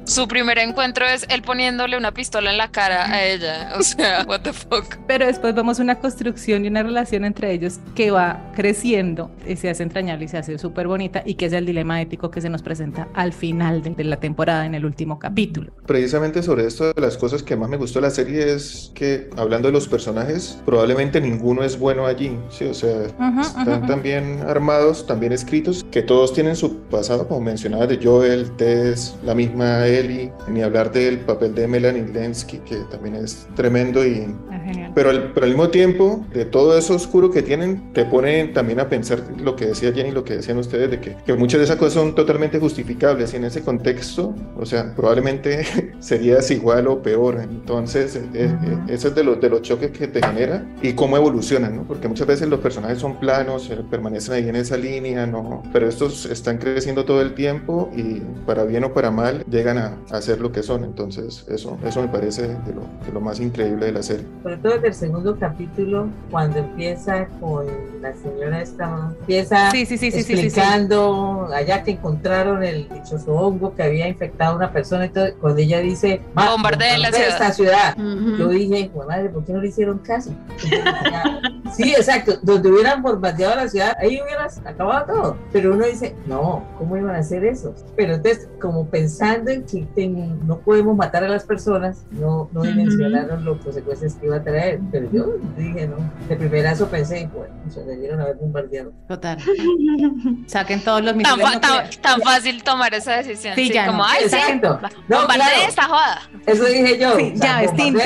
su 0.06 0.28
primer 0.28 0.60
encuentro 0.60 1.06
es 1.06 1.26
él 1.30 1.42
poniéndole 1.42 1.98
una 1.98 2.14
pistola 2.14 2.52
en 2.52 2.58
la 2.58 2.72
cara 2.72 3.10
a 3.10 3.24
ella. 3.24 3.74
O 3.78 3.84
sea, 3.84 4.26
what 4.28 4.42
the 4.42 4.54
fuck. 4.54 4.98
Pero 5.08 5.26
después 5.26 5.56
vemos 5.56 5.80
una 5.80 5.96
construcción 5.96 6.66
y 6.66 6.68
una 6.68 6.84
relación 6.84 7.26
entre 7.26 7.54
ellos 7.54 7.80
que 7.96 8.12
va 8.12 8.52
creciendo 8.56 9.32
y 9.48 9.56
se 9.56 9.70
hace 9.70 9.84
entrañable 9.84 10.26
y 10.26 10.28
se 10.28 10.38
hace 10.38 10.58
súper 10.58 10.88
bonita 10.88 11.24
y 11.26 11.36
que 11.36 11.46
es 11.46 11.54
el 11.54 11.66
dilema 11.66 12.02
ético 12.02 12.32
que 12.32 12.42
se 12.42 12.50
nos 12.50 12.62
presenta 12.62 13.08
al 13.14 13.34
final 13.34 13.82
de, 13.82 14.04
la 14.04 14.18
temporada 14.18 14.66
en 14.66 14.76
el 14.76 14.86
último 14.86 15.20
capítulo. 15.20 15.72
Precisamente 15.86 16.44
sobre 16.44 16.66
esto 16.66 16.92
de 16.94 17.02
las 17.02 17.18
cosas 17.18 17.42
que 17.42 17.56
más 17.56 17.70
me 17.70 17.78
gustó 17.78 18.00
de 18.00 18.08
la 18.08 18.12
serie 18.12 18.54
es 18.54 18.92
que 18.94 19.30
hablando 19.38 19.70
de 19.70 19.72
los 19.72 19.88
personajes, 19.88 20.62
probablemente 20.66 21.22
ninguno 21.22 21.64
es 21.64 21.80
bueno 21.80 22.06
allí. 22.06 22.38
Sí, 22.50 22.66
o 22.66 22.74
sea, 22.74 23.06
están 23.06 23.88
también 23.88 24.42
armados, 24.48 25.08
también 25.08 25.32
escritos, 25.32 25.86
que 25.92 26.02
todos 26.02 26.34
tienen 26.34 26.56
su 26.56 26.82
pasado, 26.84 27.28
como 27.28 27.42
mencionaba 27.42 27.88
de 27.88 28.00
Joel, 28.04 28.52
Tess, 28.58 29.16
la 29.24 29.34
misma 29.34 29.88
Ellie, 30.00 30.32
ni 30.48 30.62
hablar 30.62 30.92
del 30.92 31.20
papel 31.20 31.56
de 31.56 31.68
Melanie 31.68 32.08
Lensky, 32.08 32.60
que 32.60 32.78
también 32.92 33.16
es 33.16 33.48
tremendo 33.56 34.06
y... 34.06 34.28
Ah, 34.52 34.92
pero, 34.96 35.10
pero 35.34 35.46
al 35.46 35.52
mismo 35.52 35.70
tiempo, 35.70 36.26
de 36.34 36.46
todo 36.46 36.78
eso 36.78 36.96
oscuro 36.96 37.32
que 37.32 37.42
tienen, 37.42 37.94
te 37.94 38.06
ponen 38.06 38.54
también 38.54 38.80
a 38.80 38.90
pensar 38.90 39.24
lo 39.40 39.56
que 39.56 39.66
decía 39.66 39.92
Jenny, 39.92 40.12
lo 40.12 40.24
que 40.24 40.36
decían 40.36 40.58
ustedes, 40.58 40.92
de 40.92 41.00
que, 41.00 41.16
que 41.26 41.34
muchas 41.34 41.60
de 41.60 41.66
esas 41.66 41.78
cosas 41.78 41.94
son 41.94 42.16
totalmente 42.16 42.60
justificables 42.60 43.34
y 43.34 43.38
en 43.38 43.46
ese 43.46 43.62
contexto, 43.62 44.36
o 44.58 44.66
sea, 44.66 44.94
probablemente 44.96 45.66
serías 46.00 46.50
igual 46.52 46.88
o 46.88 47.02
peor. 47.02 47.40
Entonces, 47.42 48.16
eh, 48.16 48.24
eh, 48.34 48.78
eso 48.88 49.08
es 49.10 49.16
de, 49.16 49.24
los 49.24 49.42
de 49.42 49.50
los 49.50 49.62
choques 49.62 49.92
que 49.92 50.08
te 50.08 50.22
genera 50.26 50.66
y 50.82 50.94
cómo 50.94 51.18
evolucionan, 51.18 51.76
¿no? 51.76 51.84
Porque 51.84 52.08
muchas 52.08 52.28
veces 52.28 52.48
los 52.48 52.60
personajes 52.60 53.00
son 53.00 53.20
planos, 53.20 53.70
eh, 53.70 53.78
permanecen 53.90 54.36
ahí 54.36 54.50
en 54.50 54.56
esa 54.56 54.78
línea, 54.78 55.26
¿no? 55.26 55.64
Pero 55.72 55.88
estos 55.88 56.26
están 56.26 56.58
creciendo 56.58 57.06
todo 57.06 57.22
el 57.22 57.34
tiempo 57.34 57.92
y 57.96 58.22
para 58.46 58.64
bien 58.64 58.84
o 58.84 58.94
para 58.94 59.12
mal 59.12 59.44
llegan 59.50 59.78
a, 59.78 59.83
a 60.12 60.22
ser 60.22 60.40
lo 60.42 60.52
que 60.52 60.64
son. 60.64 60.84
Entonces, 60.84 61.46
eso, 61.48 61.78
eso 61.84 62.02
me 62.02 62.08
parece 62.08 62.44
de 62.48 62.74
lo, 62.74 62.82
de 63.06 63.12
lo 63.14 63.22
más 63.22 63.40
increíble 63.40 63.88
de 63.88 63.92
la 63.92 64.04
serie. 64.04 64.26
Sobre 64.42 64.58
todo 64.58 64.76
en 64.76 64.86
el 64.86 64.94
segundo 64.94 65.38
capítulo, 65.38 66.08
cuando 66.32 66.60
empieza 66.60 67.28
con 67.40 67.66
la 68.02 68.14
señora 68.16 68.62
esta, 68.62 69.14
empieza 69.20 69.72
Sí, 69.72 69.86
sí, 69.86 69.98
sí, 69.98 70.12
sí, 70.12 70.24
sí, 70.24 70.24
sí, 70.24 70.36
sí. 70.38 70.46
explicando 70.46 71.48
allá 71.54 71.84
que 71.84 71.92
encontraron 71.92 72.64
el 72.64 72.88
dichoso 72.90 73.34
hongo 73.34 73.74
que 73.76 73.84
había 73.84 74.08
infectado 74.08 74.54
a 74.54 74.56
una 74.58 74.72
persona. 74.72 75.06
Entonces, 75.06 75.36
cuando 75.40 75.60
ella 75.62 75.80
dice, 75.80 76.22
"Ma, 76.34 76.52
Bombardeen 76.52 77.02
la 77.02 77.10
bombardeen 77.10 77.30
esta 77.32 77.52
ciudad, 77.52 77.98
Ujú. 77.98 78.36
yo 78.38 78.50
dije, 78.50 78.90
"Jue 78.94 79.06
madre, 79.06 79.30
¿por 79.30 79.46
qué 79.46 79.54
no 79.54 79.62
le 79.62 79.68
hicieron 79.70 80.00
caso? 80.00 80.32
sí, 81.76 81.92
exacto, 81.94 82.34
donde 82.42 82.72
hubieran 82.72 83.02
bombardeado 83.02 83.56
la 83.56 83.68
ciudad, 83.68 83.96
ahí 84.00 84.20
hubieras 84.22 84.60
acabado 84.66 85.06
todo. 85.14 85.38
Pero 85.52 85.74
uno 85.74 85.86
dice, 85.86 86.16
no, 86.26 86.64
¿cómo 86.78 86.98
iban 86.98 87.16
a 87.16 87.20
hacer 87.20 87.46
eso? 87.46 87.74
Pero 87.96 88.16
entonces, 88.16 88.48
como 88.60 88.88
pensando 88.90 89.52
en 89.52 89.66
que 89.74 89.86
ten- 89.96 90.46
no 90.48 90.60
podemos 90.60 90.96
matar 90.96 91.24
a 91.24 91.28
las 91.28 91.44
personas, 91.44 92.06
no, 92.12 92.50
no 92.54 92.62
dimensionaron 92.62 93.44
los 93.44 93.58
consecuencias 93.62 94.16
que 94.16 94.28
iba 94.28 94.38
a 94.38 94.44
traer. 94.44 94.80
Pero 94.92 95.10
yo 95.12 95.26
dije, 95.58 95.88
no, 95.88 95.98
de 96.30 96.36
primerazo 96.36 96.88
pensé, 96.88 97.30
bueno, 97.34 97.54
se 97.70 97.84
debieron 97.84 98.20
haber 98.22 98.36
bombardeado. 98.36 98.92
Total. 99.08 99.38
Saquen 100.48 100.82
todos 100.84 101.02
los 101.04 101.12
Tan, 101.12 101.18
misiles 101.18 101.42
fa- 101.46 101.60
tan- 101.60 101.70
nucleares. 101.72 102.02
tan 102.02 102.22
fácil 102.22 102.64
tomar 102.64 102.94
esa 102.94 103.14
decisión. 103.18 103.56
Sí, 103.56 103.68
Sí, 103.68 103.74
ya 103.74 103.86
como, 103.88 104.00
no. 104.00 104.06
ay, 104.06 104.20
sí, 104.30 104.36
Exacto. 104.36 104.80
No, 105.08 105.18
bombardee 105.20 105.46
claro. 105.48 105.70
esta 105.70 105.84
joda. 105.84 106.22
Eso 106.46 106.66
dije 106.66 107.00
yo. 107.00 107.16
Sí, 107.18 107.34
ya 107.36 107.64
esa 107.64 107.74
misiles, 107.74 108.04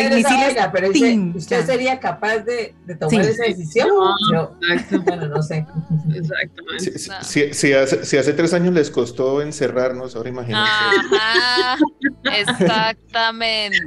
vaina, 0.55 0.71
pero 0.71 0.89
dice, 0.89 1.05
tin, 1.09 1.33
¿usted 1.35 1.59
ya. 1.59 1.65
sería 1.65 1.99
capaz 1.99 2.39
de, 2.39 2.75
de 2.85 2.95
tomar 2.95 3.23
Sí. 3.25 3.31
esa 3.31 3.43
decisión? 3.43 3.87
Yo, 4.31 4.51
Exacto, 4.71 5.01
bueno, 5.05 5.27
no 5.27 5.41
sé. 5.41 5.65
exactamente. 6.13 6.79
Si, 6.79 6.99
si- 6.99 7.09
No. 7.09 7.15
si- 7.23 7.53
si 7.53 7.73
hace, 7.73 8.05
si 8.05 8.17
hace 8.17 8.33
tres 8.33 8.53
años 8.53 8.73
les 8.73 8.89
costó 8.91 9.41
encerrarnos, 9.41 10.15
ahora 10.15 10.29
imagínense. 10.29 10.61
Ajá, 10.69 11.56
exactamente. 12.23 13.77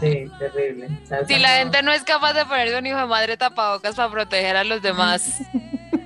Sí, 0.00 0.30
terrible. 0.38 0.88
Si 1.26 1.38
la 1.38 1.48
gente 1.50 1.82
no 1.82 1.92
es 1.92 2.02
capaz 2.02 2.34
de 2.34 2.44
ponerse 2.44 2.78
un 2.78 2.86
hijo 2.86 2.98
de 2.98 3.06
madre 3.06 3.36
tapabocas 3.36 3.96
para 3.96 4.10
proteger 4.10 4.56
a 4.56 4.64
los 4.64 4.82
demás, 4.82 5.40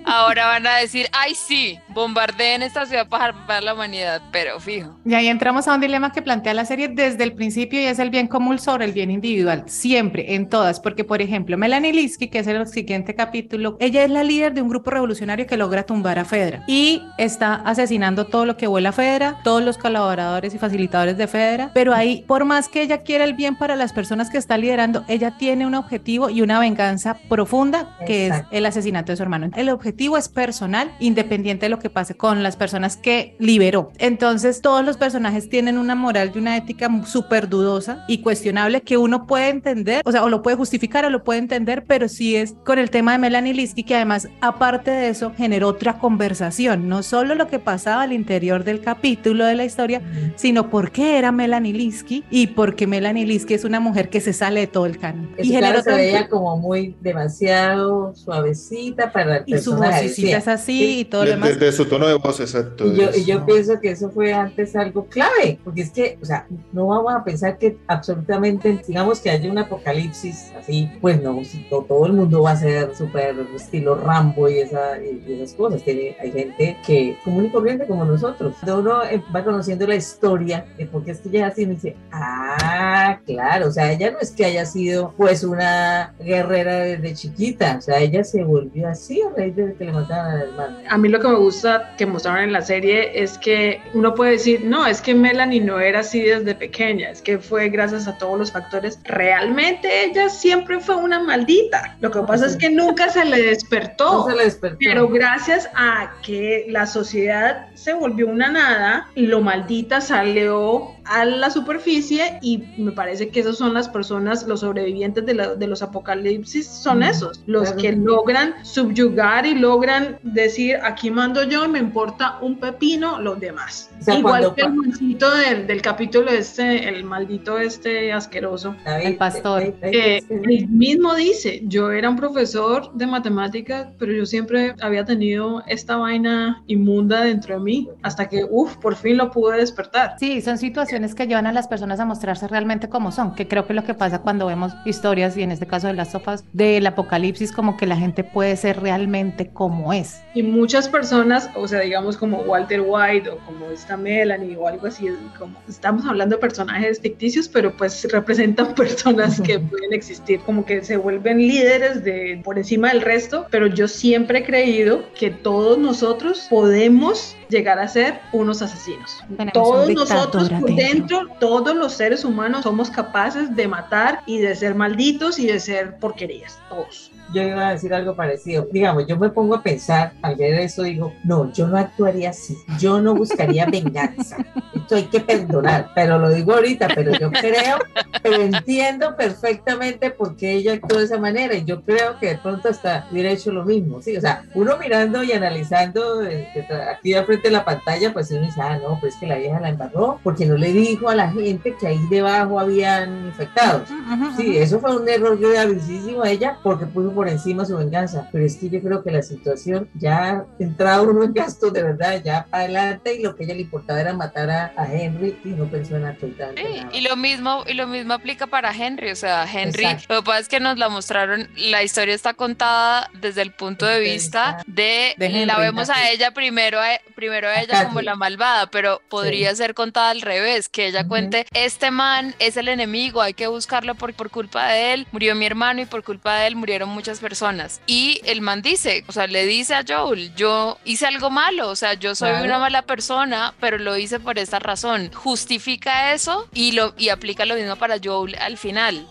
ahora 0.05 0.47
van 0.47 0.67
a 0.67 0.77
decir, 0.77 1.09
ay 1.13 1.35
sí, 1.35 1.79
bombardeen 1.95 2.63
esta 2.63 2.87
ciudad 2.87 3.09
para 3.09 3.33
salvar 3.33 3.63
la 3.63 3.75
humanidad, 3.75 4.23
pero 4.31 4.59
fijo. 4.61 4.97
Y 5.05 5.15
ahí 5.15 5.29
entramos 5.29 5.69
a 5.69 5.75
un 5.75 5.81
dilema 5.81 6.13
que 6.13 6.23
plantea 6.23 6.55
la 6.55 6.65
serie 6.65 6.89
desde 6.89 7.25
el 7.25 7.33
principio 7.33 7.81
y 7.81 7.85
es 7.85 7.99
el 7.99 8.11
bien 8.11 8.29
común 8.29 8.59
sobre 8.59 8.85
el 8.85 8.93
bien 8.93 9.11
individual, 9.11 9.65
siempre, 9.67 10.35
en 10.35 10.49
todas, 10.49 10.81
porque 10.81 11.05
por 11.05 11.23
ejemplo, 11.23 11.57
Melanie 11.57 11.93
Linsky, 11.93 12.29
que 12.29 12.41
es 12.41 12.47
el 12.47 12.67
siguiente 12.67 13.15
capítulo, 13.15 13.77
ella 13.81 14.05
es 14.05 14.11
la 14.11 14.25
líder 14.25 14.55
de 14.55 14.63
un 14.63 14.69
grupo 14.69 14.91
revolucionario 14.91 15.47
que 15.47 15.57
logra 15.57 15.85
tumbar 15.85 16.19
a 16.19 16.25
Fedra 16.25 16.65
y 16.67 17.03
está 17.19 17.55
asesinando 17.55 18.27
todo 18.27 18.47
lo 18.47 18.57
que 18.57 18.67
vuela 18.67 18.93
Fedra, 18.93 19.41
todos 19.45 19.63
los 19.63 19.79
colaboradores 19.79 20.55
y 20.55 20.59
facilitadores 20.59 21.17
de 21.17 21.27
Fedra, 21.27 21.71
pero 21.75 21.95
ahí, 21.95 22.25
por 22.27 22.45
más 22.45 22.69
que 22.69 22.83
ella 22.83 23.03
quiera 23.03 23.25
el 23.25 23.35
bien 23.35 23.57
para 23.57 23.77
las 23.77 23.93
personas 23.93 24.31
que 24.31 24.39
está 24.39 24.57
liderando, 24.57 25.05
ella 25.09 25.37
tiene 25.39 25.67
un 25.67 25.75
objetivo 25.75 26.31
y 26.31 26.43
una 26.43 26.59
venganza 26.59 27.17
profunda, 27.29 27.97
que 28.07 28.27
Exacto. 28.27 28.49
es 28.51 28.59
el 28.59 28.67
asesinato 28.67 29.13
de 29.13 29.17
su 29.17 29.23
hermano. 29.23 29.51
El 29.55 29.69
objetivo 29.69 30.17
es 30.17 30.29
personal, 30.29 30.93
independiente 31.01 31.67
de 31.67 31.71
lo 31.71 31.79
que 31.83 31.91
pase 31.91 32.15
con 32.15 32.43
las 32.43 32.57
personas 32.57 32.97
que 32.97 33.37
liberó. 33.39 33.91
Entonces, 33.99 34.61
todos 34.63 34.85
los 34.85 34.97
personajes 34.97 35.49
tienen 35.49 35.77
una 35.79 35.95
moral 35.95 36.33
y 36.35 36.39
una 36.39 36.57
ética 36.57 36.89
súper 37.07 37.49
dudosa 37.49 38.05
y 38.09 38.19
cuestionable 38.23 38.81
que 38.83 38.97
uno 38.97 39.27
puede 39.27 39.49
entender, 39.49 40.03
o 40.05 40.13
sea, 40.13 40.25
o 40.25 40.29
lo 40.29 40.43
puede 40.43 40.57
justificar 40.57 41.05
o 41.05 41.11
lo 41.11 41.25
puede 41.25 41.41
entender, 41.41 41.85
pero 41.87 42.09
sí 42.09 42.37
es 42.37 42.55
con 42.65 42.79
el 42.79 42.91
tema 42.91 43.13
de 43.13 43.19
Melanie 43.19 43.53
Linsky, 43.55 43.83
que 43.83 43.97
además, 43.97 44.29
aparte 44.41 44.91
de 44.91 45.09
eso, 45.09 45.33
generó 45.37 45.69
otra 45.69 45.99
conversación, 45.99 46.89
no 46.89 47.03
solo 47.03 47.35
lo 47.35 47.49
que 47.49 47.59
pasaba 47.59 48.03
al 48.03 48.13
interior 48.13 48.65
del 48.65 48.81
capítulo 48.81 49.45
de 49.45 49.55
la 49.57 49.65
historia, 49.65 50.01
sino 50.37 50.71
por 50.71 50.93
qué 50.93 51.19
era 51.19 51.33
Melanie 51.33 51.73
Linsky 51.73 52.25
y 52.31 52.47
por 52.49 52.77
qué 52.77 52.87
Melanie 52.87 53.27
Linsky 53.27 53.55
es 53.55 53.65
una 53.65 53.81
mujer 53.81 54.09
que 54.09 54.21
se 54.21 54.33
sale 54.33 54.61
de 54.61 54.67
todo 54.69 54.87
el 54.87 54.99
canon. 54.99 55.31
Y 55.39 55.49
Y 55.49 55.53
generó 55.53 55.83
se 55.83 55.93
veía 55.93 56.29
como 56.29 56.57
muy 56.57 56.95
demasiado 57.01 58.15
suavecita 58.15 59.13
para 59.13 59.39
el 59.39 59.43
y 59.47 59.59
su 59.59 59.71
personaje. 59.73 60.03
vocecita 60.03 60.23
decía. 60.27 60.39
es 60.39 60.49
así 60.49 60.73
Sí. 60.79 60.99
y 61.01 61.05
todo 61.05 61.23
lo 61.25 61.31
De, 61.31 61.35
demás. 61.37 61.59
de- 61.59 61.67
de 61.67 61.72
su 61.73 61.87
tono 61.87 62.07
de 62.07 62.15
voz, 62.15 62.41
exacto. 62.41 62.87
Y 62.87 62.97
yo, 62.97 63.09
es- 63.11 63.19
y 63.19 63.25
yo 63.25 63.45
pienso 63.45 63.81
que 63.81 63.91
eso 63.91 64.11
fue 64.11 64.33
antes 64.33 64.75
algo 64.77 65.07
clave, 65.07 65.59
porque 65.65 65.83
es 65.83 65.91
que, 65.91 66.19
o 66.23 66.25
sea, 66.25 66.47
no 66.73 66.87
vamos 66.87 67.15
a 67.15 67.25
pensar 67.25 67.59
que 67.59 67.77
absolutamente, 67.87 68.81
digamos 68.87 69.21
que 69.21 69.31
haya 69.31 69.51
un 69.51 69.59
apocalipsis 69.59 70.53
así, 70.59 70.91
pues 71.01 71.23
no, 71.23 71.41
todo 71.89 72.07
el 72.07 72.13
mundo 72.13 72.43
va 72.43 72.53
a 72.53 72.57
ser 72.57 72.95
súper 72.97 73.35
estilo 73.55 73.95
Rambo 73.95 74.49
y, 74.49 74.59
esa, 74.59 74.99
y, 75.03 75.23
esas 75.33 75.55
cosas. 75.55 75.83
Tiene, 75.83 76.17
hay 76.21 76.31
gente 76.33 76.77
que 76.87 77.17
común 77.25 77.47
y 77.47 77.51
corriente 77.51 77.87
como 77.87 78.05
nosotros. 78.05 78.55
Cuando 78.61 78.81
uno 78.81 79.05
eh, 79.05 79.23
va 79.35 79.45
conociendo 79.45 79.87
la 79.87 79.95
historia 79.97 80.65
de 80.77 80.87
por 80.87 81.05
qué 81.05 81.13
es 81.13 81.21
que 81.21 81.29
ella 81.29 81.47
es 81.47 81.53
así, 81.53 81.65
uno 81.65 81.75
dice, 81.75 81.97
ah, 82.13 83.19
claro, 83.25 83.69
o 83.69 83.71
sea, 83.71 83.93
ella 83.93 84.11
no 84.11 84.19
es 84.21 84.31
que 84.31 84.45
haya 84.45 84.65
sido 84.67 85.13
pues 85.17 85.43
una 85.45 86.15
guerrera 86.21 86.77
desde 86.81 87.15
chiquita, 87.15 87.77
o 87.79 87.81
sea, 87.81 87.99
ella 87.99 88.25
se 88.25 88.43
volvió 88.45 88.89
así 88.89 89.21
a 89.23 89.31
raíz 89.37 89.57
de 89.57 89.75
que 89.75 89.85
le 89.85 89.93
mataron 89.93 90.33
al 90.33 90.41
hermano. 90.49 90.77
A 90.89 90.99
mí 90.99 91.09
lo 91.09 91.21
que 91.21 91.29
me 91.29 91.37
gusta 91.39 91.62
que 91.97 92.07
mostraron 92.07 92.45
en 92.45 92.53
la 92.53 92.63
serie 92.63 93.23
es 93.23 93.39
que 93.39 93.81
uno 93.95 94.15
puede 94.15 94.33
decir, 94.33 94.65
no, 94.65 94.87
es 94.87 95.01
que 95.01 95.15
Melanie 95.15 95.61
no 95.61 95.81
era 95.81 96.01
así 96.01 96.21
desde 96.21 96.55
pequeña, 96.55 97.11
es 97.11 97.23
que 97.23 97.39
fue 97.39 97.69
gracias 97.69 98.09
a 98.09 98.19
todos 98.19 98.39
los 98.39 98.53
factores. 98.53 98.99
Realmente 99.05 100.05
ella 100.05 100.29
siempre 100.29 100.81
fue 100.81 100.97
una 100.97 101.21
maldita. 101.21 101.97
Lo 102.01 102.11
que 102.11 102.21
pasa 102.21 102.47
es 102.47 102.57
que 102.57 102.71
nunca 102.71 103.09
se 103.09 103.25
le 103.25 103.43
despertó. 103.43 104.13
No 104.13 104.31
se 104.31 104.37
le 104.37 104.45
despertó. 104.45 104.79
Pero 104.81 105.09
gracias 105.09 105.69
a 105.75 106.13
que 106.23 106.67
la 106.69 106.87
sociedad 106.87 107.67
se 107.75 107.93
volvió 107.93 108.29
una 108.29 108.51
nada, 108.51 109.09
lo 109.15 109.41
maldita 109.41 110.01
salió 110.01 110.95
a 111.05 111.25
la 111.25 111.51
superficie 111.51 112.39
y 112.43 112.63
me 112.79 112.93
parece 112.93 113.29
que 113.29 113.41
esas 113.41 113.57
son 113.57 113.75
las 113.75 113.89
personas, 113.89 114.47
los 114.47 114.61
sobrevivientes 114.61 115.25
de, 115.27 115.35
la- 115.35 115.55
de 115.55 115.67
los 115.67 115.83
apocalipsis, 115.83 116.67
son 116.67 116.99
Mm, 117.01 117.03
esos, 117.05 117.43
los 117.47 117.65
claro. 117.73 117.77
que 117.83 117.93
logran 117.93 118.55
subyugar 118.65 119.47
y 119.47 119.55
logran 119.55 120.19
decir, 120.23 120.77
aquí 120.83 121.11
mando 121.11 121.43
yo 121.45 121.65
y 121.65 121.69
me 121.69 121.79
importa 121.79 122.39
un 122.41 122.59
pepino 122.59 123.21
los 123.21 123.41
demás. 123.41 123.91
O 124.01 124.05
sea, 124.05 124.15
Igual 124.19 124.41
cuando- 124.43 124.55
que 124.55 124.63
el 124.63 124.73
maldito 124.75 125.31
del, 125.37 125.67
del 125.67 125.83
capítulo 125.83 126.31
este, 126.31 126.89
el 126.89 127.05
maldito 127.05 127.59
este 127.59 128.13
asqueroso. 128.13 128.75
David, 128.85 129.07
El 129.07 129.17
pastor. 129.17 129.63
eh, 129.63 129.75
eh, 129.83 130.23
él 130.31 130.69
mismo 130.69 131.15
dice, 131.15 131.63
yo 131.65 131.91
era 131.91 132.09
un 132.11 132.17
profesor 132.17 132.93
de 132.95 133.07
matemáticas, 133.07 133.89
pero 133.99 134.13
yo 134.13 134.27
siempre 134.27 134.75
había 134.81 135.05
tenido 135.05 135.63
esta 135.67 135.97
vaina 135.97 136.63
inmunda 136.67 137.23
dentro 137.23 137.55
de 137.59 137.61
mí, 137.65 137.89
hasta 138.03 138.29
que, 138.29 138.47
uff, 138.49 138.77
por 138.77 138.95
fin 138.97 139.17
lo 139.17 139.31
pude 139.31 139.57
despertar. 139.59 140.17
Sí, 140.19 140.41
son 140.43 140.59
situaciones 140.59 140.92
que 140.93 141.27
llevan 141.27 141.47
a 141.47 141.53
las 141.53 141.69
personas 141.69 142.01
a 142.01 142.05
mostrarse 142.05 142.47
realmente 142.49 142.91
como 142.91 143.13
son, 143.13 143.35
que 143.35 143.49
creo 143.49 143.67
que 143.67 143.73
es 143.73 143.77
lo 143.77 143.85
que 143.85 143.95
pasa 143.95 144.21
cuando 144.21 144.47
vemos 144.47 144.73
historias, 144.85 145.37
y 145.39 145.43
en 145.43 145.51
este 145.51 145.67
caso 145.67 145.87
de 145.87 145.95
las 145.95 146.13
sofas, 146.13 146.45
del 146.53 146.87
apocalipsis, 146.87 147.51
como 147.51 147.79
que 147.79 147.87
la 147.87 147.97
gente 147.97 148.25
puede 148.25 148.57
ser 148.57 148.81
realmente 148.81 149.49
como 149.49 149.95
es. 149.95 150.21
Y 150.35 150.43
muchas 150.43 150.91
personas, 150.91 151.49
o 151.55 151.67
sea, 151.67 151.81
digamos 151.81 152.19
como 152.19 152.43
Walter 152.43 152.83
White 152.87 153.31
o 153.31 153.39
como 153.39 153.71
esta 153.71 153.97
Melanie 153.97 154.55
o 154.57 154.69
algo 154.69 154.87
así, 154.87 155.09
como 155.39 155.57
estamos 155.67 156.05
hablando 156.05 156.37
de 156.37 156.41
personajes 156.41 157.01
ficticios, 157.01 157.49
pero 157.49 157.75
pues 157.75 158.07
representan 158.13 158.75
personas 158.75 159.41
que 159.41 159.59
pueden 159.59 159.95
existir, 159.95 160.41
como 160.41 160.67
que 160.67 160.85
se 160.85 160.99
vuelven 160.99 161.39
líderes 161.39 162.05
de 162.05 162.43
por 162.45 162.59
encima 162.59 162.89
del 162.89 163.01
resto, 163.01 163.47
pero 163.51 163.67
yo 163.67 163.89
siempre 163.89 164.41
he 164.41 164.45
creído 164.45 165.05
que 165.15 165.31
todos 165.31 165.79
nosotros 165.79 166.47
podemos 166.51 167.35
llegar 167.49 167.79
a 167.79 167.87
ser 167.87 168.21
unos 168.33 168.63
asesinos. 168.63 169.23
Tenemos 169.37 169.53
todos 169.53 169.89
un 169.89 169.95
nosotros. 169.95 170.51
Dentro 170.83 171.29
todos 171.39 171.77
los 171.77 171.93
seres 171.93 172.25
humanos 172.25 172.65
somos 172.65 172.91
capaces 172.91 173.55
de 173.55 173.69
matar 173.69 174.23
y 174.27 174.39
de 174.39 174.55
ser 174.57 174.75
malditos 174.75 175.39
y 175.39 175.47
de 175.47 175.61
ser 175.61 175.97
porquerías, 175.99 176.59
todos 176.69 177.12
yo 177.33 177.43
iba 177.43 177.69
a 177.69 177.73
decir 177.73 177.93
algo 177.95 178.15
parecido. 178.15 178.69
Digamos, 178.71 179.07
yo 179.07 179.17
me 179.17 179.31
pongo 179.31 179.57
a 179.57 179.63
pensar, 179.63 180.13
al 180.23 180.37
ver 180.37 180.55
eso 180.55 180.83
digo, 180.83 181.13
no, 181.25 181.53
yo 181.53 181.67
no 181.67 181.79
actuaría 181.79 182.31
así, 182.31 182.57
yo 182.79 183.01
no 183.01 183.15
buscaría 183.15 183.67
venganza. 183.67 184.37
Esto 184.75 184.97
hay 184.97 185.05
que 185.05 185.21
perdonar, 185.21 185.91
pero 185.95 186.19
lo 186.19 186.31
digo 186.31 186.55
ahorita, 186.55 186.89
pero 186.95 187.13
yo 187.13 187.31
creo, 187.31 187.79
pero 188.23 188.43
entiendo 188.43 189.17
perfectamente 189.17 190.11
por 190.11 190.37
qué 190.37 190.53
ella 190.53 190.75
actuó 190.75 190.99
de 190.99 191.05
esa 191.05 191.19
manera 191.19 191.55
y 191.55 191.65
yo 191.65 191.83
creo 191.83 192.19
que 192.19 192.29
de 192.29 192.39
pronto 192.39 192.69
hasta 192.69 193.07
hubiera 193.11 193.31
hecho 193.31 193.53
lo 193.53 193.65
mismo, 193.65 194.03
sí, 194.03 194.17
o 194.17 194.21
sea, 194.21 194.45
uno 194.55 194.77
mirando 194.79 195.23
y 195.23 195.33
analizando 195.33 196.23
eh, 196.25 196.49
aquí 196.91 197.13
de 197.13 197.25
frente 197.25 197.49
de 197.49 197.53
la 197.53 197.65
pantalla, 197.65 198.13
pues 198.13 198.31
uno 198.31 198.43
dice, 198.43 198.61
ah, 198.61 198.79
no, 198.83 198.99
pues 199.01 199.15
es 199.15 199.21
que 199.21 199.27
la 199.27 199.37
vieja 199.37 199.61
la 199.61 199.69
embarró 199.69 200.19
porque 200.23 200.47
no 200.47 200.57
le 200.57 200.73
dijo 200.73 201.09
a 201.09 201.15
la 201.15 201.31
gente 201.31 201.75
que 201.79 201.87
ahí 201.87 202.01
debajo 202.11 202.59
habían 202.59 203.27
infectados. 203.27 203.89
Sí, 204.37 204.57
eso 204.57 204.81
fue 204.81 204.97
un 204.97 205.09
error 205.09 205.39
gravísimo 205.39 206.23
a 206.23 206.31
ella 206.31 206.59
porque 206.63 206.87
puso 206.87 207.12
por 207.15 207.29
encima 207.29 207.65
su 207.65 207.77
venganza, 207.77 208.29
pero 208.33 208.45
es 208.45 208.57
que 208.57 208.69
yo 208.69 208.81
creo 208.81 209.03
que 209.03 209.11
la 209.11 209.23
situación 209.23 209.89
ya 209.95 210.45
entrado 210.59 211.11
uno 211.11 211.25
en 211.25 211.33
gasto 211.33 211.71
de 211.71 211.83
verdad, 211.83 212.23
ya 212.25 212.47
para 212.51 212.65
adelante 212.65 213.15
y 213.15 213.23
lo 213.23 213.35
que 213.35 213.45
a 213.45 213.47
ella 213.47 213.55
le 213.55 213.63
importaba 213.63 214.01
era 214.01 214.13
matar 214.13 214.51
a, 214.51 214.73
a 214.77 214.93
Henry 214.93 215.39
y 215.45 215.51
no 215.51 215.67
pensó 215.67 215.97
en 215.97 216.07
absolutamente 216.07 216.63
sí, 216.63 216.87
Y 216.93 217.01
lo 217.03 217.17
mismo, 217.17 217.65
y 217.67 217.75
lo 217.75 217.87
mismo 217.87 218.15
aplica 218.15 218.47
para 218.47 218.75
Henry, 218.75 219.11
o 219.11 219.17
sea, 219.17 219.47
Henry, 219.51 219.85
lo 220.09 220.21
que 220.21 220.27
pasa 220.27 220.39
es 220.41 220.49
que 220.49 220.61
nos 220.61 220.79
la 220.79 220.89
mostraron, 220.89 221.49
la 221.57 221.83
historia 221.83 222.15
está 222.15 222.35
contada 222.35 223.11
desde 223.21 223.43
el 223.43 223.53
punto 223.53 223.87
de 223.87 224.01
vista 224.01 224.63
de, 224.67 225.15
la 225.19 225.59
vemos 225.59 225.91
a 225.91 226.11
ella 226.11 226.33
primero, 226.33 226.81
a, 226.81 226.87
primero 227.15 227.49
a 227.49 227.61
ella 227.61 227.87
como 227.87 228.01
la 228.01 228.15
malvada, 228.15 228.71
pero 228.71 229.01
podría 229.09 229.55
ser 229.55 229.75
contada 229.75 230.11
al 230.11 230.23
revés, 230.23 230.69
que 230.69 230.87
ella 230.87 231.07
cuente, 231.07 231.47
este 231.53 231.91
man 231.91 232.35
es 232.39 232.57
el 232.57 232.69
enemigo, 232.69 233.21
hay 233.21 233.35
que 233.35 233.47
buscarlo 233.47 233.95
por, 233.95 234.15
por 234.15 234.31
culpa 234.31 234.69
de 234.69 234.95
él, 234.95 235.07
murió 235.13 235.35
mi 235.35 235.47
hermano 235.47 235.81
y 235.81 235.87
por 235.87 236.03
culpa 236.03 236.37
de 236.39 236.47
él 236.49 236.57
murieron 236.57 236.89
muchas 237.03 237.19
personas. 237.19 237.81
Y 237.89 238.21
el 238.27 238.43
man 238.43 238.63
dice, 238.63 239.05
o 239.09 239.13
sea, 239.13 239.27
le 239.27 239.45
dice 239.45 239.75
a 239.75 239.85
Joel, 239.87 240.33
yo 240.37 240.79
hice 240.85 241.05
algo 241.07 241.31
malo, 241.31 241.69
o 241.69 241.75
sea, 241.75 241.95
yo 241.95 242.15
soy 242.15 242.31
una 242.45 242.61
mala 242.61 242.83
persona, 242.83 243.55
pero 243.59 243.77
lo 243.77 243.97
hice 243.99 244.21
por 244.21 244.39
esta 244.39 244.61
razón. 244.61 245.11
Justifica 245.13 246.15
eso 246.15 246.49
y, 246.55 246.73
lo, 246.73 246.95
y 246.97 247.09
aplica 247.09 247.45
lo 247.45 247.57
mismo 247.57 247.75
para 247.75 247.97
Joel 248.03 248.37
al 248.37 248.57
final. 248.57 249.05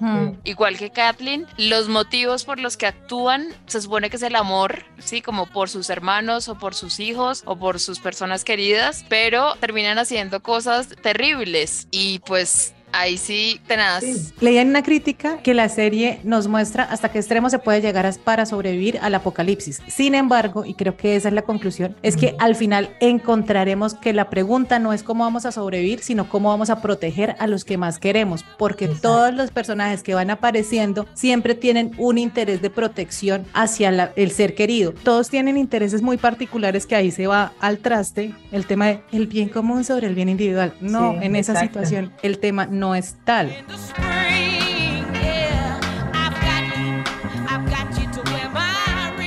Igual 0.45 0.77
que 0.77 0.89
Kathleen, 0.91 1.47
los 1.57 1.89
motivos 1.89 2.45
por 2.45 2.61
los 2.61 2.77
que 2.77 2.87
actúan 2.87 3.49
se 3.65 3.81
supone 3.81 4.09
que 4.09 4.15
es 4.15 4.23
el 4.23 4.37
amor, 4.37 4.85
¿sí? 4.99 5.21
Como 5.21 5.47
por 5.47 5.67
sus 5.67 5.89
hermanos 5.89 6.47
o 6.47 6.57
por 6.57 6.75
sus 6.75 7.01
hijos 7.01 7.43
o 7.45 7.57
por 7.57 7.81
sus 7.81 7.99
personas 7.99 8.45
queridas, 8.45 9.03
pero 9.09 9.55
terminan 9.55 9.99
haciendo 9.99 10.41
cosas 10.41 10.87
terribles 11.01 11.89
y 11.91 12.19
pues 12.19 12.73
Ahí 12.93 13.17
sí, 13.17 13.59
tenaz. 13.67 14.03
Leía 14.39 14.61
en 14.61 14.69
una 14.69 14.83
crítica 14.83 15.37
que 15.37 15.53
la 15.53 15.69
serie 15.69 16.19
nos 16.23 16.47
muestra 16.47 16.83
hasta 16.83 17.09
qué 17.09 17.19
extremo 17.19 17.49
se 17.49 17.59
puede 17.59 17.81
llegar 17.81 18.01
para 18.23 18.45
sobrevivir 18.45 18.97
al 19.01 19.13
apocalipsis. 19.13 19.79
Sin 19.87 20.15
embargo, 20.15 20.65
y 20.65 20.73
creo 20.73 20.97
que 20.97 21.15
esa 21.15 21.27
es 21.27 21.33
la 21.33 21.43
conclusión, 21.43 21.95
es 22.01 22.17
que 22.17 22.35
al 22.39 22.55
final 22.55 22.95
encontraremos 22.99 23.93
que 23.93 24.11
la 24.11 24.29
pregunta 24.29 24.79
no 24.79 24.91
es 24.91 25.03
cómo 25.03 25.23
vamos 25.23 25.45
a 25.45 25.51
sobrevivir, 25.51 25.99
sino 26.01 26.27
cómo 26.27 26.49
vamos 26.49 26.71
a 26.71 26.81
proteger 26.81 27.35
a 27.37 27.45
los 27.45 27.63
que 27.63 27.77
más 27.77 27.99
queremos, 27.99 28.43
porque 28.57 28.87
todos 28.87 29.33
los 29.33 29.51
personajes 29.51 30.01
que 30.01 30.15
van 30.15 30.31
apareciendo 30.31 31.05
siempre 31.13 31.53
tienen 31.53 31.91
un 31.97 32.17
interés 32.17 32.61
de 32.61 32.71
protección 32.71 33.45
hacia 33.53 34.11
el 34.15 34.31
ser 34.31 34.55
querido. 34.55 34.93
Todos 35.03 35.29
tienen 35.29 35.57
intereses 35.57 36.01
muy 36.01 36.17
particulares 36.17 36.87
que 36.87 36.95
ahí 36.95 37.11
se 37.11 37.27
va 37.27 37.53
al 37.59 37.77
traste 37.77 38.33
el 38.51 38.65
tema 38.65 38.87
de 38.87 39.01
el 39.11 39.27
bien 39.27 39.49
común 39.49 39.83
sobre 39.83 40.07
el 40.07 40.15
bien 40.15 40.29
individual. 40.29 40.73
No, 40.81 41.21
en 41.21 41.35
esa 41.35 41.59
situación 41.59 42.11
el 42.23 42.39
tema 42.39 42.65
no 42.65 42.80
es 42.95 43.15
tal. 43.23 43.55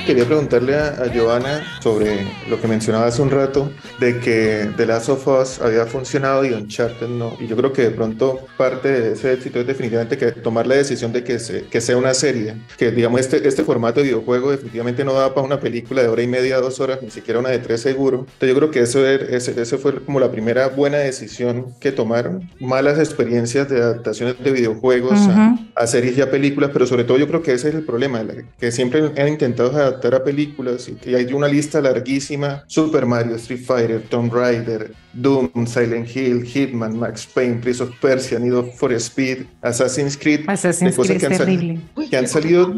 Quería 0.07 0.27
preguntarle 0.27 0.77
a, 0.77 0.89
a, 0.89 1.07
Giovanna 1.07 1.65
sobre 1.81 2.27
lo 2.51 2.61
que 2.61 2.69
mencionaba 2.69 3.07
hace 3.07 3.23
un 3.23 3.31
rato, 3.31 3.71
de 4.01 4.21
que 4.21 4.69
The 4.77 4.85
Last 4.85 5.09
of 5.09 5.27
Us 5.27 5.61
había 5.63 5.87
funcionado 5.87 6.45
y 6.45 6.53
Uncharted 6.53 7.09
no. 7.09 7.35
Y 7.41 7.47
yo 7.47 7.57
creo 7.57 7.73
que 7.73 7.83
de 7.83 7.91
pronto 7.91 8.41
parte 8.59 8.89
de 8.89 9.13
ese 9.13 9.33
éxito 9.33 9.61
es 9.61 9.67
definitivamente 9.67 10.19
que 10.19 10.33
tomar 10.33 10.67
la 10.67 10.75
decisión 10.75 11.11
de 11.13 11.25
que, 11.25 11.39
se, 11.39 11.65
que 11.65 11.81
sea 11.81 11.97
una 11.97 12.13
serie, 12.13 12.55
que 12.77 12.91
digamos 12.91 13.19
este, 13.21 13.49
este 13.49 13.65
formato 13.65 14.01
de 14.01 14.07
videojuego 14.07 14.51
definitivamente 14.51 15.05
no 15.05 15.15
da 15.15 15.33
para 15.33 15.47
una 15.47 15.59
película 15.59 16.03
de 16.03 16.09
hora 16.09 16.23
y 16.23 16.27
media, 16.27 16.59
dos 16.59 16.81
horas, 16.81 16.99
ni 17.01 17.11
siquiera 17.11 17.41
una 17.41 17.49
de 17.49 17.59
tres 17.59 17.81
seguro. 17.81 18.19
Entonces 18.19 18.49
yo 18.51 18.57
creo 18.57 18.71
que 18.71 18.81
eso, 18.81 19.07
ese, 19.07 19.59
ese 19.59 19.79
fue 19.79 20.05
como 20.05 20.21
la 20.21 20.31
primera 20.31 20.69
buena 20.69 20.99
decisión 20.99 21.75
que 21.81 21.93
tomaron. 21.93 22.51
Malas 22.61 22.99
experiencias 22.99 23.71
de 23.71 23.81
adaptaciones 23.81 24.37
de 24.43 24.51
videojuegos 24.51 25.19
a, 25.29 25.57
a, 25.75 25.87
series 25.87 26.19
y 26.19 26.21
a 26.21 26.31
películas, 26.31 26.71
pero 26.73 26.87
sobre 26.87 27.05
todo 27.05 27.17
yo 27.17 27.27
creo 27.27 27.43
que 27.43 27.55
ese 27.55 27.71
es 27.71 27.75
el 27.75 27.85
problema, 27.85 28.23
que 28.59 28.71
siempre 28.71 29.13
han 29.17 29.29
intentado 29.29 29.94
adaptar 29.95 30.15
a 30.15 30.25
películas 30.25 30.91
y 31.05 31.15
hay 31.15 31.33
una 31.33 31.49
lista 31.49 31.81
larguísima, 31.81 32.65
Super 32.67 33.07
Mario, 33.07 33.37
Street 33.37 33.65
Fighter, 33.65 34.03
Tomb 34.09 34.33
Raider, 34.33 34.93
Doom, 35.13 35.67
Silent 35.67 36.15
Hill, 36.15 36.45
Hitman, 36.45 36.99
Max 36.99 37.27
Payne, 37.27 37.61
Prince 37.61 37.83
of 37.83 37.91
Persia, 38.01 38.39
Need 38.39 38.73
for 38.77 38.93
Speed, 38.93 39.47
Assassin's 39.63 40.17
Creed, 40.17 40.49
Assassin's 40.49 40.97
Creed 40.97 41.19
que, 41.19 41.27
han, 41.27 42.09
que 42.11 42.17
han 42.17 42.29
salido 42.29 42.75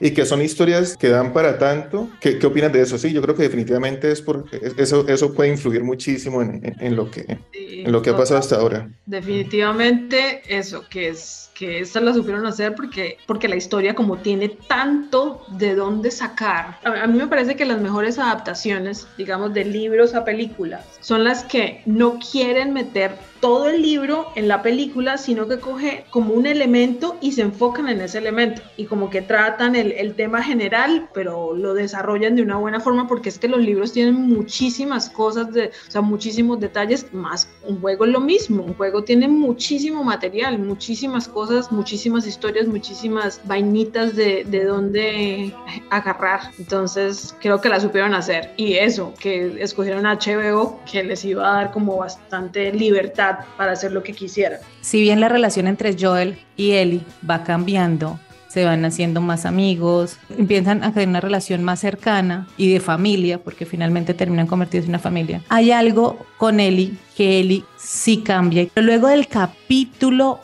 y 0.00 0.10
que 0.12 0.24
son 0.24 0.42
historias 0.42 0.96
que 0.96 1.08
dan 1.08 1.32
para 1.32 1.58
tanto. 1.58 2.08
¿Qué, 2.20 2.38
qué 2.38 2.46
opinas 2.46 2.72
de 2.72 2.82
eso? 2.82 2.98
Sí, 2.98 3.12
yo 3.12 3.20
creo 3.22 3.34
que 3.34 3.42
definitivamente 3.42 4.10
es 4.10 4.22
porque 4.22 4.60
eso, 4.78 5.06
eso 5.08 5.34
puede 5.34 5.50
influir 5.50 5.82
muchísimo 5.82 6.42
en, 6.42 6.76
en, 6.80 6.96
lo, 6.96 7.10
que, 7.10 7.38
en 7.52 7.90
lo 7.90 8.02
que 8.02 8.10
ha 8.10 8.16
pasado 8.16 8.40
hasta 8.40 8.56
ahora. 8.56 8.88
Definitivamente 9.06 10.42
eso, 10.46 10.84
que 10.88 11.08
es 11.08 11.47
que 11.58 11.80
esta 11.80 12.00
la 12.00 12.14
supieron 12.14 12.46
hacer 12.46 12.76
porque, 12.76 13.18
porque 13.26 13.48
la 13.48 13.56
historia 13.56 13.96
como 13.96 14.18
tiene 14.18 14.48
tanto 14.48 15.44
de 15.48 15.74
dónde 15.74 16.12
sacar. 16.12 16.78
A, 16.84 17.02
a, 17.02 17.06
mí 17.08 17.18
me 17.18 17.26
parece 17.26 17.56
que 17.56 17.64
las 17.64 17.80
mejores 17.80 18.18
adaptaciones, 18.18 19.08
digamos, 19.18 19.52
de 19.52 19.64
libros 19.64 20.14
a 20.14 20.24
películas, 20.24 20.86
son 21.00 21.24
las 21.24 21.42
que 21.42 21.82
no 21.84 22.20
quieren 22.20 22.72
meter 22.72 23.16
todo 23.40 23.68
el 23.68 23.82
libro 23.82 24.26
en 24.34 24.48
la 24.48 24.62
película, 24.62 25.16
sino 25.18 25.46
que 25.46 25.58
coge 25.58 26.04
como 26.10 26.34
un 26.34 26.46
elemento 26.46 27.16
y 27.20 27.32
se 27.32 27.42
enfocan 27.42 27.88
en 27.88 28.00
ese 28.00 28.18
elemento 28.18 28.62
y 28.76 28.86
como 28.86 29.10
que 29.10 29.22
tratan 29.22 29.76
el, 29.76 29.92
el, 29.92 30.14
tema 30.14 30.42
general, 30.42 31.08
pero 31.14 31.54
lo 31.54 31.74
desarrollan 31.74 32.34
de 32.34 32.42
una 32.42 32.56
buena 32.56 32.80
forma 32.80 33.06
porque 33.06 33.28
es 33.28 33.38
que 33.38 33.48
los 33.48 33.60
libros 33.60 33.92
tienen 33.92 34.14
muchísimas 34.14 35.08
cosas, 35.10 35.52
de, 35.52 35.66
o 35.66 35.90
sea, 35.90 36.00
muchísimos 36.00 36.58
detalles, 36.58 37.12
más 37.12 37.48
un 37.66 37.80
juego 37.80 38.04
es 38.04 38.10
lo 38.10 38.20
mismo, 38.20 38.64
un 38.64 38.74
juego 38.74 39.04
tiene 39.04 39.28
muchísimo 39.28 40.02
material, 40.02 40.58
muchísimas 40.58 41.28
cosas, 41.28 41.47
muchísimas 41.70 42.26
historias, 42.26 42.66
muchísimas 42.66 43.40
vainitas 43.44 44.14
de, 44.14 44.44
de 44.44 44.64
dónde 44.64 45.54
agarrar, 45.90 46.40
entonces 46.58 47.34
creo 47.40 47.60
que 47.60 47.68
la 47.68 47.80
supieron 47.80 48.14
hacer 48.14 48.52
y 48.56 48.74
eso, 48.74 49.14
que 49.18 49.62
escogieron 49.62 50.04
HBO 50.04 50.80
que 50.90 51.02
les 51.04 51.24
iba 51.24 51.48
a 51.48 51.54
dar 51.54 51.72
como 51.72 51.96
bastante 51.96 52.72
libertad 52.72 53.38
para 53.56 53.72
hacer 53.72 53.92
lo 53.92 54.02
que 54.02 54.12
quisieran. 54.12 54.60
Si 54.80 55.00
bien 55.00 55.20
la 55.20 55.28
relación 55.28 55.66
entre 55.66 55.96
Joel 55.98 56.38
y 56.56 56.72
Ellie 56.72 57.02
va 57.28 57.44
cambiando, 57.44 58.18
se 58.48 58.64
van 58.64 58.84
haciendo 58.84 59.20
más 59.20 59.44
amigos, 59.44 60.16
empiezan 60.36 60.82
a 60.82 60.92
tener 60.92 61.08
una 61.08 61.20
relación 61.20 61.62
más 61.62 61.80
cercana 61.80 62.48
y 62.56 62.72
de 62.72 62.80
familia, 62.80 63.38
porque 63.38 63.66
finalmente 63.66 64.14
terminan 64.14 64.46
convertidos 64.46 64.84
en 64.84 64.90
una 64.90 64.98
familia. 64.98 65.42
Hay 65.48 65.70
algo 65.70 66.26
con 66.38 66.58
Ellie 66.58 66.94
que 67.16 67.40
Ellie 67.40 67.64
sí 67.76 68.18
cambia. 68.18 68.66
Luego 68.74 69.08
del 69.08 69.28
capítulo 69.28 70.40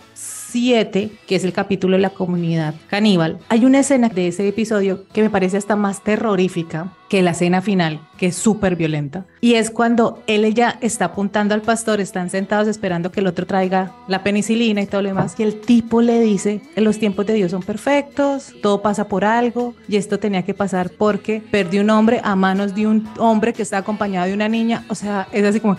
7, 0.54 1.10
que 1.26 1.34
es 1.34 1.42
el 1.42 1.52
capítulo 1.52 1.96
de 1.96 2.02
la 2.02 2.10
comunidad 2.10 2.76
caníbal, 2.86 3.40
hay 3.48 3.64
una 3.64 3.80
escena 3.80 4.08
de 4.08 4.28
ese 4.28 4.46
episodio 4.46 5.04
que 5.12 5.20
me 5.20 5.28
parece 5.28 5.56
hasta 5.56 5.74
más 5.74 6.04
terrorífica 6.04 6.92
que 7.14 7.22
la 7.22 7.30
escena 7.30 7.62
final, 7.62 8.00
que 8.18 8.26
es 8.26 8.34
súper 8.34 8.74
violenta. 8.74 9.24
Y 9.40 9.54
es 9.54 9.70
cuando 9.70 10.24
él 10.26 10.52
ya 10.52 10.78
está 10.80 11.04
apuntando 11.04 11.54
al 11.54 11.62
pastor, 11.62 12.00
están 12.00 12.28
sentados 12.28 12.66
esperando 12.66 13.12
que 13.12 13.20
el 13.20 13.28
otro 13.28 13.46
traiga 13.46 13.92
la 14.08 14.24
penicilina 14.24 14.82
y 14.82 14.86
todo 14.86 15.00
lo 15.00 15.10
demás, 15.10 15.36
y 15.38 15.44
el 15.44 15.60
tipo 15.60 16.02
le 16.02 16.20
dice, 16.20 16.60
los 16.74 16.98
tiempos 16.98 17.24
de 17.26 17.34
Dios 17.34 17.52
son 17.52 17.62
perfectos, 17.62 18.52
todo 18.60 18.82
pasa 18.82 19.06
por 19.06 19.24
algo, 19.24 19.76
y 19.86 19.94
esto 19.94 20.18
tenía 20.18 20.42
que 20.42 20.54
pasar 20.54 20.90
porque 20.90 21.40
perdió 21.52 21.82
un 21.82 21.90
hombre 21.90 22.20
a 22.24 22.34
manos 22.34 22.74
de 22.74 22.88
un 22.88 23.08
hombre 23.20 23.52
que 23.52 23.62
está 23.62 23.78
acompañado 23.78 24.26
de 24.26 24.34
una 24.34 24.48
niña, 24.48 24.84
o 24.88 24.96
sea, 24.96 25.28
es 25.30 25.44
así 25.44 25.60
como, 25.60 25.76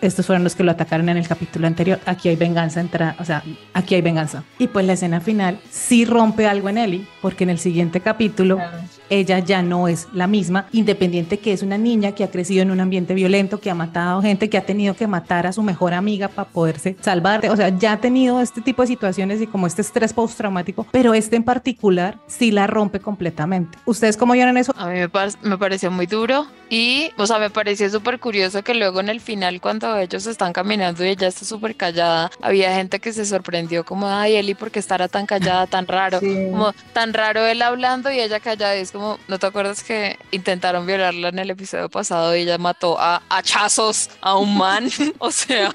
estos 0.00 0.26
fueron 0.26 0.42
los 0.42 0.56
que 0.56 0.64
lo 0.64 0.72
atacaron 0.72 1.08
en 1.10 1.16
el 1.16 1.28
capítulo 1.28 1.68
anterior, 1.68 2.00
aquí 2.06 2.28
hay 2.28 2.34
venganza, 2.36 2.80
entra, 2.80 3.14
o 3.20 3.24
sea, 3.24 3.44
aquí 3.72 3.94
hay 3.94 4.02
venganza. 4.02 4.42
Y 4.58 4.66
pues 4.66 4.84
la 4.84 4.94
escena 4.94 5.20
final 5.20 5.60
sí 5.70 6.04
rompe 6.04 6.48
algo 6.48 6.68
en 6.68 6.78
Ellie, 6.78 7.06
porque 7.22 7.44
en 7.44 7.50
el 7.50 7.58
siguiente 7.58 8.00
capítulo 8.00 8.56
claro. 8.56 8.78
ella 9.10 9.38
ya 9.38 9.62
no 9.62 9.88
es 9.88 10.08
la 10.12 10.26
misma, 10.26 10.39
independiente 10.72 11.38
que 11.38 11.52
es 11.52 11.62
una 11.62 11.78
niña 11.78 12.12
que 12.12 12.24
ha 12.24 12.30
crecido 12.30 12.62
en 12.62 12.70
un 12.70 12.80
ambiente 12.80 13.14
violento, 13.14 13.60
que 13.60 13.70
ha 13.70 13.74
matado 13.74 14.22
gente, 14.22 14.48
que 14.48 14.58
ha 14.58 14.64
tenido 14.64 14.94
que 14.94 15.06
matar 15.06 15.46
a 15.46 15.52
su 15.52 15.62
mejor 15.62 15.94
amiga 15.94 16.28
para 16.28 16.48
poderse 16.48 16.96
salvar, 17.00 17.46
o 17.46 17.56
sea, 17.56 17.68
ya 17.70 17.92
ha 17.92 18.00
tenido 18.00 18.40
este 18.40 18.60
tipo 18.60 18.82
de 18.82 18.88
situaciones 18.88 19.40
y 19.40 19.46
como 19.46 19.66
este 19.66 19.82
estrés 19.82 20.12
postraumático, 20.12 20.86
pero 20.90 21.14
este 21.14 21.36
en 21.36 21.44
particular 21.44 22.18
sí 22.26 22.50
la 22.50 22.66
rompe 22.66 23.00
completamente. 23.00 23.78
¿Ustedes 23.84 24.16
cómo 24.16 24.32
vieron 24.34 24.56
eso? 24.56 24.72
A 24.76 24.86
mí 24.86 24.98
me, 24.98 25.08
par 25.08 25.30
me 25.42 25.58
pareció 25.58 25.90
muy 25.90 26.06
duro 26.06 26.46
Y, 26.68 27.10
o 27.16 27.26
sea, 27.26 27.40
me 27.40 27.50
pareció 27.50 27.90
súper 27.90 28.20
curioso 28.20 28.62
que 28.62 28.74
luego 28.74 29.00
en 29.00 29.08
el 29.08 29.20
final, 29.20 29.60
cuando 29.60 29.96
ellos 29.98 30.26
están 30.26 30.52
caminando 30.52 31.04
y 31.04 31.08
ella 31.08 31.26
está 31.26 31.44
súper 31.44 31.74
callada, 31.74 32.30
había 32.40 32.72
gente 32.76 33.00
que 33.00 33.12
se 33.12 33.26
sorprendió 33.26 33.84
como, 33.84 34.06
ay, 34.06 34.36
Eli, 34.36 34.54
¿por 34.54 34.70
qué 34.70 34.78
estará 34.78 35.08
tan 35.08 35.26
callada, 35.26 35.66
tan 35.66 35.88
raro? 35.88 36.20
Como 36.20 36.72
tan 36.92 37.12
raro 37.12 37.44
él 37.44 37.62
hablando 37.62 38.12
y 38.12 38.20
ella 38.20 38.38
callada. 38.38 38.76
Y 38.76 38.82
es 38.82 38.92
como, 38.92 39.18
¿no 39.26 39.40
te 39.40 39.46
acuerdas 39.46 39.82
que 39.82 40.16
intentaron 40.30 40.86
violarla 40.86 41.28
en 41.28 41.38
el 41.38 41.50
episodio 41.50 41.88
pasado 41.88 42.36
y 42.36 42.40
ella 42.40 42.58
mató 42.58 42.98
a 42.98 43.22
hachazos 43.28 44.10
a 44.20 44.36
un 44.36 44.56
man? 44.56 44.88
o 45.18 45.30
sea... 45.30 45.74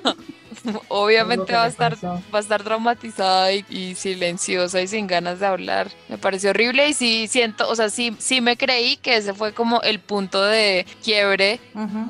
obviamente 0.87 1.53
va 1.53 1.65
a 1.65 1.67
estar 1.67 1.95
va 2.03 2.39
a 2.39 2.39
estar 2.39 2.63
traumatizada 2.63 3.51
y, 3.51 3.93
silenciosa 3.93 4.81
y 4.81 4.87
sin 4.87 5.05
ganas 5.05 5.39
de 5.39 5.45
hablar. 5.45 5.91
Me 6.07 6.17
pareció 6.17 6.51
horrible 6.51 6.89
y 6.89 6.93
sí 6.93 7.27
siento, 7.27 7.69
o 7.69 7.75
sea, 7.75 7.89
sí 7.89 8.15
sí 8.19 8.41
me 8.41 8.57
creí 8.57 8.97
que 8.97 9.17
ese 9.17 9.33
fue 9.33 9.53
como 9.53 9.81
el 9.81 9.99
punto 9.99 10.43
de 10.43 10.85
quiebre 11.03 11.59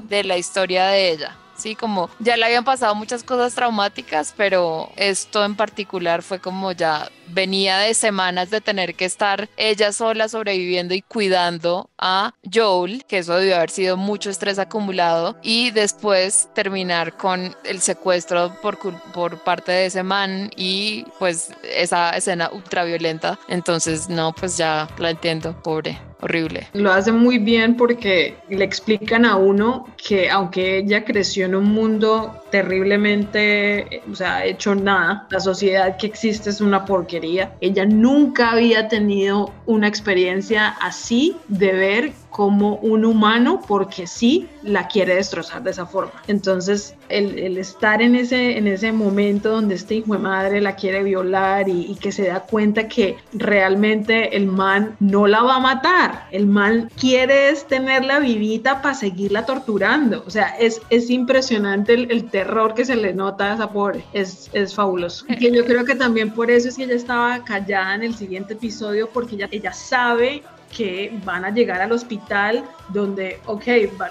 de 0.07 0.23
la 0.23 0.38
historia 0.38 0.86
de 0.88 1.11
ella. 1.11 1.38
Sí, 1.57 1.75
como 1.75 2.09
ya 2.19 2.36
le 2.36 2.45
habían 2.45 2.65
pasado 2.65 2.95
muchas 2.95 3.23
cosas 3.23 3.55
traumáticas, 3.55 4.33
pero 4.36 4.91
esto 4.97 5.45
en 5.45 5.55
particular 5.55 6.21
fue 6.21 6.39
como 6.39 6.73
ya 6.73 7.09
venía 7.28 7.78
de 7.80 7.93
semanas 7.93 8.49
de 8.49 8.61
tener 8.61 8.95
que 8.95 9.05
estar 9.05 9.49
ella 9.57 9.91
sola 9.91 10.30
sobreviviendo 10.30 10.93
y 10.93 11.01
cuidando 11.01 11.89
a 11.97 12.34
Joel, 12.53 13.03
que 13.07 13.19
eso 13.19 13.36
debió 13.36 13.57
haber 13.57 13.69
sido 13.69 13.97
mucho 13.97 14.30
estrés 14.30 14.59
acumulado, 14.59 15.38
y 15.41 15.71
después 15.71 16.49
terminar 16.53 17.17
con 17.17 17.55
el 17.63 17.82
secuestro 17.82 18.55
por, 18.61 18.78
por 19.13 19.43
parte 19.43 19.71
de 19.71 19.86
ese 19.88 20.03
man 20.03 20.51
y 20.55 21.05
pues 21.19 21.51
esa 21.63 22.11
escena 22.11 22.49
ultraviolenta. 22.51 23.39
Entonces, 23.47 24.09
no, 24.09 24.34
pues 24.34 24.57
ya 24.57 24.88
la 24.97 25.09
entiendo, 25.09 25.59
pobre 25.61 25.99
horrible. 26.21 26.67
Lo 26.73 26.91
hace 26.91 27.11
muy 27.11 27.38
bien 27.38 27.78
porque 27.78 28.36
le 28.49 28.65
explican 28.65 29.26
a 29.26 29.36
uno 29.36 29.88
que 29.97 30.30
aunque 30.30 30.80
ella 30.80 31.05
creció 31.05 31.45
en 31.45 31.55
un 31.55 31.65
mundo 31.65 32.43
terriblemente, 32.51 34.01
o 34.11 34.15
sea, 34.15 34.45
hecho 34.45 34.76
nada, 34.76 35.28
la 35.30 35.39
sociedad 35.39 35.97
que 35.97 36.07
existe 36.07 36.49
es 36.49 36.61
una 36.61 36.86
porquería, 36.86 37.14
ella 37.24 37.86
nunca 37.86 38.51
había 38.51 38.88
tenido 38.88 39.53
una 39.66 39.88
experiencia 39.88 40.70
así 40.82 41.38
de 41.47 41.72
ver 41.74 42.13
como 42.36 42.75
un 42.79 43.05
humano 43.05 43.61
porque 43.65 44.07
sí 44.07 44.49
la 44.61 44.89
quiere 44.89 45.15
destrozar 45.15 45.63
de 45.63 45.71
esa 45.71 45.86
forma. 45.86 46.21
Entonces, 46.27 46.93
el, 47.07 47.57
estar 47.57 48.01
en 48.01 48.13
ese, 48.13 48.57
en 48.57 48.67
ese 48.67 48.91
momento 48.91 49.51
donde 49.51 49.75
este 49.75 49.95
hijo 49.95 50.11
de 50.11 50.19
madre 50.19 50.59
la 50.59 50.75
quiere 50.75 51.01
violar 51.01 51.69
y, 51.69 51.95
que 51.95 52.11
se 52.11 52.27
da 52.27 52.41
cuenta 52.41 52.89
que 52.89 53.15
realmente 53.31 54.36
el 54.36 54.47
man 54.47 54.97
no 54.99 55.27
la 55.27 55.43
va 55.43 55.55
a 55.55 55.59
matar, 55.61 56.27
el 56.29 56.45
man 56.45 56.91
quiere 56.99 57.53
tenerla 57.69 58.19
vivita 58.19 58.81
para 58.81 58.95
seguirla 58.95 59.45
torturando. 59.45 60.21
O 60.27 60.29
sea, 60.29 60.57
es, 60.59 60.81
es 60.89 61.09
impresionante 61.09 61.93
el, 61.93 62.25
terror 62.25 62.73
que 62.73 62.83
se 62.83 62.97
le 62.97 63.13
nota 63.13 63.51
a 63.51 63.55
esa 63.55 63.69
pobre. 63.69 64.03
Es, 64.11 64.49
es 64.51 64.75
fabuloso. 64.75 65.25
Y 65.29 65.55
yo 65.55 65.63
creo 65.63 65.86
que 65.86 65.95
también 65.95 66.31
por 66.31 66.51
eso 66.51 66.67
es 66.67 66.75
que 66.75 66.83
ella 66.83 66.95
estaba 66.95 67.45
callada 67.45 67.95
en 67.95 68.03
el 68.03 68.13
siguiente 68.13 68.55
episodio 68.55 69.07
porque 69.13 69.36
ella, 69.36 69.47
ella 69.51 69.71
sabe 69.71 70.43
que 70.76 71.17
van 71.23 71.45
a 71.45 71.51
llegar 71.51 71.82
al 71.82 71.91
hospital 71.93 72.65
donde, 72.89 73.39
ok, 73.45 73.63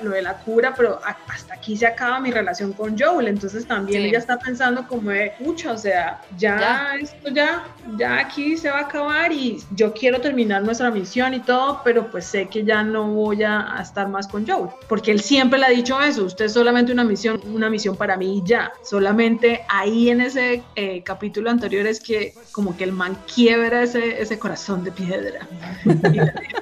lo 0.02 0.10
de 0.10 0.22
la 0.22 0.38
cura, 0.38 0.74
pero 0.76 0.98
hasta 1.04 1.54
aquí 1.54 1.76
se 1.76 1.86
acaba 1.86 2.18
mi 2.20 2.30
relación 2.30 2.72
con 2.72 2.98
Joel, 2.98 3.28
entonces 3.28 3.66
también 3.66 4.02
ella 4.02 4.18
está 4.18 4.38
pensando 4.38 4.88
como 4.88 5.10
de, 5.10 5.32
pucha, 5.38 5.72
o 5.72 5.78
sea, 5.78 6.20
ya, 6.36 6.94
esto 7.00 7.28
ya, 7.30 7.64
ya 7.96 8.18
aquí 8.18 8.56
se 8.56 8.70
va 8.70 8.78
a 8.78 8.82
acabar 8.82 9.30
y 9.32 9.62
yo 9.76 9.92
quiero 9.92 10.20
terminar 10.20 10.62
nuestra 10.62 10.90
misión 10.90 11.34
y 11.34 11.40
todo, 11.40 11.82
pero 11.84 12.10
pues 12.10 12.24
sé 12.24 12.48
que 12.48 12.64
ya 12.64 12.82
no 12.82 13.08
voy 13.08 13.42
a, 13.42 13.76
estar 13.80 14.08
más 14.08 14.26
con 14.26 14.46
Joel, 14.46 14.70
porque 14.88 15.10
él 15.10 15.20
siempre 15.20 15.58
le 15.58 15.66
ha 15.66 15.70
dicho 15.70 16.00
eso, 16.00 16.24
usted 16.24 16.46
es 16.46 16.52
solamente 16.54 16.90
una 16.92 17.04
misión, 17.04 17.40
una 17.52 17.68
misión 17.68 17.96
para 17.96 18.16
mí 18.16 18.38
y 18.38 18.48
ya, 18.48 18.72
solamente 18.82 19.64
ahí 19.68 20.08
en 20.08 20.22
ese 20.22 20.62
eh, 20.74 21.02
capítulo 21.04 21.50
anterior 21.50 21.86
es 21.86 22.00
que 22.00 22.34
como 22.52 22.76
que 22.76 22.84
el 22.84 22.92
man 22.92 23.16
quiebra 23.32 23.82
ese, 23.82 24.20
ese 24.20 24.38
corazón 24.38 24.82
de 24.82 24.92
piedra. 24.92 25.46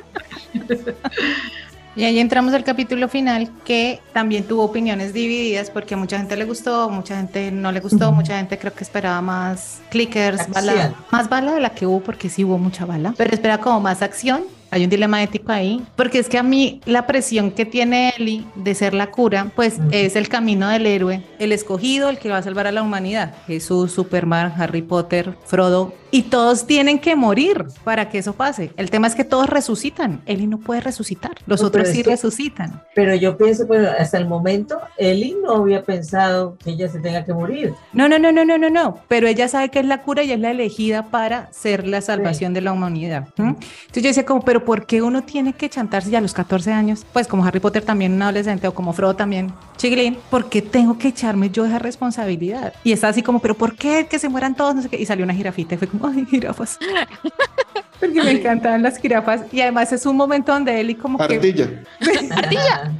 Y 1.94 2.04
ahí 2.04 2.18
entramos 2.18 2.54
al 2.54 2.64
capítulo 2.64 3.06
final 3.06 3.50
que 3.66 4.00
también 4.14 4.44
tuvo 4.44 4.64
opiniones 4.64 5.12
divididas 5.12 5.68
porque 5.68 5.92
a 5.92 5.98
mucha 5.98 6.16
gente 6.16 6.36
le 6.38 6.46
gustó, 6.46 6.88
mucha 6.88 7.18
gente 7.18 7.50
no 7.50 7.70
le 7.70 7.80
gustó, 7.80 8.12
mucha 8.12 8.38
gente 8.38 8.58
creo 8.58 8.72
que 8.72 8.82
esperaba 8.82 9.20
más 9.20 9.82
clickers, 9.90 10.48
bala, 10.48 10.94
más 11.10 11.28
bala 11.28 11.52
de 11.52 11.60
la 11.60 11.74
que 11.74 11.86
hubo 11.86 12.00
porque 12.00 12.30
sí 12.30 12.44
hubo 12.44 12.56
mucha 12.56 12.86
bala, 12.86 13.12
pero 13.18 13.34
esperaba 13.34 13.62
como 13.62 13.80
más 13.80 14.00
acción 14.00 14.44
hay 14.72 14.84
un 14.84 14.90
dilema 14.90 15.22
ético 15.22 15.52
ahí, 15.52 15.82
porque 15.96 16.18
es 16.18 16.30
que 16.30 16.38
a 16.38 16.42
mí 16.42 16.80
la 16.86 17.06
presión 17.06 17.50
que 17.50 17.66
tiene 17.66 18.14
Ellie 18.16 18.46
de 18.54 18.74
ser 18.74 18.94
la 18.94 19.10
cura, 19.10 19.52
pues 19.54 19.78
es 19.90 20.16
el 20.16 20.30
camino 20.30 20.66
del 20.70 20.86
héroe, 20.86 21.22
el 21.38 21.52
escogido, 21.52 22.08
el 22.08 22.18
que 22.18 22.30
va 22.30 22.38
a 22.38 22.42
salvar 22.42 22.66
a 22.66 22.72
la 22.72 22.82
humanidad. 22.82 23.34
Jesús, 23.46 23.92
Superman, 23.92 24.54
Harry 24.56 24.80
Potter, 24.80 25.36
Frodo, 25.44 25.92
y 26.10 26.24
todos 26.24 26.66
tienen 26.66 26.98
que 26.98 27.16
morir 27.16 27.66
para 27.84 28.08
que 28.10 28.18
eso 28.18 28.34
pase. 28.34 28.70
El 28.76 28.90
tema 28.90 29.06
es 29.06 29.14
que 29.14 29.24
todos 29.24 29.48
resucitan. 29.48 30.22
Ellie 30.26 30.46
no 30.46 30.58
puede 30.58 30.80
resucitar, 30.80 31.32
los 31.46 31.62
otros 31.62 31.88
sí 31.88 32.02
resucitan. 32.02 32.82
Pero 32.94 33.14
yo 33.14 33.36
pienso, 33.36 33.66
pues 33.66 33.86
hasta 33.86 34.18
el 34.18 34.26
momento, 34.26 34.80
Ellie 34.96 35.36
no 35.42 35.56
había 35.56 35.82
pensado 35.82 36.56
que 36.62 36.70
ella 36.70 36.88
se 36.88 36.98
tenga 36.98 37.24
que 37.24 37.32
morir. 37.32 37.74
No, 37.92 38.08
no, 38.08 38.18
no, 38.18 38.32
no, 38.32 38.44
no, 38.44 38.56
no, 38.56 38.70
no, 38.70 38.98
pero 39.08 39.26
ella 39.26 39.48
sabe 39.48 39.70
que 39.70 39.80
es 39.80 39.86
la 39.86 40.02
cura 40.02 40.22
y 40.22 40.32
es 40.32 40.40
la 40.40 40.50
elegida 40.50 41.06
para 41.06 41.52
ser 41.52 41.86
la 41.86 42.00
salvación 42.00 42.54
de 42.54 42.60
la 42.60 42.72
humanidad. 42.72 43.28
Entonces 43.38 44.02
yo 44.02 44.08
decía 44.08 44.24
como, 44.24 44.42
pero 44.42 44.61
¿por 44.64 44.86
qué 44.86 45.02
uno 45.02 45.22
tiene 45.22 45.52
que 45.52 45.68
chantarse 45.68 46.10
ya 46.10 46.18
a 46.18 46.20
los 46.20 46.34
14 46.34 46.72
años? 46.72 47.04
Pues 47.12 47.26
como 47.28 47.44
Harry 47.44 47.60
Potter 47.60 47.84
también 47.84 48.12
un 48.12 48.22
adolescente 48.22 48.66
o 48.68 48.74
como 48.74 48.92
Frodo 48.92 49.14
también, 49.14 49.52
chiquilín, 49.76 50.18
¿por 50.30 50.48
qué 50.48 50.62
tengo 50.62 50.98
que 50.98 51.08
echarme 51.08 51.50
yo 51.50 51.64
esa 51.64 51.78
responsabilidad? 51.78 52.74
Y 52.84 52.92
está 52.92 53.08
así 53.08 53.22
como, 53.22 53.40
pero 53.40 53.54
¿por 53.54 53.74
qué 53.76 54.06
que 54.08 54.18
se 54.18 54.28
mueran 54.28 54.54
todos? 54.54 54.74
No 54.74 54.82
sé 54.82 54.88
qué. 54.88 55.00
Y 55.00 55.06
salió 55.06 55.24
una 55.24 55.34
jirafita 55.34 55.74
y 55.74 55.78
fue 55.78 55.88
como, 55.88 56.06
ay, 56.06 56.26
jirafas. 56.26 56.78
Porque 58.02 58.20
me 58.20 58.32
encantan 58.32 58.82
las 58.82 58.98
jirafas 58.98 59.42
y 59.52 59.60
además 59.60 59.92
es 59.92 60.04
un 60.06 60.16
momento 60.16 60.50
donde 60.50 60.80
Eli 60.80 60.96
como 60.96 61.22
Ardilla. 61.22 61.68
que... 62.00 62.32
Ardilla. 62.34 62.90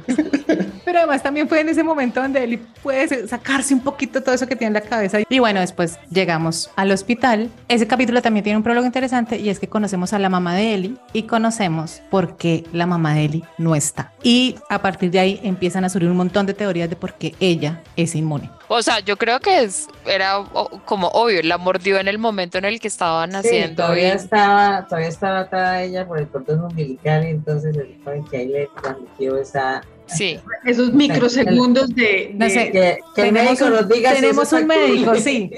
Pero 0.85 0.99
además 0.99 1.21
también 1.21 1.49
fue 1.49 1.59
en 1.59 1.67
ese 1.67 1.83
momento 1.83 2.21
donde 2.21 2.41
Eli 2.41 2.57
puede 2.81 3.27
sacarse 3.27 3.73
un 3.73 3.81
poquito 3.81 4.23
todo 4.23 4.33
eso 4.33 4.47
que 4.47 4.55
tiene 4.55 4.77
en 4.77 4.81
la 4.81 4.89
cabeza. 4.89 5.19
Y 5.27 5.39
bueno, 5.39 5.59
después 5.59 5.99
llegamos 6.09 6.71
al 6.77 6.89
hospital. 6.91 7.49
Ese 7.67 7.85
capítulo 7.85 8.21
también 8.21 8.45
tiene 8.45 8.55
un 8.55 8.63
prólogo 8.63 8.85
interesante 8.85 9.37
y 9.37 9.49
es 9.49 9.59
que 9.59 9.67
conocemos 9.67 10.13
a 10.13 10.19
la 10.19 10.29
mamá 10.29 10.55
de 10.55 10.73
Eli 10.73 10.97
y 11.11 11.23
conocemos 11.23 12.01
por 12.09 12.37
qué 12.37 12.63
la 12.71 12.85
mamá 12.85 13.13
de 13.13 13.25
Eli 13.25 13.43
no 13.57 13.75
está. 13.75 14.13
Y 14.23 14.55
a 14.69 14.81
partir 14.81 15.11
de 15.11 15.19
ahí 15.19 15.41
empiezan 15.43 15.83
a 15.83 15.89
surgir 15.89 16.09
un 16.09 16.15
montón 16.15 16.45
de 16.45 16.53
teorías 16.53 16.89
de 16.89 16.95
por 16.95 17.15
qué 17.15 17.35
ella 17.41 17.81
es 17.97 18.15
inmune. 18.15 18.49
O 18.75 18.81
sea, 18.81 19.01
yo 19.01 19.17
creo 19.17 19.39
que 19.39 19.61
es, 19.61 19.87
era 20.03 20.43
como 20.85 21.09
obvio, 21.09 21.43
la 21.43 21.59
mordió 21.59 21.99
en 21.99 22.07
el 22.07 22.17
momento 22.17 22.57
en 22.57 22.65
el 22.65 22.79
que 22.79 22.87
estaban 22.87 23.35
haciendo. 23.35 23.83
todavía 23.83 24.15
estaba, 24.15 24.87
todavía 24.87 25.09
estaba 25.09 25.39
atada 25.41 25.83
ella 25.83 26.07
por 26.07 26.17
el 26.17 26.27
cordón 26.27 26.65
umbilical 26.65 27.23
y 27.23 27.29
entonces 27.29 27.75
supone 27.75 28.23
que 28.31 28.37
ahí 28.37 28.47
le 28.47 28.69
transmitió 28.81 29.37
esa 29.37 29.83
Sí. 30.07 30.39
Esos 30.65 30.91
microsegundos 30.91 31.93
de, 31.95 32.31
no 32.33 32.49
sé, 32.49 32.71
que, 32.71 32.99
el 33.21 33.31
médico 33.31 33.69
nos 33.69 33.87
diga 33.87 34.13
tenemos 34.13 34.51
un 34.51 34.65
médico, 34.65 35.15
sí. 35.15 35.51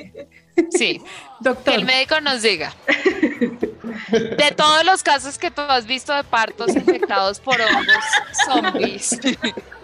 Sí, 0.71 1.01
Doctor. 1.41 1.73
que 1.73 1.79
el 1.81 1.85
médico 1.85 2.21
nos 2.21 2.41
diga. 2.41 2.73
De 4.09 4.53
todos 4.55 4.85
los 4.85 5.03
casos 5.03 5.37
que 5.37 5.51
tú 5.51 5.61
has 5.61 5.85
visto 5.85 6.13
de 6.13 6.23
partos 6.23 6.73
infectados 6.73 7.41
por 7.41 7.59
hongos 7.59 8.05
zombies. 8.45 9.19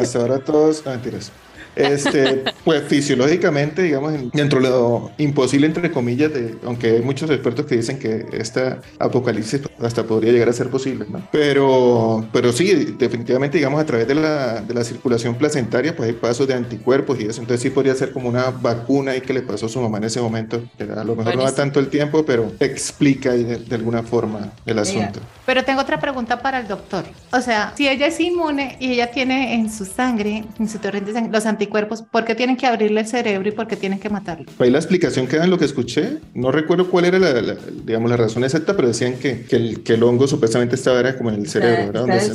hasta 0.00 0.18
ahora 0.18 0.38
todos, 0.38 0.82
ah, 0.86 0.90
mentiras. 0.90 1.32
Este, 1.78 2.44
pues 2.64 2.82
fisiológicamente, 2.84 3.82
digamos, 3.82 4.12
dentro 4.32 4.60
de 4.60 4.68
lo 4.68 5.10
imposible, 5.18 5.66
entre 5.66 5.90
comillas, 5.90 6.32
de, 6.32 6.56
aunque 6.64 6.92
hay 6.92 7.02
muchos 7.02 7.30
expertos 7.30 7.66
que 7.66 7.76
dicen 7.76 7.98
que 7.98 8.26
esta 8.32 8.80
apocalipsis 8.98 9.62
hasta 9.80 10.02
podría 10.02 10.32
llegar 10.32 10.48
a 10.48 10.52
ser 10.52 10.68
posible, 10.70 11.06
¿no? 11.08 11.22
Pero, 11.30 12.26
pero 12.32 12.52
sí, 12.52 12.96
definitivamente, 12.98 13.58
digamos, 13.58 13.80
a 13.80 13.86
través 13.86 14.08
de 14.08 14.14
la, 14.14 14.60
de 14.60 14.74
la 14.74 14.84
circulación 14.84 15.36
placentaria, 15.36 15.94
pues 15.94 16.08
hay 16.08 16.14
pasos 16.14 16.48
de 16.48 16.54
anticuerpos 16.54 17.20
y 17.20 17.24
eso, 17.26 17.40
entonces 17.40 17.62
sí 17.62 17.70
podría 17.70 17.94
ser 17.94 18.12
como 18.12 18.28
una 18.28 18.50
vacuna 18.50 19.16
y 19.16 19.20
que 19.20 19.32
le 19.32 19.42
pasó 19.42 19.66
a 19.66 19.68
su 19.68 19.80
mamá 19.80 19.98
en 19.98 20.04
ese 20.04 20.20
momento, 20.20 20.62
a 20.80 21.04
lo 21.04 21.14
mejor 21.14 21.36
no 21.36 21.44
da 21.44 21.54
tanto 21.54 21.80
el 21.80 21.88
tiempo, 21.88 22.24
pero 22.24 22.52
explica 22.60 23.32
de, 23.32 23.58
de 23.58 23.74
alguna 23.74 24.02
forma 24.02 24.52
el 24.66 24.78
asunto. 24.78 25.20
Pero 25.46 25.64
tengo 25.64 25.80
otra 25.80 26.00
pregunta 26.00 26.40
para 26.40 26.60
el 26.60 26.68
doctor. 26.68 27.04
O 27.32 27.40
sea, 27.40 27.72
si 27.76 27.88
ella 27.88 28.06
es 28.06 28.20
inmune 28.20 28.76
y 28.80 28.92
ella 28.92 29.10
tiene 29.10 29.54
en 29.54 29.70
su 29.72 29.84
sangre, 29.84 30.44
en 30.58 30.68
su 30.68 30.78
torrente 30.78 31.12
de 31.12 31.14
sangre, 31.14 31.32
los 31.32 31.46
anticuerpos, 31.46 31.67
anticuerpos, 31.68 32.02
¿por 32.02 32.24
qué 32.24 32.34
tienen 32.34 32.56
que 32.56 32.66
abrirle 32.66 33.00
el 33.00 33.06
cerebro 33.06 33.48
y 33.48 33.52
por 33.52 33.66
qué 33.66 33.76
tienen 33.76 34.00
que 34.00 34.08
matarlo? 34.08 34.46
Ahí 34.58 34.70
la 34.70 34.78
explicación 34.78 35.26
que 35.26 35.36
dan 35.36 35.50
lo 35.50 35.58
que 35.58 35.66
escuché, 35.66 36.18
no 36.34 36.50
recuerdo 36.50 36.88
cuál 36.88 37.04
era 37.04 37.18
la, 37.18 37.56
digamos, 37.84 38.10
la 38.10 38.16
razón 38.16 38.44
exacta, 38.44 38.74
pero 38.74 38.88
decían 38.88 39.14
que, 39.18 39.42
que, 39.42 39.56
el, 39.56 39.82
que 39.82 39.94
el 39.94 40.02
hongo 40.02 40.26
supuestamente 40.26 40.74
estaba 40.74 41.00
era 41.00 41.16
como 41.16 41.30
en 41.30 41.36
el 41.36 41.48
cerebro, 41.48 41.92
¿verdad? 41.92 42.00
Donde, 42.00 42.16
el 42.16 42.34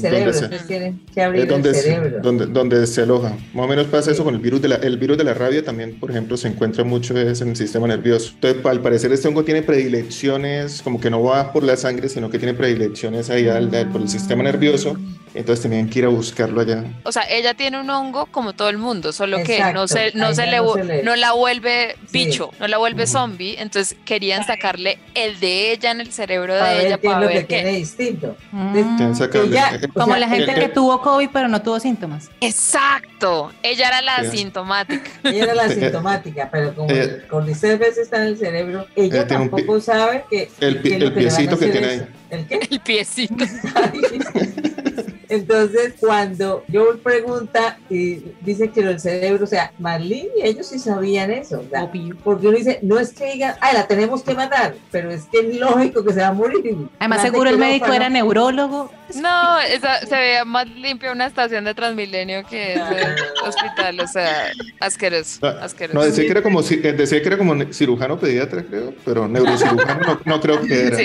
cerebro, 1.75 2.19
donde 2.47 2.87
se, 2.87 3.01
aloja. 3.01 3.35
Más 3.53 3.65
o 3.65 3.67
menos 3.67 3.87
pasa 3.87 4.11
eso 4.11 4.23
con 4.23 4.35
el 4.35 4.39
virus 4.39 4.61
de 4.61 4.67
la, 4.69 4.75
el 4.75 4.97
virus 4.97 5.17
de 5.17 5.23
la 5.23 5.33
rabia 5.33 5.63
también, 5.63 5.99
por 5.99 6.11
ejemplo, 6.11 6.37
se 6.37 6.47
encuentra 6.47 6.83
mucho 6.83 7.17
es 7.17 7.41
en 7.41 7.49
el 7.49 7.55
sistema 7.55 7.87
nervioso. 7.87 8.31
Entonces, 8.35 8.65
al 8.65 8.81
parecer 8.81 9.11
este 9.11 9.27
hongo 9.27 9.43
tiene 9.43 9.63
predilecciones, 9.63 10.81
como 10.81 10.99
que 10.99 11.09
no 11.09 11.23
va 11.23 11.51
por 11.51 11.63
la 11.63 11.75
sangre, 11.75 12.09
sino 12.09 12.29
que 12.29 12.37
tiene 12.37 12.53
predilecciones 12.53 13.29
ahí 13.29 13.47
al, 13.47 13.69
por 13.91 14.01
el 14.01 14.09
sistema 14.09 14.43
nervioso 14.43 14.97
entonces 15.33 15.63
tenían 15.63 15.89
que 15.89 15.99
ir 15.99 16.05
a 16.05 16.09
buscarlo 16.09 16.61
allá. 16.61 16.83
O 17.03 17.11
sea, 17.11 17.23
ella 17.29 17.53
tiene 17.53 17.79
un 17.79 17.89
hongo 17.89 18.27
como 18.27 18.53
todo 18.53 18.69
el 18.69 18.77
mundo, 18.77 19.11
solo 19.23 19.43
que 19.43 19.59
no 19.73 19.87
se, 19.87 20.11
no 20.15 20.33
se, 20.33 20.47
le, 20.47 21.03
no, 21.03 21.15
la 21.15 21.31
vuelve 21.31 21.95
bicho, 22.11 22.51
no 22.59 22.67
la 22.67 22.77
vuelve 22.77 23.07
zombie, 23.07 23.55
entonces 23.57 23.97
querían 24.03 24.45
sacarle 24.45 24.99
el 25.15 25.39
de 25.39 25.71
ella 25.71 25.91
en 25.91 26.01
el 26.01 26.11
cerebro 26.11 26.53
de 26.53 26.87
ella 26.87 26.97
para 26.99 27.19
ver 27.19 27.47
qué. 27.47 27.61
Tiene 27.61 27.77
distinto. 27.77 28.35
como 29.93 30.15
la 30.17 30.27
gente 30.27 30.53
que 30.55 30.69
tuvo 30.69 31.01
COVID 31.01 31.29
pero 31.31 31.47
no 31.47 31.61
tuvo 31.61 31.79
síntomas. 31.79 32.29
Exacto, 32.41 33.51
ella 33.63 33.87
era 33.87 34.01
la 34.01 34.15
asintomática. 34.17 35.09
Ella 35.23 35.43
era 35.43 35.55
la 35.55 35.63
asintomática, 35.63 36.49
pero 36.51 36.75
como 36.75 36.89
con 37.29 37.45
16 37.45 37.79
veces 37.79 37.97
está 37.99 38.17
en 38.17 38.27
el 38.27 38.37
cerebro, 38.37 38.87
ella, 38.95 39.25
tampoco 39.25 39.79
sabe 39.79 40.25
que 40.29 40.49
el, 40.59 40.81
el 40.85 41.13
piecito 41.13 41.57
que 41.57 41.67
tiene 41.67 41.87
ahí. 41.87 42.07
¿El 42.29 42.47
qué? 42.47 42.59
El 42.69 42.79
piecito. 42.81 43.45
Entonces, 45.33 45.95
cuando 45.99 46.63
yo 46.67 46.95
pregunta 46.99 47.79
y 47.89 48.23
dice 48.41 48.69
que 48.69 48.81
el 48.81 48.99
cerebro, 48.99 49.45
o 49.45 49.47
sea, 49.47 49.71
Marlene 49.79 50.29
y 50.37 50.41
ellos 50.43 50.67
sí 50.67 50.77
sabían 50.77 51.31
eso, 51.31 51.63
porque 52.23 52.47
uno 52.47 52.57
dice, 52.57 52.77
no 52.83 52.99
es 52.99 53.13
que 53.13 53.33
digan, 53.33 53.55
ay, 53.59 53.73
la 53.73 53.87
tenemos 53.87 54.21
que 54.21 54.35
matar, 54.35 54.75
pero 54.91 55.09
es 55.09 55.25
que 55.25 55.39
es 55.39 55.55
lógico 55.55 56.05
que 56.05 56.13
se 56.13 56.19
va 56.19 56.27
a 56.27 56.33
morir. 56.33 56.87
Además, 56.99 57.23
seguro 57.23 57.49
el 57.49 57.57
médico 57.57 57.91
era 57.91 58.09
neurólogo. 58.09 58.91
No, 59.15 59.57
se 60.07 60.15
veía 60.15 60.45
más 60.45 60.67
limpia 60.67 61.11
una 61.11 61.25
estación 61.25 61.65
de 61.65 61.73
Transmilenio 61.73 62.45
que 62.45 62.73
el 62.73 62.81
hospital, 63.47 63.99
o 63.99 64.07
sea, 64.07 64.51
asqueroso. 64.79 65.39
No, 65.93 66.03
decía, 66.03 66.25
que 66.25 66.31
era 66.31 66.43
como, 66.43 66.61
eh, 66.61 66.93
decía 66.93 67.21
que 67.21 67.27
era 67.27 67.37
como 67.39 67.55
cirujano 67.73 68.19
pediatra, 68.19 68.63
creo, 68.63 68.93
pero 69.03 69.27
neurocirujano 69.27 70.19
no, 70.25 70.41
creo 70.41 70.61
que 70.61 70.87
era. 70.87 70.97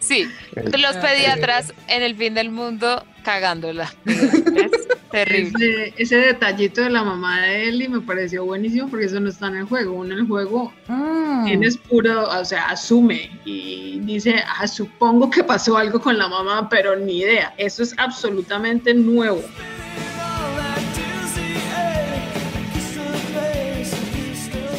Sí, 0.00 0.28
eh, 0.56 0.78
los 0.78 0.96
pediatras 0.96 1.72
en 1.86 2.02
el 2.02 2.16
fin 2.16 2.34
del 2.34 2.50
mundo 2.50 3.04
cagándola. 3.28 3.92
Es 4.08 5.24
terrible. 5.24 5.94
Ese, 5.96 6.16
detallito 6.16 6.82
de 6.82 6.90
la 6.90 7.02
mamá 7.02 7.40
de 7.40 7.68
Ellie 7.68 7.88
me 7.88 8.00
pareció 8.00 8.44
buenísimo 8.44 8.88
porque 8.88 9.06
eso 9.06 9.20
no 9.20 9.30
está 9.30 9.48
en 9.48 9.56
el 9.56 9.64
juego. 9.64 9.94
Uno 9.94 10.12
en 10.12 10.20
el 10.20 10.26
juego 10.26 10.72
mm. 10.86 11.44
tienes 11.46 11.76
puro, 11.76 12.28
o 12.28 12.44
sea, 12.44 12.66
asume 12.66 13.30
y 13.46 14.00
dice, 14.00 14.42
ah, 14.46 14.66
supongo 14.66 15.30
que 15.30 15.44
pasó 15.44 15.78
algo 15.78 16.00
con 16.00 16.18
la 16.18 16.28
mamá, 16.28 16.68
pero 16.68 16.96
ni 16.96 17.18
idea. 17.18 17.54
Eso 17.56 17.82
es 17.82 17.94
absolutamente 17.98 18.92
nuevo. 18.92 19.42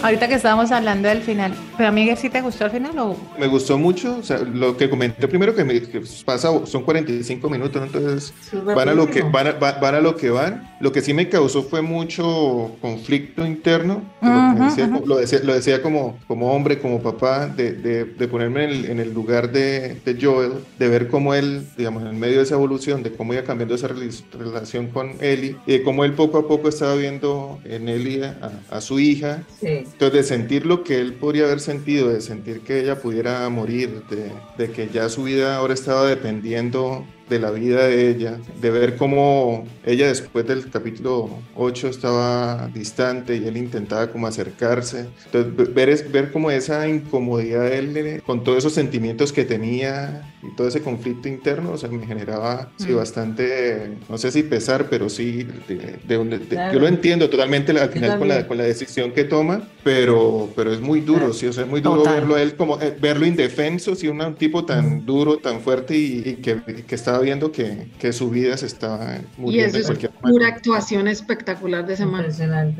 Ahorita 0.01 0.29
que 0.29 0.35
estábamos 0.35 0.71
hablando 0.71 1.09
del 1.09 1.21
final, 1.21 1.53
¿pero 1.75 1.89
a 1.89 1.91
Miguel 1.91 2.15
sí 2.17 2.29
te 2.29 2.39
gustó 2.39 2.65
el 2.65 2.71
final 2.71 2.97
o...? 2.99 3.17
Me 3.37 3.47
gustó 3.47 3.77
mucho, 3.77 4.17
o 4.17 4.23
sea, 4.23 4.37
lo 4.37 4.77
que 4.77 4.89
comenté 4.89 5.27
primero 5.27 5.53
que, 5.53 5.65
me, 5.65 5.81
pasa, 6.23 6.49
son 6.65 6.83
45 6.83 7.49
minutos, 7.49 7.83
entonces 7.83 8.33
van 8.63 8.87
a, 8.87 8.93
lo 8.93 9.09
que, 9.09 9.23
van, 9.23 9.47
a, 9.47 9.51
van 9.51 9.95
a 9.95 9.99
lo 9.99 10.15
que 10.15 10.29
van. 10.29 10.69
Lo 10.79 10.93
que 10.93 11.01
sí 11.01 11.13
me 11.13 11.27
causó 11.27 11.63
fue 11.63 11.81
mucho 11.81 12.77
conflicto 12.79 13.45
interno, 13.45 14.01
lo, 14.21 15.17
decía, 15.17 15.41
lo, 15.43 15.53
decía, 15.53 15.81
como, 15.81 16.17
como 16.27 16.53
hombre, 16.53 16.79
como 16.79 17.01
papá, 17.01 17.47
de, 17.47 17.73
de, 17.73 18.05
de 18.05 18.27
ponerme 18.29 18.63
en 18.63 18.69
el, 18.69 18.85
en 18.85 18.99
el 19.01 19.13
lugar 19.13 19.51
de, 19.51 19.95
de, 20.05 20.17
Joel, 20.19 20.53
de 20.77 20.87
ver 20.87 21.09
cómo 21.09 21.33
él, 21.33 21.67
digamos, 21.77 22.03
en 22.03 22.17
medio 22.17 22.37
de 22.37 22.43
esa 22.43 22.55
evolución, 22.55 23.03
de 23.03 23.11
cómo 23.11 23.33
iba 23.33 23.43
cambiando 23.43 23.75
esa 23.75 23.89
relación 23.89 24.87
con 24.87 25.11
Ellie, 25.19 25.57
y 25.65 25.73
de 25.73 25.83
cómo 25.83 26.05
él 26.05 26.13
poco 26.13 26.37
a 26.37 26.47
poco 26.47 26.69
estaba 26.69 26.95
viendo 26.95 27.59
en 27.65 27.89
Ellie 27.89 28.23
a, 28.23 28.77
a 28.77 28.79
su 28.79 28.97
hija. 28.97 29.43
Sí 29.59 29.85
entonces, 29.91 30.13
de 30.13 30.23
sentir 30.23 30.65
lo 30.65 30.83
que 30.83 30.99
él 30.99 31.13
podría 31.13 31.45
haber 31.45 31.59
sentido, 31.59 32.09
de 32.09 32.21
sentir 32.21 32.61
que 32.61 32.79
ella 32.79 33.01
pudiera 33.01 33.47
morir, 33.49 34.03
de, 34.09 34.31
de 34.57 34.71
que 34.71 34.89
ya 34.89 35.09
su 35.09 35.23
vida 35.23 35.55
ahora 35.55 35.73
estaba 35.73 36.05
dependiendo 36.07 37.05
de 37.29 37.39
la 37.39 37.51
vida 37.51 37.87
de 37.87 38.09
ella, 38.09 38.37
de 38.59 38.71
ver 38.71 38.95
cómo 38.95 39.65
ella 39.85 40.07
después 40.07 40.47
del 40.47 40.69
capítulo 40.69 41.29
8 41.55 41.87
estaba 41.87 42.67
distante 42.73 43.37
y 43.37 43.45
él 43.45 43.57
intentaba 43.57 44.11
como 44.11 44.27
acercarse. 44.27 45.07
Entonces, 45.25 45.73
ver, 45.73 45.89
es, 45.89 46.11
ver 46.11 46.31
como 46.31 46.51
esa 46.51 46.87
incomodidad 46.87 47.63
de 47.63 47.77
él 47.77 48.23
con 48.25 48.43
todos 48.43 48.59
esos 48.59 48.73
sentimientos 48.73 49.31
que 49.31 49.45
tenía 49.45 50.33
y 50.41 50.55
todo 50.55 50.67
ese 50.67 50.81
conflicto 50.81 51.27
interno, 51.27 51.73
o 51.73 51.77
sea, 51.77 51.89
me 51.89 52.05
generaba 52.05 52.71
sí, 52.77 52.93
bastante, 52.93 53.97
no 54.07 54.17
sé 54.17 54.31
si 54.31 54.43
pesar, 54.43 54.87
pero 54.89 55.09
sí, 55.09 55.45
de, 55.67 55.99
yo 56.73 56.79
lo 56.79 56.87
entiendo 56.87 57.29
totalmente 57.29 57.77
al 57.77 57.89
final 57.89 58.17
con 58.17 58.27
la, 58.27 58.47
con 58.47 58.57
la 58.57 58.63
decisión 58.63 59.11
que 59.11 59.25
toma, 59.25 59.67
pero, 59.83 60.49
pero 60.55 60.71
es 60.71 60.79
muy 60.79 61.01
duro, 61.01 61.33
sí, 61.33 61.47
o 61.47 61.53
sea, 61.53 61.65
es 61.65 61.69
muy 61.69 61.81
duro 61.81 62.03
verlo 62.03 62.35
a 62.35 62.41
él 62.41 62.55
como, 62.55 62.79
eh, 62.79 62.95
verlo 62.99 63.25
indefenso, 63.25 63.95
sí, 63.95 64.07
un, 64.07 64.19
tipo 64.35 64.65
tan 64.65 65.05
duro, 65.05 65.37
tan 65.37 65.59
fuerte 65.61 65.97
y, 65.97 66.23
y 66.25 66.33
que, 66.35 66.61
que 66.87 66.95
estaba 66.95 67.18
viendo 67.19 67.51
que, 67.51 67.89
que 67.99 68.13
su 68.13 68.29
vida 68.29 68.57
se 68.57 68.65
estaba 68.65 69.19
muriendo. 69.37 69.77
Y 69.77 69.81
eso 69.81 69.93
es 69.93 70.09
pura 70.21 70.47
actuación 70.47 71.07
espectacular 71.07 71.85
de 71.85 71.93
ese 71.93 72.05
man. 72.05 72.25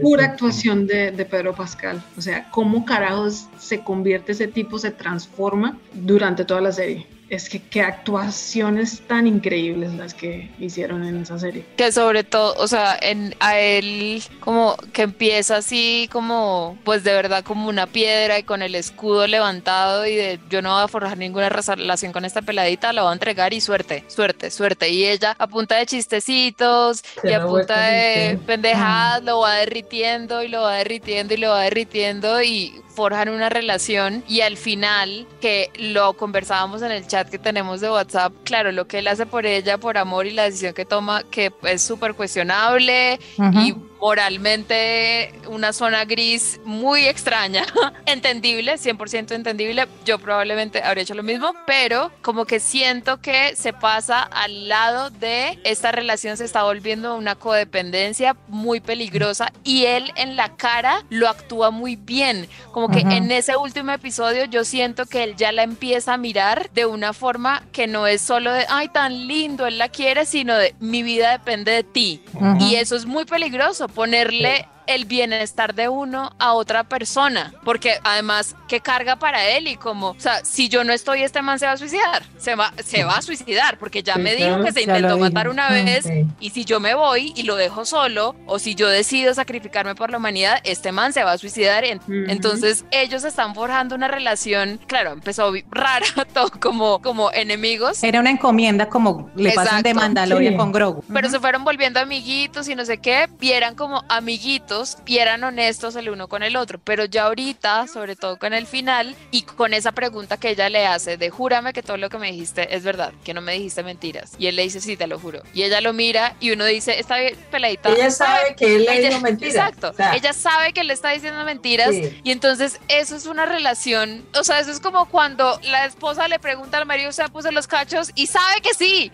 Pura 0.02 0.26
actuación 0.26 0.88
de, 0.88 1.12
de, 1.12 1.26
Pedro 1.26 1.54
Pascal. 1.56 2.04
O 2.18 2.22
sea, 2.22 2.50
cómo 2.52 2.86
carajos 2.86 3.48
se 3.58 3.82
convierte 3.84 4.32
ese 4.32 4.48
tipo, 4.48 4.80
se 4.80 4.92
transforma 4.92 5.78
durante 5.94 6.46
toda 6.46 6.62
la 6.62 6.72
serie 6.72 7.19
es 7.30 7.50
que 7.50 7.62
qué 7.62 7.82
actuaciones 7.82 9.02
tan 9.08 9.28
increíbles 9.28 9.94
las 9.94 10.14
que 10.14 10.50
hicieron 10.60 11.04
en 11.06 11.22
esa 11.22 11.38
serie. 11.38 11.66
Que 11.78 11.92
sobre 11.92 12.24
todo, 12.24 12.56
o 12.58 12.68
sea, 12.68 12.98
en, 13.02 13.36
a 13.40 13.60
él 13.60 14.24
como 14.40 14.76
que 14.94 15.04
empieza 15.04 15.58
así 15.58 16.10
como, 16.12 16.78
pues 16.84 17.04
de 17.04 17.14
verdad 17.14 17.44
como 17.44 17.70
una 17.70 17.88
piedra 17.88 18.40
y 18.40 18.44
con 18.44 18.62
el 18.62 18.76
escudo 18.76 19.28
levantado 19.28 20.06
y 20.06 20.16
de 20.16 20.40
yo 20.50 20.62
no 20.62 20.74
voy 20.74 20.84
a 20.84 20.88
forjar 20.88 21.18
ninguna 21.18 21.50
relación 21.50 22.12
con 22.12 22.26
esta 22.26 22.42
peladita, 22.42 22.94
la 22.94 23.04
voy 23.04 23.12
a 23.12 23.14
entregar 23.14 23.54
y 23.54 23.62
suerte, 23.62 24.04
suerte, 24.08 24.50
suerte. 24.50 24.90
Y 24.90 25.06
ella 25.06 25.36
a 25.38 25.48
punta 25.48 25.78
de 25.78 25.86
chistecitos 25.86 27.04
y 27.24 27.32
a 27.32 27.46
punta 27.46 27.80
de 27.80 28.40
pendejadas 28.46 29.24
lo 29.24 29.40
va 29.40 29.56
derritiendo 29.56 30.42
y 30.44 30.48
lo 30.48 30.62
va 30.62 30.76
derritiendo 30.76 31.34
y 31.34 31.38
lo 31.38 31.50
va 31.50 31.62
derritiendo 31.62 32.42
y 32.42 32.74
forjan 33.00 33.30
una 33.30 33.48
relación 33.48 34.26
y 34.28 34.42
al 34.42 34.58
final, 34.58 35.26
que 35.40 35.72
lo 35.80 36.16
conversábamos 36.16 36.82
en 36.82 36.92
el 36.92 37.08
chat 37.08 37.30
que 37.30 37.40
tenemos 37.40 37.80
de 37.80 37.90
WhatsApp, 37.90 38.34
claro, 38.44 38.74
lo 38.74 38.88
que 38.88 39.00
él 39.00 39.08
hace 39.08 39.26
por 39.26 39.46
ella, 39.46 39.78
por 39.78 39.98
amor 39.98 40.28
y 40.28 40.32
la 40.32 40.44
decisión 40.44 40.74
que 40.74 40.84
toma, 40.84 41.24
que 41.32 41.54
es 41.64 41.82
súper 41.82 42.14
cuestionable 42.14 43.18
y 43.38 43.74
moralmente 44.00 45.34
una 45.48 45.74
zona 45.74 46.06
gris 46.06 46.60
muy 46.64 47.06
extraña, 47.06 47.66
entendible, 48.06 48.76
100% 48.76 49.34
entendible, 49.34 49.88
yo 50.06 50.20
probablemente 50.20 50.82
habría 50.84 51.04
hecho 51.04 51.16
lo 51.16 51.24
mismo, 51.24 51.54
pero 51.66 52.12
como 52.22 52.46
que 52.46 52.60
siento 52.60 53.22
que 53.22 53.56
se 53.56 53.74
pasa 53.74 54.22
al 54.22 54.68
lado 54.68 55.10
de 55.10 55.60
esta 55.64 55.92
relación 55.92 56.38
se 56.38 56.46
está 56.46 56.64
volviendo 56.64 57.16
una 57.16 57.36
codependencia 57.36 58.36
muy 58.48 58.80
peligrosa 58.80 59.52
y 59.64 59.86
él 59.86 60.12
en 60.16 60.36
la 60.36 60.56
cara 60.56 61.04
lo 61.10 61.28
actúa 61.28 61.72
muy 61.72 61.96
bien, 61.96 62.48
como 62.72 62.90
que 62.90 63.00
en 63.00 63.32
ese 63.32 63.58
último 63.58 63.92
episodio 63.92 64.46
yo 64.46 64.64
siento 64.64 65.06
que 65.06 65.24
él 65.24 65.36
ya 65.36 65.52
la 65.52 65.64
empieza 65.64 66.14
a 66.14 66.18
mirar 66.18 66.70
de 66.72 66.86
una 66.86 67.14
forma 67.14 67.64
que 67.72 67.88
no 67.88 68.08
es 68.08 68.22
solo 68.22 68.54
de, 68.54 68.66
ay, 68.70 68.90
tan 68.90 69.28
lindo, 69.28 69.68
él 69.68 69.78
la 69.78 69.90
quiere, 69.90 70.26
sino 70.26 70.56
de, 70.56 70.76
mi 70.80 71.04
vida 71.04 71.32
depende 71.32 71.72
de 71.72 71.84
ti. 71.84 72.22
Y 72.60 72.76
eso 72.76 72.96
es 72.96 73.06
muy 73.06 73.26
peligroso 73.26 73.89
ponerle 73.96 74.66
el 74.90 75.06
bienestar 75.06 75.76
de 75.76 75.88
uno 75.88 76.32
a 76.40 76.54
otra 76.54 76.84
persona, 76.84 77.54
porque 77.64 78.00
además, 78.04 78.56
¿qué 78.68 78.82
carga 78.82 79.18
para 79.18 79.48
él? 79.48 79.68
Y 79.68 79.76
como, 79.76 80.10
o 80.10 80.20
sea, 80.20 80.44
si 80.44 80.68
yo 80.68 80.84
no 80.84 80.92
estoy, 80.92 81.22
este 81.22 81.44
man 81.44 81.60
se 81.60 81.68
va 81.68 81.74
a 81.74 81.78
suicidar, 81.78 82.24
se 82.40 82.56
va, 82.56 82.74
se 82.84 83.04
va 83.04 83.18
a 83.18 83.22
suicidar, 83.22 83.78
porque 83.78 84.02
ya 84.02 84.16
me 84.16 84.36
dijo 84.36 84.64
que 84.64 84.72
se 84.72 84.82
intentó 84.82 85.20
matar 85.20 85.48
una 85.48 85.70
vez, 85.70 86.10
y 86.40 86.50
si 86.50 86.66
yo 86.66 86.80
me 86.80 86.96
voy 86.96 87.34
y 87.36 87.44
lo 87.44 87.56
dejo 87.56 87.86
solo, 87.86 88.36
o 88.48 88.58
si 88.58 88.74
yo 88.74 88.90
decido 88.90 89.36
sacrificarme 89.36 89.94
por 89.94 90.10
la 90.10 90.18
humanidad, 90.18 90.60
este 90.64 90.92
man 90.92 91.14
se 91.14 91.24
va 91.24 91.34
a 91.34 91.38
suicidar. 91.38 91.84
Entonces, 92.08 92.84
ellos 92.90 93.24
están 93.24 93.54
forjando 93.54 93.94
una 93.94 94.08
relación, 94.08 94.80
claro, 94.88 95.12
empezó 95.12 95.54
rara, 95.72 96.08
todo 96.34 96.50
como, 96.60 97.00
como 97.00 97.32
enemigos. 97.32 98.04
Era 98.04 98.20
una 98.20 98.32
encomienda 98.32 98.90
como 98.90 99.30
le 99.36 99.52
pasan 99.52 99.84
de 99.84 99.94
Mandalorian 99.94 100.58
con 100.58 100.72
Grogu. 100.72 101.04
Pero 101.14 101.30
se 101.30 101.40
fueron 101.40 101.64
volviendo 101.64 102.00
amiguitos 102.00 102.68
y 102.70 102.76
no 102.76 102.86
sé 102.86 102.98
qué, 102.98 103.30
vieran 103.40 103.76
como 103.76 104.04
amiguitos 104.10 104.79
ellos 104.80 104.98
y 105.06 105.18
eran 105.18 105.44
honestos 105.44 105.96
el 105.96 106.10
uno 106.10 106.28
con 106.28 106.44
el 106.44 106.56
otro, 106.56 106.80
pero 106.84 107.06
ya 107.06 107.26
ahorita, 107.26 107.88
sobre 107.88 108.16
todo 108.16 108.38
con 108.38 108.54
el 108.54 108.68
final 108.68 109.16
y 109.32 109.44
con 109.44 109.74
esa 109.74 109.92
pregunta 109.92 110.38
que 110.38 110.50
ella 110.50 110.70
le 110.70 110.86
hace 110.86 111.18
de 111.18 111.30
júrame 111.30 111.74
que 111.74 111.84
todo 111.84 111.98
lo 111.98 112.10
que 112.10 112.18
me 112.18 112.32
dijiste 112.32 112.76
es 112.76 112.84
verdad, 112.84 113.14
que 113.24 113.34
no 113.34 113.42
me 113.42 113.54
dijiste 113.54 113.84
mentiras. 113.84 114.34
Y 114.38 114.48
él 114.48 114.56
le 114.56 114.64
dice, 114.64 114.82
sí, 114.82 114.98
te 114.98 115.08
lo 115.08 115.20
juro. 115.20 115.42
Y 115.54 115.64
ella 115.64 115.82
lo 115.82 115.94
mira 115.94 116.36
y 116.40 116.52
uno 116.52 116.66
dice, 116.66 117.00
está 117.00 117.18
bien, 117.18 117.36
peladita. 117.52 117.90
Ella 117.90 118.12
sabe 118.12 118.56
que 118.56 118.76
él 118.76 118.86
le 118.86 119.02
dijo 119.02 119.20
mentiras. 119.20 119.70
Exacto. 119.70 119.94
ella 120.14 120.34
sabe 120.34 120.74
que 120.74 120.84
le 120.84 120.94
está 120.94 121.12
diciendo 121.12 121.44
mentiras 121.44 121.94
y 122.24 122.32
entonces 122.32 122.80
eso 122.88 123.16
es 123.16 123.26
una 123.26 123.46
relación, 123.46 124.26
o 124.38 124.44
sea, 124.44 124.60
eso 124.60 124.72
es 124.72 124.80
como 124.80 125.08
cuando 125.10 125.60
la 125.64 125.86
esposa 125.86 126.28
le 126.28 126.40
pregunta 126.40 126.78
al 126.78 126.86
marido, 126.86 127.12
¿se 127.12 127.28
puso 127.30 127.52
los 127.52 127.68
cachos? 127.68 128.12
Y 128.16 128.28
sabe 128.28 128.62
que 128.62 128.74
sí. 128.74 129.12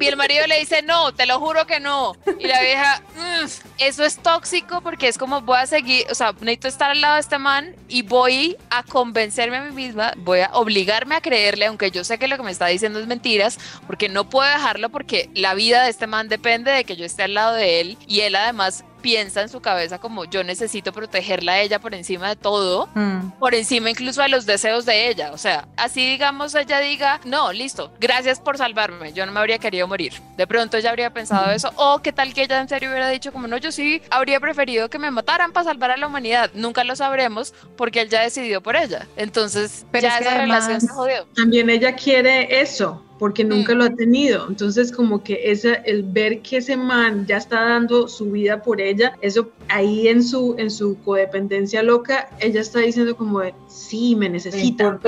Y 0.00 0.06
el 0.06 0.16
marido 0.16 0.46
le 0.46 0.60
dice, 0.60 0.82
no, 0.82 1.12
te 1.12 1.26
lo 1.26 1.40
juro 1.40 1.66
que 1.66 1.80
no. 1.80 2.16
Y 2.38 2.46
la 2.46 2.60
vieja, 2.60 3.02
mm, 3.16 3.46
eso 3.78 4.04
es 4.04 4.18
tóxico 4.18 4.80
porque 4.80 5.05
es 5.06 5.18
como 5.18 5.40
voy 5.40 5.58
a 5.58 5.66
seguir, 5.66 6.04
o 6.10 6.14
sea, 6.14 6.32
necesito 6.40 6.68
estar 6.68 6.90
al 6.90 7.00
lado 7.00 7.14
de 7.14 7.20
este 7.20 7.38
man 7.38 7.74
y 7.88 8.02
voy 8.02 8.56
a 8.70 8.82
convencerme 8.82 9.56
a 9.56 9.62
mí 9.62 9.72
misma, 9.72 10.12
voy 10.18 10.40
a 10.40 10.50
obligarme 10.52 11.14
a 11.14 11.20
creerle, 11.20 11.66
aunque 11.66 11.90
yo 11.90 12.04
sé 12.04 12.18
que 12.18 12.28
lo 12.28 12.36
que 12.36 12.42
me 12.42 12.50
está 12.50 12.66
diciendo 12.66 12.98
es 12.98 13.06
mentiras, 13.06 13.58
porque 13.86 14.08
no 14.08 14.28
puedo 14.28 14.48
dejarlo 14.48 14.88
porque 14.90 15.30
la 15.34 15.54
vida 15.54 15.84
de 15.84 15.90
este 15.90 16.06
man 16.06 16.28
depende 16.28 16.70
de 16.70 16.84
que 16.84 16.96
yo 16.96 17.04
esté 17.04 17.24
al 17.24 17.34
lado 17.34 17.54
de 17.54 17.80
él 17.80 17.98
y 18.06 18.20
él 18.20 18.36
además 18.36 18.84
piensa 19.06 19.40
en 19.40 19.48
su 19.48 19.60
cabeza 19.60 20.00
como 20.00 20.24
yo 20.24 20.42
necesito 20.42 20.92
protegerla 20.92 21.52
a 21.52 21.60
ella 21.60 21.78
por 21.78 21.94
encima 21.94 22.28
de 22.28 22.34
todo, 22.34 22.88
mm. 22.92 23.38
por 23.38 23.54
encima 23.54 23.88
incluso 23.88 24.20
de 24.20 24.28
los 24.28 24.46
deseos 24.46 24.84
de 24.84 25.08
ella. 25.08 25.30
O 25.30 25.38
sea, 25.38 25.68
así 25.76 26.04
digamos 26.10 26.56
ella 26.56 26.80
diga, 26.80 27.20
no, 27.24 27.52
listo, 27.52 27.92
gracias 28.00 28.40
por 28.40 28.58
salvarme, 28.58 29.12
yo 29.12 29.24
no 29.24 29.30
me 29.30 29.38
habría 29.38 29.58
querido 29.58 29.86
morir. 29.86 30.14
De 30.36 30.48
pronto 30.48 30.76
ella 30.76 30.90
habría 30.90 31.14
pensado 31.14 31.52
eso, 31.52 31.70
o 31.76 32.02
qué 32.02 32.12
tal 32.12 32.34
que 32.34 32.42
ella 32.42 32.60
en 32.60 32.68
serio 32.68 32.90
hubiera 32.90 33.08
dicho 33.08 33.32
como 33.32 33.46
no, 33.46 33.58
yo 33.58 33.70
sí 33.70 34.02
habría 34.10 34.40
preferido 34.40 34.90
que 34.90 34.98
me 34.98 35.12
mataran 35.12 35.52
para 35.52 35.66
salvar 35.66 35.92
a 35.92 35.96
la 35.96 36.08
humanidad. 36.08 36.50
Nunca 36.54 36.82
lo 36.82 36.96
sabremos 36.96 37.54
porque 37.76 38.00
él 38.00 38.08
ya 38.08 38.22
decidió 38.22 38.60
por 38.60 38.74
ella. 38.74 39.06
Entonces, 39.16 39.86
Pero 39.92 40.08
ya 40.08 40.18
esa 40.18 40.36
relación 40.36 40.80
se 40.80 40.88
jodió. 40.88 41.26
También 41.36 41.70
ella 41.70 41.94
quiere 41.94 42.60
eso, 42.60 43.05
porque 43.18 43.44
nunca 43.44 43.74
lo 43.74 43.84
ha 43.84 43.90
tenido. 43.90 44.46
Entonces, 44.48 44.92
como 44.92 45.22
que 45.22 45.50
ese, 45.50 45.82
el 45.84 46.02
ver 46.02 46.40
que 46.40 46.58
ese 46.58 46.76
man 46.76 47.26
ya 47.26 47.38
está 47.38 47.60
dando 47.60 48.08
su 48.08 48.30
vida 48.30 48.62
por 48.62 48.80
ella, 48.80 49.16
eso 49.20 49.50
ahí 49.68 50.08
en 50.08 50.22
su, 50.22 50.54
en 50.58 50.70
su 50.70 50.98
codependencia 51.02 51.82
loca, 51.82 52.28
ella 52.40 52.60
está 52.60 52.80
diciendo 52.80 53.16
como 53.16 53.40
de, 53.40 53.54
sí, 53.68 54.14
me 54.16 54.28
necesita. 54.28 54.98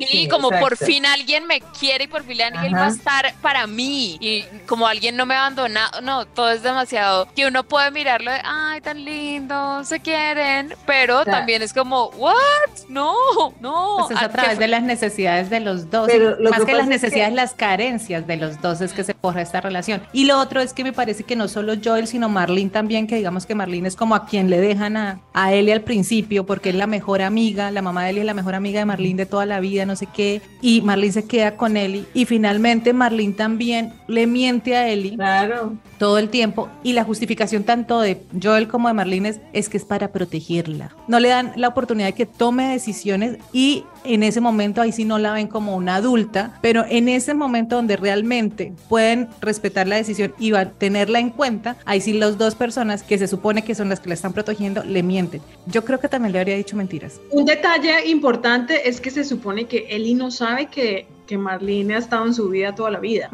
y 0.00 0.28
como 0.28 0.50
por 0.50 0.76
fin 0.76 1.06
alguien 1.06 1.46
me 1.46 1.60
quiere 1.78 2.04
y 2.04 2.08
por 2.08 2.24
fin 2.24 2.42
alguien 2.42 2.74
va 2.74 2.86
a 2.86 2.88
estar 2.88 3.34
para 3.40 3.66
mí 3.66 4.16
y 4.20 4.44
como 4.66 4.86
alguien 4.86 5.16
no 5.16 5.26
me 5.26 5.34
abandona, 5.34 5.90
no, 6.02 6.26
todo 6.26 6.50
es 6.50 6.62
demasiado, 6.62 7.28
que 7.34 7.46
uno 7.46 7.64
puede 7.64 7.90
mirarlo 7.90 8.30
de, 8.30 8.40
ay, 8.44 8.80
tan 8.80 9.04
lindo, 9.04 9.84
se 9.84 10.00
quieren, 10.00 10.74
pero 10.86 11.24
también 11.24 11.62
es 11.62 11.72
como, 11.72 12.08
what? 12.16 12.34
No, 12.88 13.14
no. 13.60 14.06
Pues 14.08 14.18
es 14.18 14.24
a 14.24 14.28
través 14.28 14.58
de 14.58 14.68
las 14.68 14.82
necesidades 14.82 15.50
de 15.50 15.60
los 15.60 15.90
dos, 15.90 16.08
más 16.40 16.64
que, 16.64 16.74
las 16.74 16.88
necesidades, 16.88 17.32
las 17.44 17.52
carencias 17.52 18.26
de 18.26 18.38
los 18.38 18.62
dos 18.62 18.80
es 18.80 18.94
que 18.94 19.04
se 19.04 19.12
forja 19.12 19.42
esta 19.42 19.60
relación. 19.60 20.00
Y 20.14 20.24
lo 20.24 20.40
otro 20.40 20.62
es 20.62 20.72
que 20.72 20.82
me 20.82 20.94
parece 20.94 21.24
que 21.24 21.36
no 21.36 21.46
solo 21.46 21.74
Joel, 21.84 22.06
sino 22.06 22.30
Marlene 22.30 22.70
también, 22.70 23.06
que 23.06 23.16
digamos 23.16 23.44
que 23.44 23.54
Marlene 23.54 23.86
es 23.86 23.96
como 23.96 24.14
a 24.14 24.24
quien 24.24 24.48
le 24.48 24.58
dejan 24.58 24.96
a, 24.96 25.20
a 25.34 25.52
Ellie 25.52 25.74
al 25.74 25.82
principio, 25.82 26.46
porque 26.46 26.70
es 26.70 26.74
la 26.74 26.86
mejor 26.86 27.20
amiga, 27.20 27.70
la 27.70 27.82
mamá 27.82 28.04
de 28.04 28.10
Ellie 28.10 28.20
es 28.20 28.26
la 28.26 28.32
mejor 28.32 28.54
amiga 28.54 28.78
de 28.80 28.86
Marlene 28.86 29.16
de 29.16 29.26
toda 29.26 29.44
la 29.44 29.60
vida, 29.60 29.84
no 29.84 29.94
sé 29.94 30.06
qué, 30.06 30.40
y 30.62 30.80
Marlene 30.80 31.12
se 31.12 31.26
queda 31.26 31.58
con 31.58 31.76
Ellie, 31.76 32.06
y 32.14 32.24
finalmente 32.24 32.94
Marlene 32.94 33.34
también 33.34 33.92
le 34.08 34.26
miente 34.26 34.74
a 34.74 34.88
Ellie. 34.88 35.16
Claro 35.16 35.74
todo 35.98 36.18
el 36.18 36.28
tiempo 36.28 36.68
y 36.82 36.92
la 36.92 37.04
justificación 37.04 37.64
tanto 37.64 38.00
de 38.00 38.22
Joel 38.42 38.68
como 38.68 38.88
de 38.88 38.94
Marlene 38.94 39.40
es, 39.52 39.68
que 39.68 39.76
es 39.76 39.84
para 39.84 40.08
protegerla. 40.08 40.94
No 41.08 41.20
le 41.20 41.28
dan 41.28 41.52
la 41.56 41.68
oportunidad 41.68 42.08
de 42.08 42.12
que 42.12 42.26
tome 42.26 42.68
decisiones 42.68 43.38
y 43.52 43.84
en 44.04 44.22
ese 44.22 44.40
momento 44.40 44.80
ahí 44.80 44.92
sí 44.92 45.04
no 45.04 45.18
la 45.18 45.32
ven 45.32 45.48
como 45.48 45.76
una 45.76 45.96
adulta, 45.96 46.58
pero 46.60 46.84
en 46.88 47.08
ese 47.08 47.34
momento 47.34 47.76
donde 47.76 47.96
realmente 47.96 48.72
pueden 48.88 49.28
respetar 49.40 49.88
la 49.88 49.96
decisión 49.96 50.34
y 50.38 50.54
a 50.54 50.70
tenerla 50.70 51.18
en 51.18 51.30
cuenta, 51.30 51.76
ahí 51.84 52.00
sí 52.00 52.12
las 52.12 52.38
dos 52.38 52.54
personas 52.54 53.02
que 53.02 53.18
se 53.18 53.26
supone 53.26 53.62
que 53.62 53.74
son 53.74 53.88
las 53.88 54.00
que 54.00 54.08
la 54.08 54.14
están 54.14 54.32
protegiendo 54.32 54.84
le 54.84 55.02
mienten. 55.02 55.40
Yo 55.66 55.84
creo 55.84 55.98
que 56.00 56.08
también 56.08 56.32
le 56.32 56.40
habría 56.40 56.56
dicho 56.56 56.76
mentiras. 56.76 57.20
Un 57.30 57.44
detalle 57.44 58.06
importante 58.06 58.88
es 58.88 59.00
que 59.00 59.10
se 59.10 59.24
supone 59.24 59.66
que 59.66 59.86
Eli 59.90 60.14
no 60.14 60.30
sabe 60.30 60.66
que 60.66 61.06
que 61.26 61.38
Marlene 61.38 61.94
ha 61.94 61.98
estado 61.98 62.26
en 62.26 62.34
su 62.34 62.48
vida 62.48 62.74
toda 62.74 62.90
la 62.90 63.00
vida. 63.00 63.30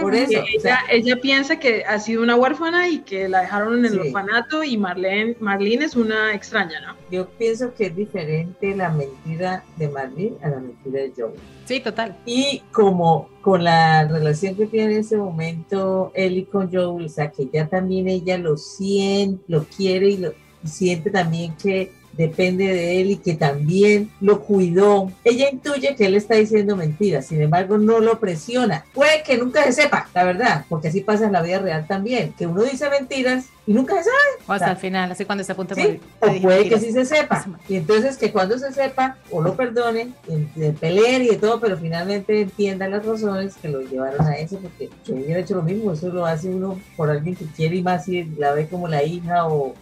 Por 0.00 0.14
eso. 0.14 0.42
Ella, 0.54 0.80
ella, 0.90 1.16
piensa 1.20 1.58
que 1.58 1.84
ha 1.84 1.98
sido 1.98 2.22
una 2.22 2.36
huérfana 2.36 2.88
y 2.88 3.00
que 3.00 3.28
la 3.28 3.42
dejaron 3.42 3.78
en 3.78 3.92
el 3.92 4.00
orfanato 4.00 4.62
y 4.62 4.76
Marlene, 4.76 5.36
Marlene 5.40 5.84
es 5.84 5.96
una 5.96 6.34
extraña, 6.34 6.80
¿no? 6.80 6.94
Yo 7.10 7.28
pienso 7.28 7.74
que 7.74 7.86
es 7.86 7.96
diferente 7.96 8.74
la 8.74 8.90
mentira 8.90 9.64
de 9.76 9.88
Marlene 9.88 10.36
a 10.42 10.48
la 10.48 10.60
mentira 10.60 11.02
de 11.02 11.12
Joey. 11.16 11.34
Sí, 11.64 11.80
total. 11.80 12.16
Y 12.24 12.62
como 12.72 13.28
con 13.42 13.64
la 13.64 14.06
relación 14.06 14.54
que 14.54 14.66
tiene 14.66 14.94
en 14.94 15.00
ese 15.00 15.16
momento 15.16 16.12
Ellie 16.14 16.46
con 16.46 16.72
Joey, 16.72 17.06
o 17.06 17.08
sea, 17.08 17.30
que 17.30 17.48
ya 17.52 17.66
también 17.66 18.08
ella 18.08 18.38
lo 18.38 18.56
siente, 18.56 19.42
lo 19.48 19.64
quiere 19.64 20.10
y 20.10 20.16
lo 20.18 20.32
y 20.66 20.68
siente 20.68 21.10
también 21.10 21.54
que 21.56 21.92
depende 22.16 22.66
de 22.66 23.00
él 23.00 23.10
y 23.10 23.16
que 23.16 23.34
también 23.34 24.10
lo 24.20 24.40
cuidó. 24.40 25.10
Ella 25.24 25.48
intuye 25.50 25.94
que 25.96 26.06
él 26.06 26.14
está 26.14 26.34
diciendo 26.34 26.76
mentiras, 26.76 27.26
sin 27.26 27.42
embargo 27.42 27.78
no 27.78 28.00
lo 28.00 28.18
presiona. 28.18 28.84
Puede 28.92 29.22
que 29.22 29.38
nunca 29.38 29.64
se 29.64 29.72
sepa, 29.72 30.08
la 30.14 30.24
verdad, 30.24 30.64
porque 30.68 30.88
así 30.88 31.00
pasa 31.00 31.26
en 31.26 31.32
la 31.32 31.42
vida 31.42 31.58
real 31.58 31.86
también, 31.86 32.32
que 32.36 32.46
uno 32.46 32.62
dice 32.62 32.88
mentiras 32.90 33.46
y 33.66 33.72
nunca 33.72 33.94
se 33.96 34.04
sabe. 34.04 34.44
O 34.46 34.52
hasta 34.52 34.70
el 34.70 34.76
final, 34.76 35.10
así 35.10 35.24
cuando 35.24 35.42
se 35.42 35.52
apunta 35.52 35.74
¿sí? 35.74 36.00
O 36.20 36.40
puede 36.40 36.68
que 36.68 36.78
sí 36.78 36.92
se 36.92 37.04
sepa. 37.04 37.44
Y 37.68 37.76
entonces 37.76 38.16
que 38.16 38.30
cuando 38.30 38.58
se 38.58 38.72
sepa, 38.72 39.16
o 39.30 39.42
lo 39.42 39.56
perdone, 39.56 40.12
de 40.54 40.72
pelear 40.72 41.22
y 41.22 41.28
de 41.28 41.36
todo, 41.36 41.58
pero 41.60 41.76
finalmente 41.76 42.42
entienda 42.42 42.88
las 42.88 43.04
razones 43.04 43.56
que 43.56 43.68
lo 43.68 43.80
llevaron 43.80 44.24
a 44.26 44.34
eso, 44.34 44.58
porque 44.58 44.88
yo 45.04 45.14
hubiera 45.14 45.40
hecho 45.40 45.56
lo 45.56 45.62
mismo, 45.62 45.92
eso 45.92 46.08
lo 46.08 46.24
hace 46.24 46.48
uno 46.48 46.80
por 46.96 47.10
alguien 47.10 47.34
que 47.34 47.46
quiere 47.46 47.76
y 47.76 47.82
más 47.82 48.04
si 48.04 48.24
la 48.38 48.52
ve 48.52 48.68
como 48.68 48.86
la 48.86 49.02
hija 49.02 49.46
o... 49.46 49.74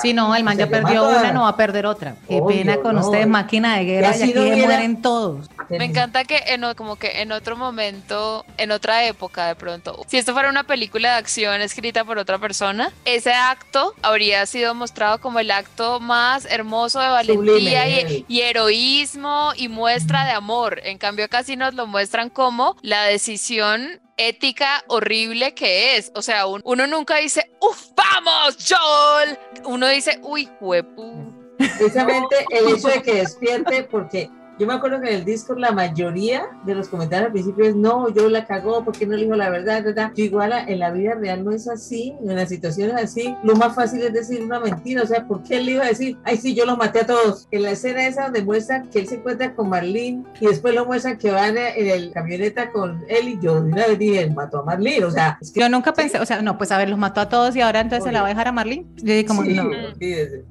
Sí, 0.00 0.12
no, 0.12 0.34
el 0.36 0.44
man 0.44 0.56
ya 0.56 0.68
perdió 0.68 1.08
una, 1.08 1.32
no 1.32 1.42
va 1.42 1.48
a 1.48 1.56
perder 1.56 1.86
otra. 1.86 2.14
Qué 2.28 2.40
pena 2.46 2.76
con 2.76 2.96
ustedes, 2.98 3.26
máquina 3.26 3.76
de 3.76 3.84
guerra, 3.84 4.16
y 4.16 4.22
aquí 4.22 4.34
mueren 4.34 5.02
todos. 5.02 5.48
Me 5.68 5.86
encanta 5.86 6.24
que 6.24 6.38
en, 6.46 6.62
como 6.74 6.96
que 6.96 7.22
en 7.22 7.32
otro 7.32 7.56
momento, 7.56 8.44
en 8.58 8.70
otra 8.70 9.04
época 9.06 9.46
de 9.46 9.54
pronto, 9.54 10.04
si 10.06 10.18
esto 10.18 10.32
fuera 10.32 10.50
una 10.50 10.64
película 10.64 11.12
de 11.12 11.14
acción 11.16 11.60
escrita 11.60 12.04
por 12.04 12.18
otra 12.18 12.38
persona, 12.38 12.92
acto 13.32 13.94
habría 14.02 14.46
sido 14.46 14.74
mostrado 14.74 15.20
como 15.20 15.38
el 15.38 15.50
acto 15.50 16.00
más 16.00 16.44
hermoso 16.46 17.00
de 17.00 17.08
valentía 17.08 17.88
y, 18.28 18.40
heroísmo 18.40 19.52
y 19.56 19.68
muestra 19.68 20.24
de 20.24 20.32
amor. 20.32 20.80
En 20.84 20.98
cambio, 20.98 21.28
casi 21.28 21.56
nos 21.56 21.74
lo 21.74 21.86
muestran 21.86 22.30
como 22.30 22.76
la 22.82 23.04
decisión 23.04 24.00
ética 24.16 24.84
horrible 24.88 25.54
que 25.54 25.96
es. 25.96 26.12
O 26.14 26.22
sea, 26.22 26.46
uno 26.46 26.86
nunca 26.86 27.16
dice, 27.16 27.50
¡Uf, 27.60 27.90
vamos, 27.96 28.56
Joel! 28.68 29.38
Uno 29.64 29.88
dice, 29.88 30.18
¡Uy, 30.22 30.48
huepu! 30.60 31.32
Precisamente 31.58 32.44
el 32.50 32.68
hecho 32.68 32.88
de 32.88 33.02
que 33.02 33.14
despierte, 33.14 33.84
porque 33.84 34.30
yo 34.58 34.66
me 34.66 34.74
acuerdo 34.74 35.00
que 35.00 35.08
en 35.08 35.14
el 35.14 35.24
Discord 35.24 35.58
la 35.58 35.72
mayoría 35.72 36.44
de 36.64 36.74
los 36.74 36.88
comentarios 36.88 37.26
al 37.26 37.32
principio 37.32 37.64
es 37.64 37.74
no, 37.74 38.08
yo 38.10 38.28
la 38.28 38.46
cagó 38.46 38.84
porque 38.84 39.06
no 39.06 39.16
le 39.16 39.24
dijo 39.24 39.34
la 39.34 39.50
verdad, 39.50 39.82
verdad. 39.82 40.12
Yo 40.14 40.24
igual 40.24 40.52
en 40.52 40.78
la 40.78 40.90
vida 40.90 41.14
real 41.14 41.44
no 41.44 41.52
es 41.52 41.68
así, 41.68 42.14
en 42.20 42.36
las 42.36 42.48
situaciones 42.48 42.96
así, 42.96 43.34
lo 43.42 43.56
más 43.56 43.74
fácil 43.74 44.02
es 44.02 44.12
decir 44.12 44.42
una 44.42 44.60
mentira, 44.60 45.02
o 45.02 45.06
sea, 45.06 45.26
¿por 45.26 45.42
qué 45.42 45.56
él 45.56 45.66
le 45.66 45.72
iba 45.72 45.84
a 45.84 45.88
decir, 45.88 46.18
ay 46.24 46.36
sí, 46.36 46.54
yo 46.54 46.66
los 46.66 46.76
maté 46.76 47.00
a 47.00 47.06
todos? 47.06 47.48
En 47.50 47.62
la 47.62 47.70
escena 47.70 48.06
esa 48.06 48.24
donde 48.24 48.44
muestran 48.44 48.88
que 48.88 49.00
él 49.00 49.08
se 49.08 49.16
encuentra 49.16 49.54
con 49.54 49.68
Marlene 49.68 50.22
y 50.40 50.46
después 50.46 50.74
lo 50.74 50.84
muestran 50.84 51.16
que 51.16 51.30
van 51.30 51.56
en 51.56 51.88
el 51.88 52.12
camioneta 52.12 52.70
con 52.70 53.04
él 53.08 53.28
y 53.28 53.38
yo 53.40 53.62
de 53.62 53.72
una 53.72 53.86
vez 53.86 53.98
dije, 53.98 54.30
mató 54.30 54.60
a 54.60 54.64
Marlene, 54.64 55.04
o 55.04 55.10
sea. 55.10 55.38
yo 55.54 55.68
nunca 55.68 55.92
pensé, 55.92 56.20
o 56.20 56.26
sea, 56.26 56.42
no, 56.42 56.58
pues 56.58 56.70
a 56.72 56.78
ver, 56.78 56.90
los 56.90 56.98
mató 56.98 57.20
a 57.20 57.28
todos 57.28 57.56
y 57.56 57.60
ahora 57.60 57.80
entonces 57.80 58.04
se 58.04 58.12
la 58.12 58.20
va 58.20 58.26
a 58.26 58.30
dejar 58.30 58.48
a 58.48 58.52
Marlene. 58.52 58.84
Yo 58.96 59.14
dije 59.14 59.24
como, 59.24 59.44
no, 59.44 59.70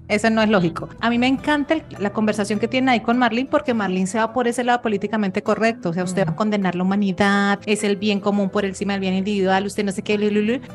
eso 0.08 0.30
no 0.30 0.42
es 0.42 0.50
lógico. 0.50 0.90
A 1.00 1.10
mí 1.10 1.20
me 1.20 1.28
encanta 1.28 1.76
la 2.00 2.12
conversación 2.12 2.60
que 2.60 2.68
tiene 2.68 2.92
ahí 2.92 3.00
con 3.00 3.18
Marlene 3.18 3.48
porque 3.50 3.74
Marlene 3.74 3.91
se 4.08 4.18
va 4.18 4.34
por 4.34 4.48
ese 4.48 4.64
lado 4.64 4.82
políticamente 4.82 5.44
correcto, 5.44 5.90
o 5.90 5.94
sea, 5.94 6.04
usted 6.04 6.26
va 6.28 6.32
a 6.32 6.36
condenar 6.36 6.76
la 6.76 6.84
humanidad, 6.84 7.60
es 7.66 7.84
el 7.84 7.96
bien 7.96 8.20
común 8.20 8.50
por 8.50 8.66
encima 8.66 8.94
del 8.94 9.02
bien 9.02 9.14
individual, 9.14 9.66
usted 9.66 9.84
no 9.84 9.92
sé 9.92 10.02
qué, 10.02 10.18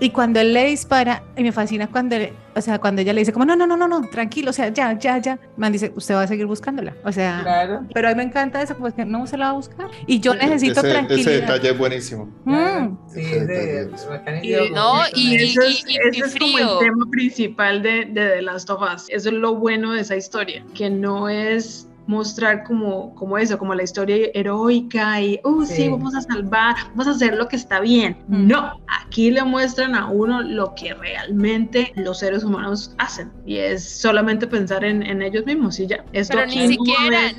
y 0.01 0.11
cuando 0.11 0.41
él 0.41 0.53
le 0.53 0.67
dispara, 0.67 1.23
y 1.37 1.43
me 1.43 1.53
fascina 1.53 1.89
cuando, 1.89 2.17
o 2.55 2.61
sea, 2.61 2.79
cuando 2.79 3.03
ella 3.03 3.13
le 3.13 3.21
dice 3.21 3.33
como, 3.33 3.45
no, 3.45 3.57
no, 3.57 3.67
no, 3.67 3.77
no, 3.77 3.89
no, 3.89 4.09
tranquilo, 4.09 4.51
o 4.51 4.53
sea, 4.53 4.69
ya, 4.69 4.99
ya, 4.99 5.19
ya, 5.19 5.39
man 5.57 5.73
dice, 5.73 5.93
usted 5.95 6.15
va 6.15 6.23
a 6.23 6.27
seguir 6.27 6.47
buscándola, 6.47 6.95
o 7.05 7.13
sea, 7.13 7.81
pero 7.93 8.09
a 8.09 8.11
mí 8.13 8.17
me 8.17 8.23
encanta 8.25 8.63
eso, 8.63 8.77
pues 8.77 8.95
que 8.95 9.05
no 9.05 9.27
se 9.27 9.37
la 9.37 9.47
va 9.47 9.51
a 9.51 9.55
buscar, 9.55 9.89
y 10.07 10.21
yo 10.21 10.35
necesito 10.35 10.81
ese, 10.81 10.91
tranquilidad. 10.91 11.33
Ese 11.33 11.41
detalle 11.41 11.71
es 11.71 11.79
buenísimo. 11.79 12.29
Mm. 12.45 12.97
Sí, 13.09 13.21
ese, 13.21 13.91
y, 14.43 14.71
no, 14.73 15.03
y, 15.15 15.37
y, 15.37 15.55
y, 15.87 16.21
es 16.23 16.37
como 16.39 16.59
el 16.59 16.87
tema 16.87 17.07
principal 17.11 17.83
de, 17.83 18.07
de 18.07 18.29
The 18.37 18.43
Last 18.43 18.71
of 18.71 18.83
Us, 18.83 19.07
eso 19.09 19.29
es 19.29 19.35
lo 19.35 19.55
bueno 19.55 19.93
de 19.93 20.01
esa 20.01 20.17
historia, 20.17 20.65
que 20.75 20.91
no 20.91 21.29
es 21.29 21.89
mostrar 22.07 22.65
como, 22.65 23.15
como 23.15 23.39
eso, 23.39 23.59
como 23.59 23.75
la 23.75 23.83
historia 23.83 24.29
heroica 24.35 25.21
y, 25.21 25.41
oh, 25.43 25.65
sí. 25.65 25.89
vamos 25.89 26.15
a 26.15 26.21
salvar, 26.21 26.77
vamos 26.91 27.09
a 27.09 27.11
hacer 27.11 27.35
lo 27.35 27.49
que 27.49 27.57
está 27.57 27.81
bien. 27.81 28.17
No, 28.29 28.81
aquí 28.87 29.31
le 29.31 29.43
muestran 29.45 29.95
a 29.95 30.09
uno 30.09 30.43
lo 30.43 30.75
que 30.75 30.95
realmente 30.95 31.93
los 31.97 32.21
seres 32.21 32.45
humanos 32.45 32.95
hacen 32.99 33.33
y 33.45 33.59
es 33.59 33.89
solamente 34.01 34.47
pensar 34.47 34.85
en, 34.85 35.03
en 35.03 35.23
ellos 35.23 35.45
mismos 35.47 35.79
y 35.81 35.87
ya. 35.87 36.05
Esto 36.13 36.35
pero 36.37 36.47
ni 36.47 36.69
siquiera, 36.69 37.33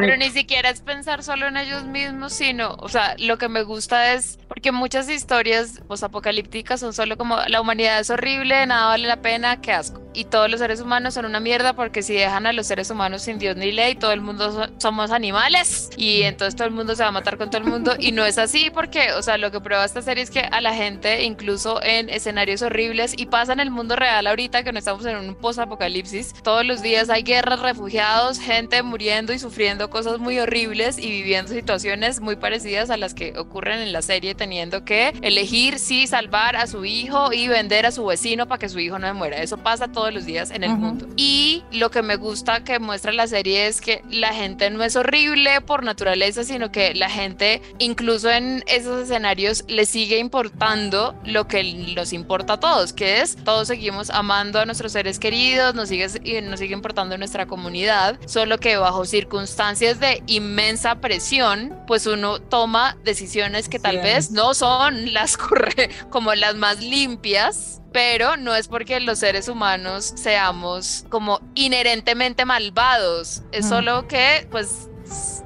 pero 0.00 0.16
ni 0.16 0.30
siquiera 0.30 0.70
es 0.70 0.80
pensar 0.80 1.22
solo 1.22 1.46
en 1.48 1.56
ellos 1.56 1.84
mismos, 1.84 2.32
sino, 2.32 2.74
o 2.78 2.88
sea, 2.88 3.16
lo 3.18 3.38
que 3.38 3.48
me 3.48 3.62
gusta 3.62 4.14
es, 4.14 4.38
porque 4.48 4.72
muchas 4.72 5.08
historias 5.08 5.80
apocalípticas 6.02 6.80
son 6.80 6.92
solo 6.92 7.16
como 7.16 7.36
la 7.48 7.60
humanidad 7.60 8.00
es 8.00 8.10
horrible, 8.10 8.66
nada 8.66 8.86
vale 8.86 9.06
la 9.06 9.20
pena, 9.20 9.60
qué 9.60 9.72
asco. 9.72 10.00
Y 10.14 10.24
todos 10.26 10.50
los 10.50 10.60
seres 10.60 10.80
humanos 10.80 11.14
son 11.14 11.24
una 11.24 11.40
mierda 11.40 11.74
porque 11.74 12.02
si 12.02 12.14
dejan 12.14 12.46
a 12.46 12.52
los 12.52 12.66
seres 12.66 12.90
humanos 12.90 13.22
sin 13.22 13.38
Dios 13.38 13.56
ni 13.56 13.72
ley, 13.72 13.94
todo 13.94 14.11
el 14.12 14.20
mundo 14.20 14.68
somos 14.78 15.10
animales 15.10 15.90
y 15.96 16.22
entonces 16.22 16.56
todo 16.56 16.66
el 16.66 16.74
mundo 16.74 16.94
se 16.96 17.02
va 17.02 17.08
a 17.08 17.12
matar 17.12 17.38
con 17.38 17.50
todo 17.50 17.62
el 17.62 17.68
mundo 17.68 17.94
y 17.98 18.12
no 18.12 18.24
es 18.24 18.38
así 18.38 18.70
porque, 18.72 19.12
o 19.12 19.22
sea, 19.22 19.38
lo 19.38 19.50
que 19.50 19.60
prueba 19.60 19.84
esta 19.84 20.02
serie 20.02 20.24
es 20.24 20.30
que 20.30 20.40
a 20.40 20.60
la 20.60 20.74
gente, 20.74 21.24
incluso 21.24 21.82
en 21.82 22.08
escenarios 22.08 22.62
horribles 22.62 23.14
y 23.16 23.26
pasa 23.26 23.52
en 23.52 23.60
el 23.60 23.70
mundo 23.70 23.96
real 23.96 24.26
ahorita 24.26 24.64
que 24.64 24.72
no 24.72 24.78
estamos 24.78 25.04
en 25.06 25.16
un 25.16 25.34
post-apocalipsis, 25.34 26.34
todos 26.42 26.64
los 26.64 26.82
días 26.82 27.10
hay 27.10 27.22
guerras, 27.22 27.60
refugiados, 27.60 28.38
gente 28.38 28.82
muriendo 28.82 29.32
y 29.32 29.38
sufriendo 29.38 29.90
cosas 29.90 30.18
muy 30.18 30.38
horribles 30.38 30.98
y 30.98 31.10
viviendo 31.10 31.52
situaciones 31.52 32.20
muy 32.20 32.36
parecidas 32.36 32.90
a 32.90 32.96
las 32.96 33.14
que 33.14 33.38
ocurren 33.38 33.78
en 33.78 33.92
la 33.92 34.02
serie 34.02 34.34
teniendo 34.34 34.84
que 34.84 35.12
elegir 35.22 35.78
si 35.78 36.06
salvar 36.06 36.56
a 36.56 36.66
su 36.66 36.84
hijo 36.84 37.32
y 37.32 37.48
vender 37.48 37.86
a 37.86 37.92
su 37.92 38.04
vecino 38.04 38.46
para 38.46 38.58
que 38.58 38.68
su 38.68 38.78
hijo 38.78 38.98
no 38.98 39.12
muera. 39.14 39.42
Eso 39.42 39.58
pasa 39.58 39.88
todos 39.88 40.12
los 40.12 40.24
días 40.24 40.50
en 40.50 40.64
el 40.64 40.70
mundo. 40.70 41.06
Y 41.16 41.62
lo 41.72 41.90
que 41.90 42.02
me 42.02 42.16
gusta 42.16 42.64
que 42.64 42.78
muestra 42.78 43.12
la 43.12 43.26
serie 43.26 43.66
es 43.66 43.80
que 43.80 44.01
la 44.10 44.32
gente 44.34 44.70
no 44.70 44.82
es 44.84 44.96
horrible 44.96 45.60
por 45.60 45.84
naturaleza, 45.84 46.44
sino 46.44 46.70
que 46.70 46.94
la 46.94 47.10
gente, 47.10 47.62
incluso 47.78 48.30
en 48.30 48.62
esos 48.66 49.04
escenarios, 49.04 49.64
le 49.68 49.86
sigue 49.86 50.18
importando 50.18 51.14
lo 51.24 51.48
que 51.48 51.62
nos 51.94 52.12
importa 52.12 52.54
a 52.54 52.60
todos, 52.60 52.92
que 52.92 53.20
es 53.20 53.36
todos 53.44 53.68
seguimos 53.68 54.10
amando 54.10 54.60
a 54.60 54.66
nuestros 54.66 54.92
seres 54.92 55.18
queridos, 55.18 55.74
nos 55.74 55.88
sigue, 55.88 56.08
nos 56.42 56.60
sigue 56.60 56.74
importando 56.74 57.16
nuestra 57.18 57.46
comunidad, 57.46 58.18
solo 58.26 58.58
que 58.58 58.76
bajo 58.76 59.04
circunstancias 59.04 60.00
de 60.00 60.22
inmensa 60.26 60.96
presión, 60.96 61.76
pues 61.86 62.06
uno 62.06 62.40
toma 62.40 62.96
decisiones 63.04 63.68
que 63.68 63.78
tal 63.78 63.98
vez 63.98 64.30
no 64.30 64.54
son 64.54 65.12
las 65.12 65.36
como 66.10 66.34
las 66.34 66.54
más 66.54 66.80
limpias, 66.80 67.81
pero 67.92 68.36
no 68.36 68.54
es 68.54 68.68
porque 68.68 69.00
los 69.00 69.18
seres 69.18 69.48
humanos 69.48 70.12
seamos 70.16 71.04
como 71.08 71.40
inherentemente 71.54 72.44
malvados, 72.44 73.42
es 73.52 73.68
solo 73.68 74.08
que 74.08 74.46
pues 74.50 74.88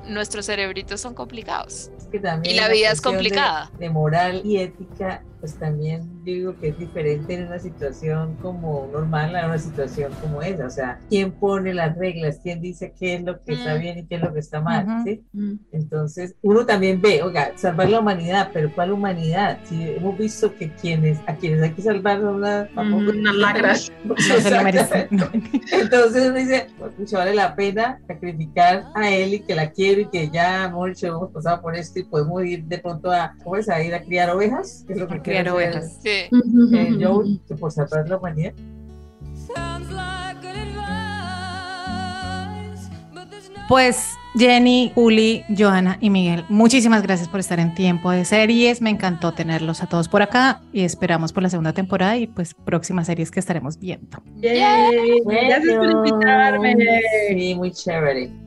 nuestros 0.06 0.46
cerebritos 0.46 1.00
son 1.00 1.14
complicados. 1.14 1.90
y 2.44 2.54
la, 2.54 2.68
vida 2.68 2.90
es 2.90 3.00
complicada. 3.00 3.70
de 3.78 3.90
moral 3.90 4.42
y 4.44 4.58
ética 4.58 5.22
pues 5.46 5.60
también 5.60 6.24
digo 6.24 6.58
que 6.58 6.70
es 6.70 6.78
diferente 6.78 7.34
en 7.34 7.46
una 7.46 7.60
situación 7.60 8.34
como 8.42 8.88
normal 8.92 9.36
a 9.36 9.46
una 9.46 9.58
situación 9.58 10.12
como 10.20 10.42
esa. 10.42 10.66
O 10.66 10.70
sea, 10.70 10.98
¿quién 11.08 11.30
pone 11.30 11.72
las 11.72 11.96
reglas? 11.96 12.40
¿Quién 12.42 12.60
dice 12.60 12.92
qué 12.98 13.14
es 13.14 13.22
lo 13.22 13.40
que 13.44 13.52
está 13.52 13.76
mm. 13.76 13.80
bien 13.80 13.98
y 13.98 14.06
qué 14.06 14.16
es 14.16 14.22
lo 14.22 14.32
que 14.32 14.40
está 14.40 14.60
mal? 14.60 15.04
¿sí? 15.04 15.22
Mm. 15.32 15.52
Entonces, 15.70 16.34
uno 16.42 16.66
también 16.66 17.00
ve, 17.00 17.22
oiga, 17.22 17.52
salvar 17.54 17.88
la 17.90 18.00
humanidad, 18.00 18.50
pero 18.52 18.74
¿cuál 18.74 18.90
humanidad? 18.90 19.60
Si 19.62 19.88
hemos 19.88 20.18
visto 20.18 20.52
que 20.52 20.72
quienes, 20.72 21.20
a 21.28 21.36
quienes 21.36 21.62
hay 21.62 21.70
que 21.70 21.82
salvar 21.82 22.20
son 22.20 22.40
las 22.40 22.68
unas 22.76 23.36
lacras. 23.36 23.92
Entonces 25.70 26.28
uno 26.28 26.38
dice, 26.38 26.66
pues, 26.76 27.12
vale 27.12 27.34
la 27.34 27.54
pena 27.54 28.00
sacrificar 28.08 28.86
a 28.96 29.08
él 29.10 29.34
y 29.34 29.40
que 29.40 29.54
la 29.54 29.70
quiero 29.70 30.00
y 30.00 30.06
que 30.06 30.28
ya 30.28 30.64
hemos, 30.64 31.00
hemos 31.04 31.30
pasado 31.30 31.62
por 31.62 31.76
esto 31.76 32.00
y 32.00 32.02
podemos 32.02 32.44
ir 32.44 32.64
de 32.64 32.78
pronto 32.78 33.12
a, 33.12 33.36
¿cómo 33.44 33.54
es? 33.54 33.68
A 33.68 33.80
ir 33.80 33.94
a 33.94 34.02
criar 34.02 34.30
ovejas, 34.30 34.82
que 34.88 34.94
es 34.94 34.98
lo 34.98 35.06
que 35.06 35.35
criar 35.42 35.54
ovejas. 35.54 35.98
Sí. 36.02 36.28
Eh, 36.74 36.96
yo, 36.98 37.22
por 37.58 37.72
salvar 37.72 38.08
la 38.08 38.16
humanidad. 38.16 38.52
Pues 43.68 44.14
Jenny, 44.36 44.92
Juli, 44.94 45.42
Johanna 45.56 45.98
y 46.00 46.10
Miguel, 46.10 46.44
muchísimas 46.48 47.02
gracias 47.02 47.28
por 47.28 47.40
estar 47.40 47.58
en 47.58 47.74
tiempo 47.74 48.12
de 48.12 48.24
series. 48.24 48.80
Me 48.80 48.90
encantó 48.90 49.32
tenerlos 49.32 49.82
a 49.82 49.86
todos 49.86 50.08
por 50.08 50.22
acá 50.22 50.60
y 50.72 50.84
esperamos 50.84 51.32
por 51.32 51.42
la 51.42 51.48
segunda 51.48 51.72
temporada 51.72 52.16
y 52.16 52.28
pues 52.28 52.54
próximas 52.54 53.06
series 53.06 53.30
que 53.30 53.40
estaremos 53.40 53.78
viendo. 53.78 54.22
Gracias 54.36 55.76
por 55.76 55.90
invitarme. 55.90 56.76
Sí, 57.28 57.54
muy 57.56 57.72
chévere. 57.72 58.45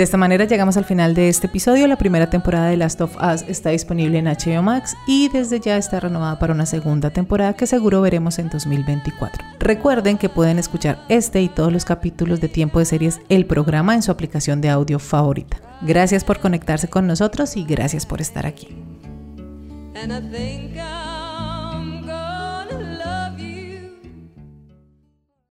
De 0.00 0.04
esta 0.04 0.16
manera 0.16 0.46
llegamos 0.46 0.78
al 0.78 0.86
final 0.86 1.12
de 1.12 1.28
este 1.28 1.46
episodio. 1.46 1.86
La 1.86 1.98
primera 1.98 2.30
temporada 2.30 2.70
de 2.70 2.78
Last 2.78 3.02
of 3.02 3.18
Us 3.22 3.42
está 3.46 3.68
disponible 3.68 4.16
en 4.16 4.28
HBO 4.28 4.62
Max 4.62 4.96
y 5.06 5.28
desde 5.28 5.60
ya 5.60 5.76
está 5.76 6.00
renovada 6.00 6.38
para 6.38 6.54
una 6.54 6.64
segunda 6.64 7.10
temporada 7.10 7.52
que 7.52 7.66
seguro 7.66 8.00
veremos 8.00 8.38
en 8.38 8.48
2024. 8.48 9.44
Recuerden 9.58 10.16
que 10.16 10.30
pueden 10.30 10.58
escuchar 10.58 11.04
este 11.10 11.42
y 11.42 11.50
todos 11.50 11.70
los 11.70 11.84
capítulos 11.84 12.40
de 12.40 12.48
Tiempo 12.48 12.78
de 12.78 12.86
Series, 12.86 13.20
el 13.28 13.44
programa 13.44 13.94
en 13.94 14.00
su 14.00 14.10
aplicación 14.10 14.62
de 14.62 14.70
audio 14.70 14.98
favorita. 14.98 15.58
Gracias 15.82 16.24
por 16.24 16.40
conectarse 16.40 16.88
con 16.88 17.06
nosotros 17.06 17.58
y 17.58 17.64
gracias 17.64 18.06
por 18.06 18.22
estar 18.22 18.46
aquí. 18.46 18.68